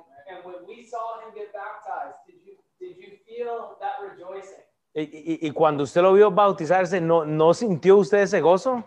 Y, 4.95 5.03
y- 5.03 5.47
y 5.49 5.51
cuando 5.53 5.85
usted 5.85 6.03
lo 6.03 6.13
vio 6.13 6.31
bautizarse, 6.31 7.01
¿no, 7.01 7.25
¿no 7.25 7.55
sintió 7.55 7.97
usted 7.99 8.19
ese 8.19 8.41
gozo? 8.41 8.83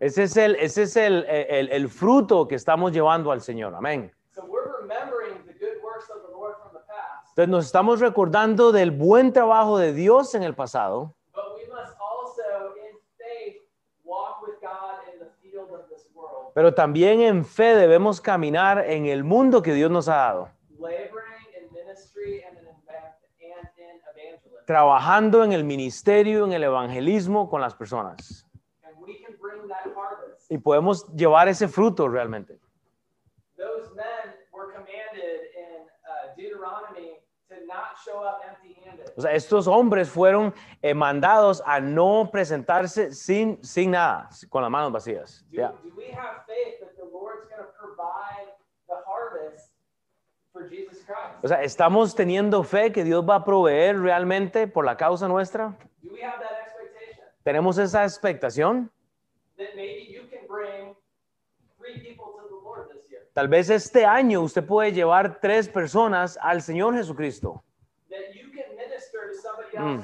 Ese 0.00 0.24
es 0.24 0.36
el, 0.36 0.56
ese 0.56 0.82
es 0.82 0.96
el, 0.96 1.24
el- 1.28 1.70
el 1.70 1.88
fruto 1.88 2.48
que 2.48 2.56
estamos 2.56 2.90
llevando 2.92 3.30
al 3.30 3.40
Señor. 3.40 3.74
Amén. 3.74 4.12
Entonces 7.34 7.48
nos 7.48 7.64
estamos 7.66 8.00
recordando 8.00 8.72
del 8.72 8.90
buen 8.90 9.32
trabajo 9.32 9.78
de 9.78 9.92
Dios 9.92 10.34
en 10.34 10.42
el 10.42 10.54
pasado, 10.54 11.14
but 11.34 11.44
we 11.56 11.64
must 11.72 11.96
also, 11.98 12.74
in 12.76 12.98
faith, 13.16 13.62
walk 14.04 14.42
with 14.42 14.60
God 14.60 15.00
in 15.12 15.18
the 15.18 15.30
field 15.40 15.70
of 15.72 15.88
this 15.88 16.06
world, 16.14 16.41
pero 16.54 16.74
también 16.74 17.20
en 17.20 17.44
fe 17.44 17.74
debemos 17.76 18.20
caminar 18.20 18.78
en 18.86 19.06
el 19.06 19.24
mundo 19.24 19.62
que 19.62 19.72
Dios 19.72 19.90
nos 19.90 20.08
ha 20.08 20.16
dado, 20.16 20.50
trabajando 24.66 25.44
en 25.44 25.52
el 25.52 25.64
ministerio, 25.64 26.44
en 26.44 26.52
el 26.52 26.64
evangelismo 26.64 27.48
con 27.48 27.60
las 27.60 27.74
personas. 27.74 28.46
Y 30.48 30.58
podemos 30.58 31.06
llevar 31.14 31.48
ese 31.48 31.66
fruto 31.68 32.08
realmente. 32.08 32.58
Those 33.56 33.94
men 33.94 34.34
were 34.52 34.72
commanded 34.72 35.54
in 35.56 35.86
uh, 36.04 36.34
Deuteronomy 36.36 37.20
to 37.48 37.54
not 37.66 37.96
show 38.04 38.18
up 38.22 38.40
empty-handed. 38.44 38.61
O 39.22 39.24
sea, 39.24 39.34
estos 39.34 39.68
hombres 39.68 40.10
fueron 40.10 40.52
eh, 40.82 40.94
mandados 40.94 41.62
a 41.64 41.78
no 41.78 42.28
presentarse 42.32 43.12
sin, 43.12 43.62
sin 43.62 43.92
nada, 43.92 44.28
con 44.48 44.62
las 44.62 44.70
manos 44.70 44.90
vacías. 44.90 45.46
Do, 45.52 45.60
we 45.96 46.10
have 46.10 46.44
faith 46.44 46.80
that 46.80 46.96
the 46.96 47.04
Lord's 47.04 47.46
going 47.48 47.62
to 47.62 47.72
provide 47.78 48.50
the 48.88 48.96
harvest 49.06 49.70
for 50.52 50.68
Jesus 50.68 51.04
Christ? 51.06 51.44
O 51.44 51.46
sea, 51.46 51.62
¿estamos 51.62 52.16
teniendo 52.16 52.64
fe 52.64 52.90
que 52.90 53.04
Dios 53.04 53.24
va 53.24 53.36
a 53.36 53.44
proveer 53.44 54.00
realmente 54.00 54.66
por 54.66 54.84
la 54.84 54.96
causa 54.96 55.28
nuestra? 55.28 55.76
Do 56.02 56.10
we 56.12 56.20
have 56.24 56.40
that 56.40 56.58
expectation 56.66 57.24
¿Tenemos 57.44 57.78
esa 57.78 58.02
expectación? 58.02 58.90
that 59.56 59.76
maybe 59.76 60.08
you 60.10 60.22
can 60.32 60.40
bring 60.48 60.96
three 61.78 62.00
people 62.00 62.34
to 62.40 62.48
the 62.48 62.60
Lord 62.64 62.88
this 62.92 63.08
year? 63.08 63.28
Tal 63.34 63.46
vez 63.46 63.70
este 63.70 64.04
año 64.04 64.40
usted 64.42 64.66
puede 64.66 64.90
llevar 64.90 65.38
tres 65.40 65.68
personas 65.68 66.36
al 66.42 66.60
Señor 66.60 66.94
Jesucristo. 66.96 67.62
That 68.10 68.34
you 68.34 68.50
can 68.50 68.72
minister 68.76 69.32
to 69.32 69.40
somebody 69.40 69.61
Mm. 69.78 70.02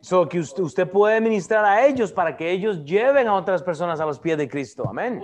so 0.00 0.28
que 0.28 0.38
usted, 0.38 0.62
usted 0.62 0.90
puede 0.90 1.20
ministrar 1.20 1.64
a 1.64 1.86
ellos 1.86 2.12
para 2.12 2.36
que 2.36 2.50
ellos 2.50 2.84
lleven 2.84 3.26
a 3.26 3.34
otras 3.34 3.62
personas 3.62 4.00
a 4.00 4.06
los 4.06 4.18
pies 4.18 4.38
de 4.38 4.48
Cristo. 4.48 4.84
Amén. 4.88 5.20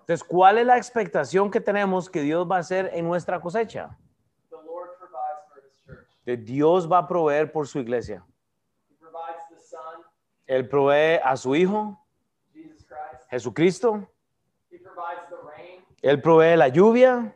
Entonces, 0.00 0.24
¿cuál 0.24 0.58
es 0.58 0.66
la 0.66 0.76
expectación 0.76 1.50
que 1.50 1.60
tenemos 1.60 2.10
que 2.10 2.20
Dios 2.22 2.46
va 2.50 2.56
a 2.56 2.60
hacer 2.60 2.90
en 2.92 3.06
nuestra 3.06 3.40
cosecha? 3.40 3.96
The 4.50 4.56
Lord 4.56 4.90
provides 4.98 5.46
for 5.48 5.62
his 5.64 5.84
church. 5.84 6.06
Que 6.24 6.36
Dios 6.36 6.90
va 6.90 6.98
a 6.98 7.06
proveer 7.06 7.52
por 7.52 7.68
su 7.68 7.78
iglesia. 7.78 8.24
He 8.90 8.96
provides 8.96 9.42
the 9.48 9.60
Son, 9.60 10.02
Él 10.46 10.68
provee 10.68 11.20
a 11.22 11.36
su 11.36 11.54
Hijo. 11.54 11.98
Jesucristo. 13.30 14.06
He 14.70 14.78
provides 14.78 15.22
the 15.30 15.36
rain, 15.36 15.84
Él 16.02 16.20
provee 16.20 16.56
la 16.56 16.68
lluvia. 16.68 17.34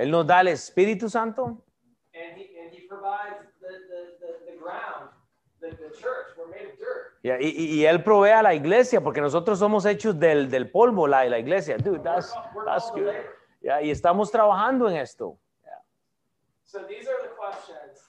Él 0.00 0.10
nos 0.10 0.26
da 0.26 0.40
el 0.40 0.48
Espíritu 0.48 1.08
Santo. 1.10 1.62
And 2.14 2.36
he, 2.36 2.58
and 2.58 2.72
he 2.72 2.86
provides 2.88 3.36
the, 3.60 3.68
the, 3.68 4.18
the, 4.20 4.52
the 4.52 4.58
ground, 4.58 5.10
the, 5.60 5.68
the 5.70 5.90
church. 5.96 6.28
We're 6.36 6.48
made 6.48 6.72
of 6.72 6.78
dirt. 6.78 7.18
Y, 7.22 7.84
Él 7.84 8.02
provee 8.02 8.30
a 8.30 8.42
la 8.42 8.54
iglesia, 8.54 9.00
porque 9.02 9.20
nosotros 9.20 9.58
somos 9.58 9.84
hechos 9.84 10.18
del, 10.18 10.50
del 10.50 10.70
polvo, 10.70 11.06
la, 11.06 11.24
la 11.26 11.38
iglesia. 11.38 11.76
Dude, 11.76 11.98
We're 11.98 12.02
that's, 12.02 12.32
that's 12.64 12.90
good. 12.92 13.12
Ya, 13.60 13.82
y 13.82 13.90
estamos 13.90 14.30
trabajando 14.30 14.88
en 14.88 14.96
esto. 14.96 15.38
So 16.64 16.78
these 16.86 17.06
are 17.08 17.20
the 17.22 17.34
questions. 17.36 18.08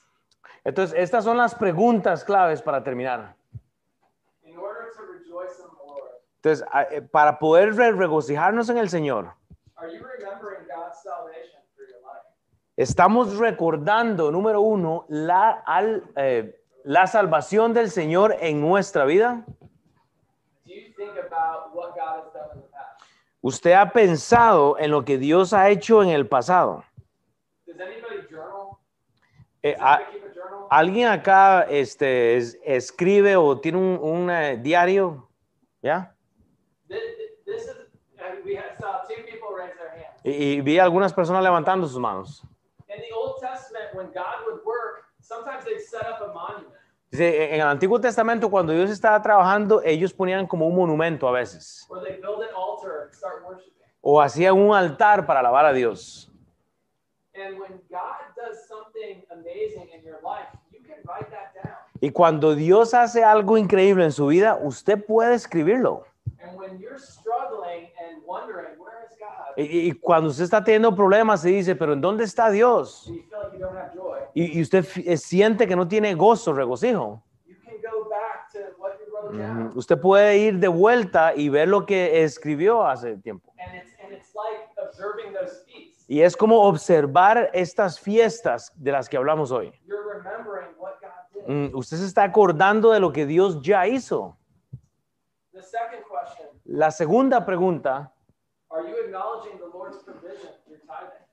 Entonces, 0.64 0.98
estas 0.98 1.24
son 1.24 1.36
las 1.36 1.54
preguntas 1.54 2.24
claves 2.24 2.62
para 2.62 2.82
terminar. 2.82 3.34
In 4.44 4.56
order 4.56 4.92
to 4.96 5.02
rejoice 5.02 5.58
in 5.58 5.66
the 5.66 5.84
Lord, 5.84 6.10
Entonces, 6.36 6.64
eh, 6.90 7.02
para 7.02 7.38
poder 7.38 7.74
re- 7.74 7.92
regocijarnos 7.92 8.70
en 8.70 8.78
el 8.78 8.88
Señor, 8.88 9.34
are 9.76 9.92
you 9.92 10.00
remembering 10.02 10.66
God's 10.68 11.02
salvation 11.02 11.60
for 11.74 11.84
your 11.84 12.00
life? 12.02 12.24
Estamos 12.82 13.38
recordando, 13.38 14.30
número 14.30 14.60
uno, 14.60 15.06
la, 15.08 15.50
al- 15.66 16.02
eh, 16.16 16.60
la 16.84 17.06
salvación 17.06 17.72
del 17.72 17.90
Señor 17.90 18.36
en 18.40 18.60
nuestra 18.60 19.04
vida. 19.04 19.44
¿Usted 23.40 23.72
ha 23.72 23.90
pensado 23.90 24.78
en 24.78 24.90
lo 24.90 25.04
que 25.04 25.18
Dios 25.18 25.52
ha 25.52 25.68
hecho 25.70 26.02
en 26.02 26.10
el 26.10 26.28
pasado? 26.28 26.84
Eh, 29.64 29.74
Does 29.76 29.80
a-? 29.80 30.00
¿Alguien 30.70 31.08
acá 31.08 31.62
este, 31.68 32.36
es- 32.36 32.58
escribe 32.64 33.36
o 33.36 33.60
tiene 33.60 33.78
un, 33.78 33.98
un, 34.00 34.30
eh, 34.30 34.56
diario? 34.56 35.28
¿Ya? 35.82 36.14
Is, 36.88 37.68
uh. 37.68 38.28
Y, 40.24 40.30
y 40.30 40.60
vi 40.60 40.78
algunas 40.78 41.12
personas 41.12 41.42
levantando 41.42 41.86
sus 41.86 41.98
manos. 41.98 42.42
In 42.94 43.00
the 43.00 43.14
Old 43.14 43.40
Testament, 43.40 43.94
when 43.94 44.12
God 44.12 44.44
would 44.46 44.60
work, 44.64 45.04
sometimes 45.20 45.64
they'd 45.64 45.80
set 45.80 46.06
up 46.06 46.20
a 46.20 46.32
monument. 46.32 46.74
Dice, 47.10 47.54
en 47.54 47.60
el 47.60 47.66
Antiguo 47.66 48.00
Testamento, 48.00 48.50
cuando 48.50 48.72
Dios 48.72 48.90
estaba 48.90 49.20
trabajando, 49.22 49.82
ellos 49.82 50.12
ponían 50.12 50.46
como 50.46 50.66
un 50.66 50.74
monumento 50.74 51.28
a 51.28 51.32
veces. 51.32 51.86
Or 51.88 52.02
they 52.02 52.20
build 52.20 52.40
an 52.42 52.54
altar 52.54 53.04
and 53.04 53.14
start 53.14 53.44
worshiping. 53.46 53.72
O 54.00 54.20
hacían 54.20 54.54
un 54.54 54.74
altar 54.74 55.26
para 55.26 55.40
alabar 55.40 55.66
a 55.66 55.72
Dios. 55.72 56.30
And 57.34 57.58
when 57.58 57.80
God 57.90 58.20
does 58.36 58.66
something 58.68 59.22
amazing 59.30 59.88
in 59.94 60.04
your 60.04 60.20
life, 60.22 60.48
you 60.70 60.80
can 60.82 60.96
write 61.06 61.30
that 61.30 61.54
down. 61.54 61.76
Y 62.00 62.10
cuando 62.10 62.54
Dios 62.54 62.92
hace 62.92 63.24
algo 63.24 63.56
increíble 63.56 64.04
en 64.04 64.12
su 64.12 64.26
vida, 64.26 64.58
usted 64.60 65.04
puede 65.06 65.34
escribirlo. 65.34 66.04
And 66.42 66.58
when 66.58 66.78
you're 66.78 66.98
struggling 66.98 67.88
and 68.04 68.22
wondering? 68.26 68.76
Y, 69.56 69.88
y 69.88 69.92
cuando 69.92 70.30
usted 70.30 70.44
está 70.44 70.62
teniendo 70.62 70.94
problemas, 70.94 71.42
se 71.42 71.50
dice, 71.50 71.76
pero 71.76 71.92
¿en 71.92 72.00
dónde 72.00 72.24
está 72.24 72.50
Dios? 72.50 73.12
Y, 74.34 74.58
y 74.58 74.62
usted 74.62 74.86
eh, 75.04 75.16
siente 75.16 75.66
que 75.66 75.76
no 75.76 75.86
tiene 75.86 76.14
gozo, 76.14 76.52
regocijo. 76.52 77.22
Usted 79.74 79.98
puede 79.98 80.38
ir 80.38 80.58
de 80.58 80.68
vuelta 80.68 81.34
y 81.34 81.48
ver 81.48 81.68
lo 81.68 81.86
que 81.86 82.22
escribió 82.22 82.84
hace 82.86 83.16
tiempo. 83.18 83.52
And 83.58 83.76
it's 83.76 83.94
and 84.02 84.12
it's 84.12 84.34
like 84.34 84.68
observing 84.76 85.32
those 85.32 85.64
feasts. 85.64 86.04
Y 86.08 86.20
es 86.22 86.36
como 86.36 86.62
observar 86.62 87.50
estas 87.54 87.98
fiestas 87.98 88.72
de 88.76 88.92
las 88.92 89.08
que 89.08 89.16
hablamos 89.16 89.50
hoy. 89.50 89.72
Mm, 91.46 91.74
Usted 91.74 91.96
se 91.96 92.06
está 92.06 92.24
acordando 92.24 92.92
de 92.92 93.00
lo 93.00 93.12
que 93.12 93.24
Dios 93.24 93.62
ya 93.62 93.86
hizo. 93.86 94.36
La 96.64 96.90
segunda 96.90 97.44
pregunta, 97.44 98.12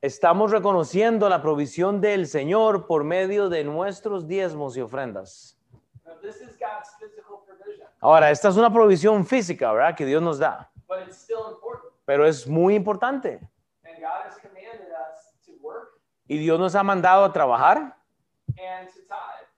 estamos 0.02 0.52
reconociendo 0.52 1.30
la 1.30 1.42
provisión 1.42 2.02
del 2.02 2.28
Señor 2.28 2.88
por 2.88 3.04
medio 3.04 3.50
de 3.50 3.64
nuestros 3.64 4.28
diezmos 4.28 4.76
y 4.78 4.82
ofrendas. 4.82 5.58
Now, 6.06 6.16
this 6.22 6.42
is 6.42 6.58
God's 6.58 6.90
physical 7.00 7.44
provision, 7.46 7.88
Ahora, 8.00 8.32
esta 8.32 8.50
es 8.50 8.58
una 8.58 8.72
provisión 8.72 9.26
física, 9.26 9.72
¿verdad? 9.72 9.96
Que 9.96 10.06
Dios 10.06 10.22
nos 10.22 10.40
da, 10.40 10.72
but 10.88 11.00
it's 11.06 11.18
still 11.18 11.52
important. 11.52 11.94
pero 12.06 12.26
es 12.26 12.48
muy 12.48 12.76
importante. 12.76 13.40
And 13.84 14.00
God 14.00 14.26
has 14.26 14.38
commanded 14.40 14.90
us 14.92 15.36
to 15.46 15.54
work 15.62 16.00
Y 16.28 16.38
Dios 16.38 16.60
nos 16.60 16.76
ha 16.76 16.84
mandado 16.84 17.24
a 17.26 17.34
trabajar 17.34 17.96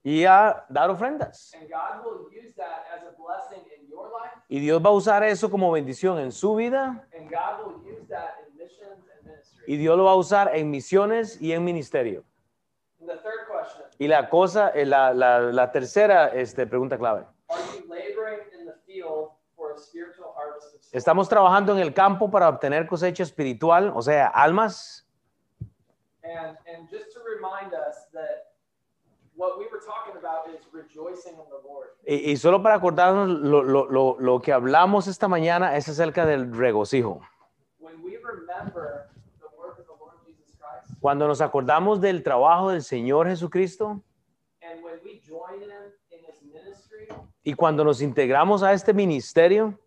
y 0.04 0.26
a 0.26 0.66
dar 0.70 0.90
ofrendas. 0.90 1.52
Y 4.52 4.60
Dios 4.60 4.84
va 4.86 4.90
a 4.90 4.92
usar 4.92 5.24
eso 5.24 5.50
como 5.50 5.72
bendición 5.72 6.20
en 6.20 6.34
su 6.34 6.56
vida 6.56 7.08
y 9.66 9.78
Dios 9.78 9.96
lo 9.96 10.04
va 10.04 10.12
a 10.12 10.16
usar 10.16 10.54
en 10.54 10.70
misiones 10.70 11.42
y 11.42 11.54
en 11.54 11.64
ministerio. 11.64 12.26
Y 13.98 14.10
la 14.10 14.30
cosa, 14.30 14.72
eh, 14.72 14.86
la, 14.86 15.14
la, 15.14 15.40
la 15.40 15.72
tercera 15.72 16.28
este, 16.28 16.68
pregunta 16.68 16.98
clave. 16.98 17.26
¿Estamos 20.92 21.30
trabajando 21.30 21.72
en 21.72 21.80
el 21.80 21.94
campo 21.94 22.30
para 22.30 22.50
obtener 22.50 22.88
cosecha 22.88 23.24
espiritual, 23.24 23.94
o 23.96 24.02
sea, 24.02 24.28
almas? 24.28 25.08
And 26.24 26.58
and 26.68 26.90
just 26.90 27.14
to 27.14 27.22
remind 27.24 27.74
us 27.74 28.10
that 28.12 28.41
Y, 32.06 32.32
y 32.32 32.38
solo 32.38 32.62
para 32.64 32.76
acordarnos, 32.76 33.30
lo, 33.30 33.64
lo, 33.64 33.90
lo, 33.90 34.18
lo 34.20 34.42
que 34.42 34.52
hablamos 34.52 35.08
esta 35.08 35.28
mañana 35.28 35.76
es 35.78 35.88
acerca 35.88 36.26
del 36.26 36.54
regocijo. 36.56 37.22
When 37.80 38.02
we 38.04 38.18
remember 38.18 39.10
the 39.40 39.48
work 39.58 39.80
of 39.80 39.86
the 39.86 39.94
Lord 40.00 40.18
Jesus 40.26 40.56
Christ, 40.58 41.00
Cuando 41.00 41.28
nos 41.28 41.42
acordamos 41.42 42.02
del 42.02 42.24
trabajo 42.24 42.70
del 42.72 42.82
Señor 42.84 43.28
Jesucristo 43.28 44.02
and 44.62 44.84
when 44.84 45.00
we 45.04 45.22
join 45.28 45.62
him 45.62 45.72
in 46.12 46.20
his 46.28 46.42
ministry 46.44 47.08
y 47.44 47.54
cuando 47.54 47.84
nos 47.84 48.02
integramos 48.02 48.64
a 48.64 48.74
este 48.74 48.94
ministerio 48.94 49.78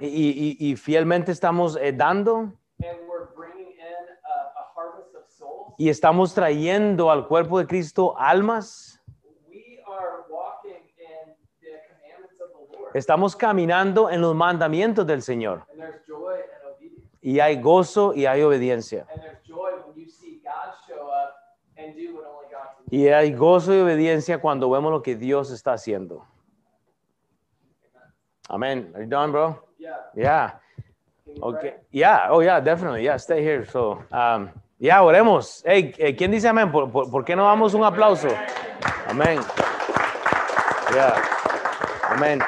y, 0.00 0.06
y- 0.06 0.56
y 0.72 0.76
fielmente 0.76 1.32
estamos 1.32 1.76
eh, 1.76 1.92
dando 1.92 2.40
and 2.40 2.98
we're 3.08 3.26
bringing 3.36 3.72
in 3.72 3.78
a, 3.80 4.60
a 4.60 4.64
harvest 4.74 5.14
of 5.14 5.24
souls, 5.28 5.63
y 5.78 5.88
estamos 5.88 6.34
trayendo 6.34 7.10
al 7.10 7.26
cuerpo 7.26 7.58
de 7.58 7.66
Cristo 7.66 8.14
almas, 8.18 9.00
we 9.48 9.80
are 9.86 10.24
walking 10.28 10.70
in 10.98 11.34
the 11.60 11.80
commandments 11.88 12.40
of 12.40 12.50
the 12.50 12.76
Lord. 12.78 12.92
estamos 12.94 13.36
caminando 13.36 14.10
en 14.10 14.20
los 14.20 14.34
mandamientos 14.34 15.06
del 15.06 15.22
Señor. 15.22 15.66
And 15.70 15.80
there's 15.80 16.06
joy 16.06 16.34
and 16.34 16.74
obedience. 16.76 17.08
Y 17.20 17.40
hay 17.40 17.60
gozo 17.60 18.14
y 18.14 18.26
hay 18.26 18.42
obediencia. 18.42 19.06
Y 22.90 23.08
hay 23.08 23.32
gozo 23.32 23.74
y 23.74 23.80
obediencia 23.80 24.40
cuando 24.40 24.70
vemos 24.70 24.92
lo 24.92 25.02
que 25.02 25.16
Dios 25.16 25.50
está 25.50 25.72
haciendo. 25.72 26.24
Amén. 28.48 28.92
Are 28.94 29.02
you 29.02 29.08
done, 29.10 29.32
bro? 29.32 29.64
Yeah. 29.78 30.10
Yeah. 30.14 30.60
Okay. 31.40 31.74
Yeah. 31.90 32.28
Oh, 32.30 32.40
yeah, 32.40 32.60
definitely. 32.60 33.02
Yeah, 33.02 33.16
stay 33.16 33.42
here. 33.42 33.66
So, 33.66 34.04
um, 34.12 34.50
yeah, 34.78 35.02
oremos. 35.02 35.62
Hey, 35.64 35.92
eh, 35.98 36.14
¿quién 36.16 36.30
dice 36.30 36.48
amén? 36.48 36.70
¿Por, 36.70 36.90
por, 36.90 37.10
por 37.10 37.24
qué 37.24 37.34
no 37.36 37.44
damos 37.44 37.74
un 37.74 37.84
aplauso? 37.84 38.28
Amén. 39.08 39.38
Yeah. 40.92 41.14
Amén. 42.10 42.40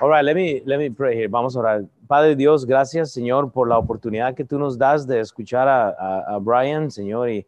All 0.00 0.10
right, 0.10 0.22
let 0.24 0.34
me, 0.34 0.62
let 0.66 0.78
me 0.78 0.90
pray 0.90 1.16
here. 1.16 1.28
Vamos 1.28 1.56
a 1.56 1.60
orar. 1.60 1.82
Padre 2.06 2.36
Dios, 2.36 2.66
gracias, 2.66 3.12
Señor, 3.12 3.50
por 3.52 3.68
la 3.68 3.78
oportunidad 3.78 4.34
que 4.34 4.44
tú 4.44 4.58
nos 4.58 4.76
das 4.76 5.06
de 5.06 5.20
escuchar 5.20 5.68
a, 5.68 5.88
a- 5.88 6.34
a 6.34 6.38
Brian, 6.38 6.90
Señor. 6.90 7.30
Y 7.30 7.46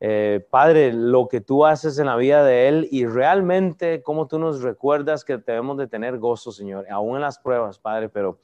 eh, 0.00 0.44
Padre, 0.50 0.92
lo 0.92 1.26
que 1.28 1.40
tú 1.40 1.64
haces 1.64 1.98
en 1.98 2.06
la 2.06 2.16
vida 2.16 2.44
de 2.44 2.68
él 2.68 2.88
y 2.90 3.06
realmente 3.06 4.02
cómo 4.02 4.26
tú 4.26 4.38
nos 4.38 4.60
recuerdas 4.62 5.24
que 5.24 5.38
debemos 5.38 5.78
de 5.78 5.86
tener 5.86 6.18
gozo, 6.18 6.52
Señor, 6.52 6.84
aún 6.90 7.16
en 7.16 7.22
las 7.22 7.38
pruebas, 7.38 7.78
Padre, 7.78 8.08
pero 8.08 8.38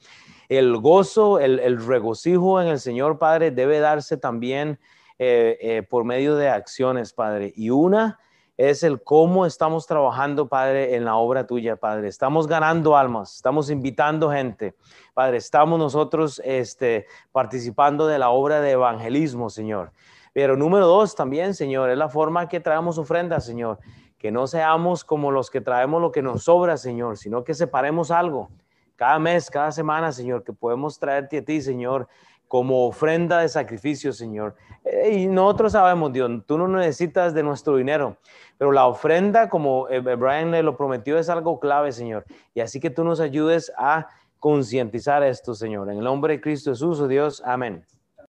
el 0.49 0.75
gozo, 0.77 1.39
el, 1.39 1.59
el 1.59 1.85
regocijo 1.85 2.61
en 2.61 2.67
el 2.69 2.79
Señor, 2.79 3.19
Padre, 3.19 3.51
debe 3.51 3.79
darse 3.79 4.17
también 4.17 4.79
eh, 5.17 5.57
eh, 5.61 5.83
por 5.83 6.03
medio 6.03 6.35
de 6.35 6.49
acciones, 6.49 7.13
Padre. 7.13 7.53
Y 7.55 7.69
una 7.69 8.19
es 8.57 8.83
el 8.83 9.03
cómo 9.03 9.45
estamos 9.45 9.85
trabajando, 9.85 10.47
Padre, 10.47 10.95
en 10.95 11.05
la 11.05 11.15
obra 11.15 11.45
tuya, 11.45 11.75
Padre. 11.75 12.07
Estamos 12.07 12.47
ganando 12.47 12.95
almas, 12.95 13.35
estamos 13.35 13.69
invitando 13.69 14.31
gente, 14.31 14.75
Padre. 15.13 15.37
Estamos 15.37 15.77
nosotros 15.79 16.41
este, 16.43 17.05
participando 17.31 18.07
de 18.07 18.19
la 18.19 18.29
obra 18.29 18.61
de 18.61 18.71
evangelismo, 18.71 19.49
Señor. 19.49 19.91
Pero 20.33 20.57
número 20.57 20.87
dos 20.87 21.15
también, 21.15 21.53
Señor, 21.53 21.89
es 21.89 21.97
la 21.97 22.09
forma 22.09 22.47
que 22.47 22.59
traemos 22.59 22.97
ofrendas, 22.97 23.45
Señor. 23.45 23.79
Que 24.17 24.31
no 24.31 24.47
seamos 24.47 25.03
como 25.03 25.31
los 25.31 25.49
que 25.49 25.61
traemos 25.61 26.01
lo 26.01 26.11
que 26.11 26.21
nos 26.21 26.43
sobra, 26.43 26.77
Señor, 26.77 27.17
sino 27.17 27.43
que 27.43 27.53
separemos 27.53 28.11
algo 28.11 28.49
cada 28.95 29.19
mes, 29.19 29.49
cada 29.49 29.71
semana, 29.71 30.11
Señor, 30.11 30.43
que 30.43 30.53
podemos 30.53 30.97
traerte 30.99 31.39
a 31.39 31.45
ti, 31.45 31.61
Señor, 31.61 32.07
como 32.47 32.87
ofrenda 32.87 33.39
de 33.39 33.49
sacrificio, 33.49 34.13
Señor. 34.13 34.55
Eh, 34.83 35.19
y 35.19 35.27
nosotros 35.27 35.71
sabemos, 35.71 36.13
Dios, 36.13 36.29
tú 36.45 36.57
no 36.57 36.67
necesitas 36.67 37.33
de 37.33 37.43
nuestro 37.43 37.77
dinero, 37.77 38.17
pero 38.57 38.71
la 38.71 38.87
ofrenda, 38.87 39.49
como 39.49 39.89
eh, 39.89 39.99
Brian 39.99 40.51
le 40.51 40.63
lo 40.63 40.77
prometió, 40.77 41.17
es 41.17 41.29
algo 41.29 41.59
clave, 41.59 41.91
Señor. 41.91 42.25
Y 42.53 42.61
así 42.61 42.79
que 42.79 42.89
tú 42.89 43.03
nos 43.03 43.19
ayudes 43.19 43.71
a 43.77 44.07
concientizar 44.39 45.23
esto, 45.23 45.53
Señor. 45.55 45.89
En 45.89 45.97
el 45.97 46.03
nombre 46.03 46.35
de 46.35 46.41
Cristo 46.41 46.71
Jesús, 46.71 46.99
oh 46.99 47.07
Dios, 47.07 47.41
amén. 47.45 47.83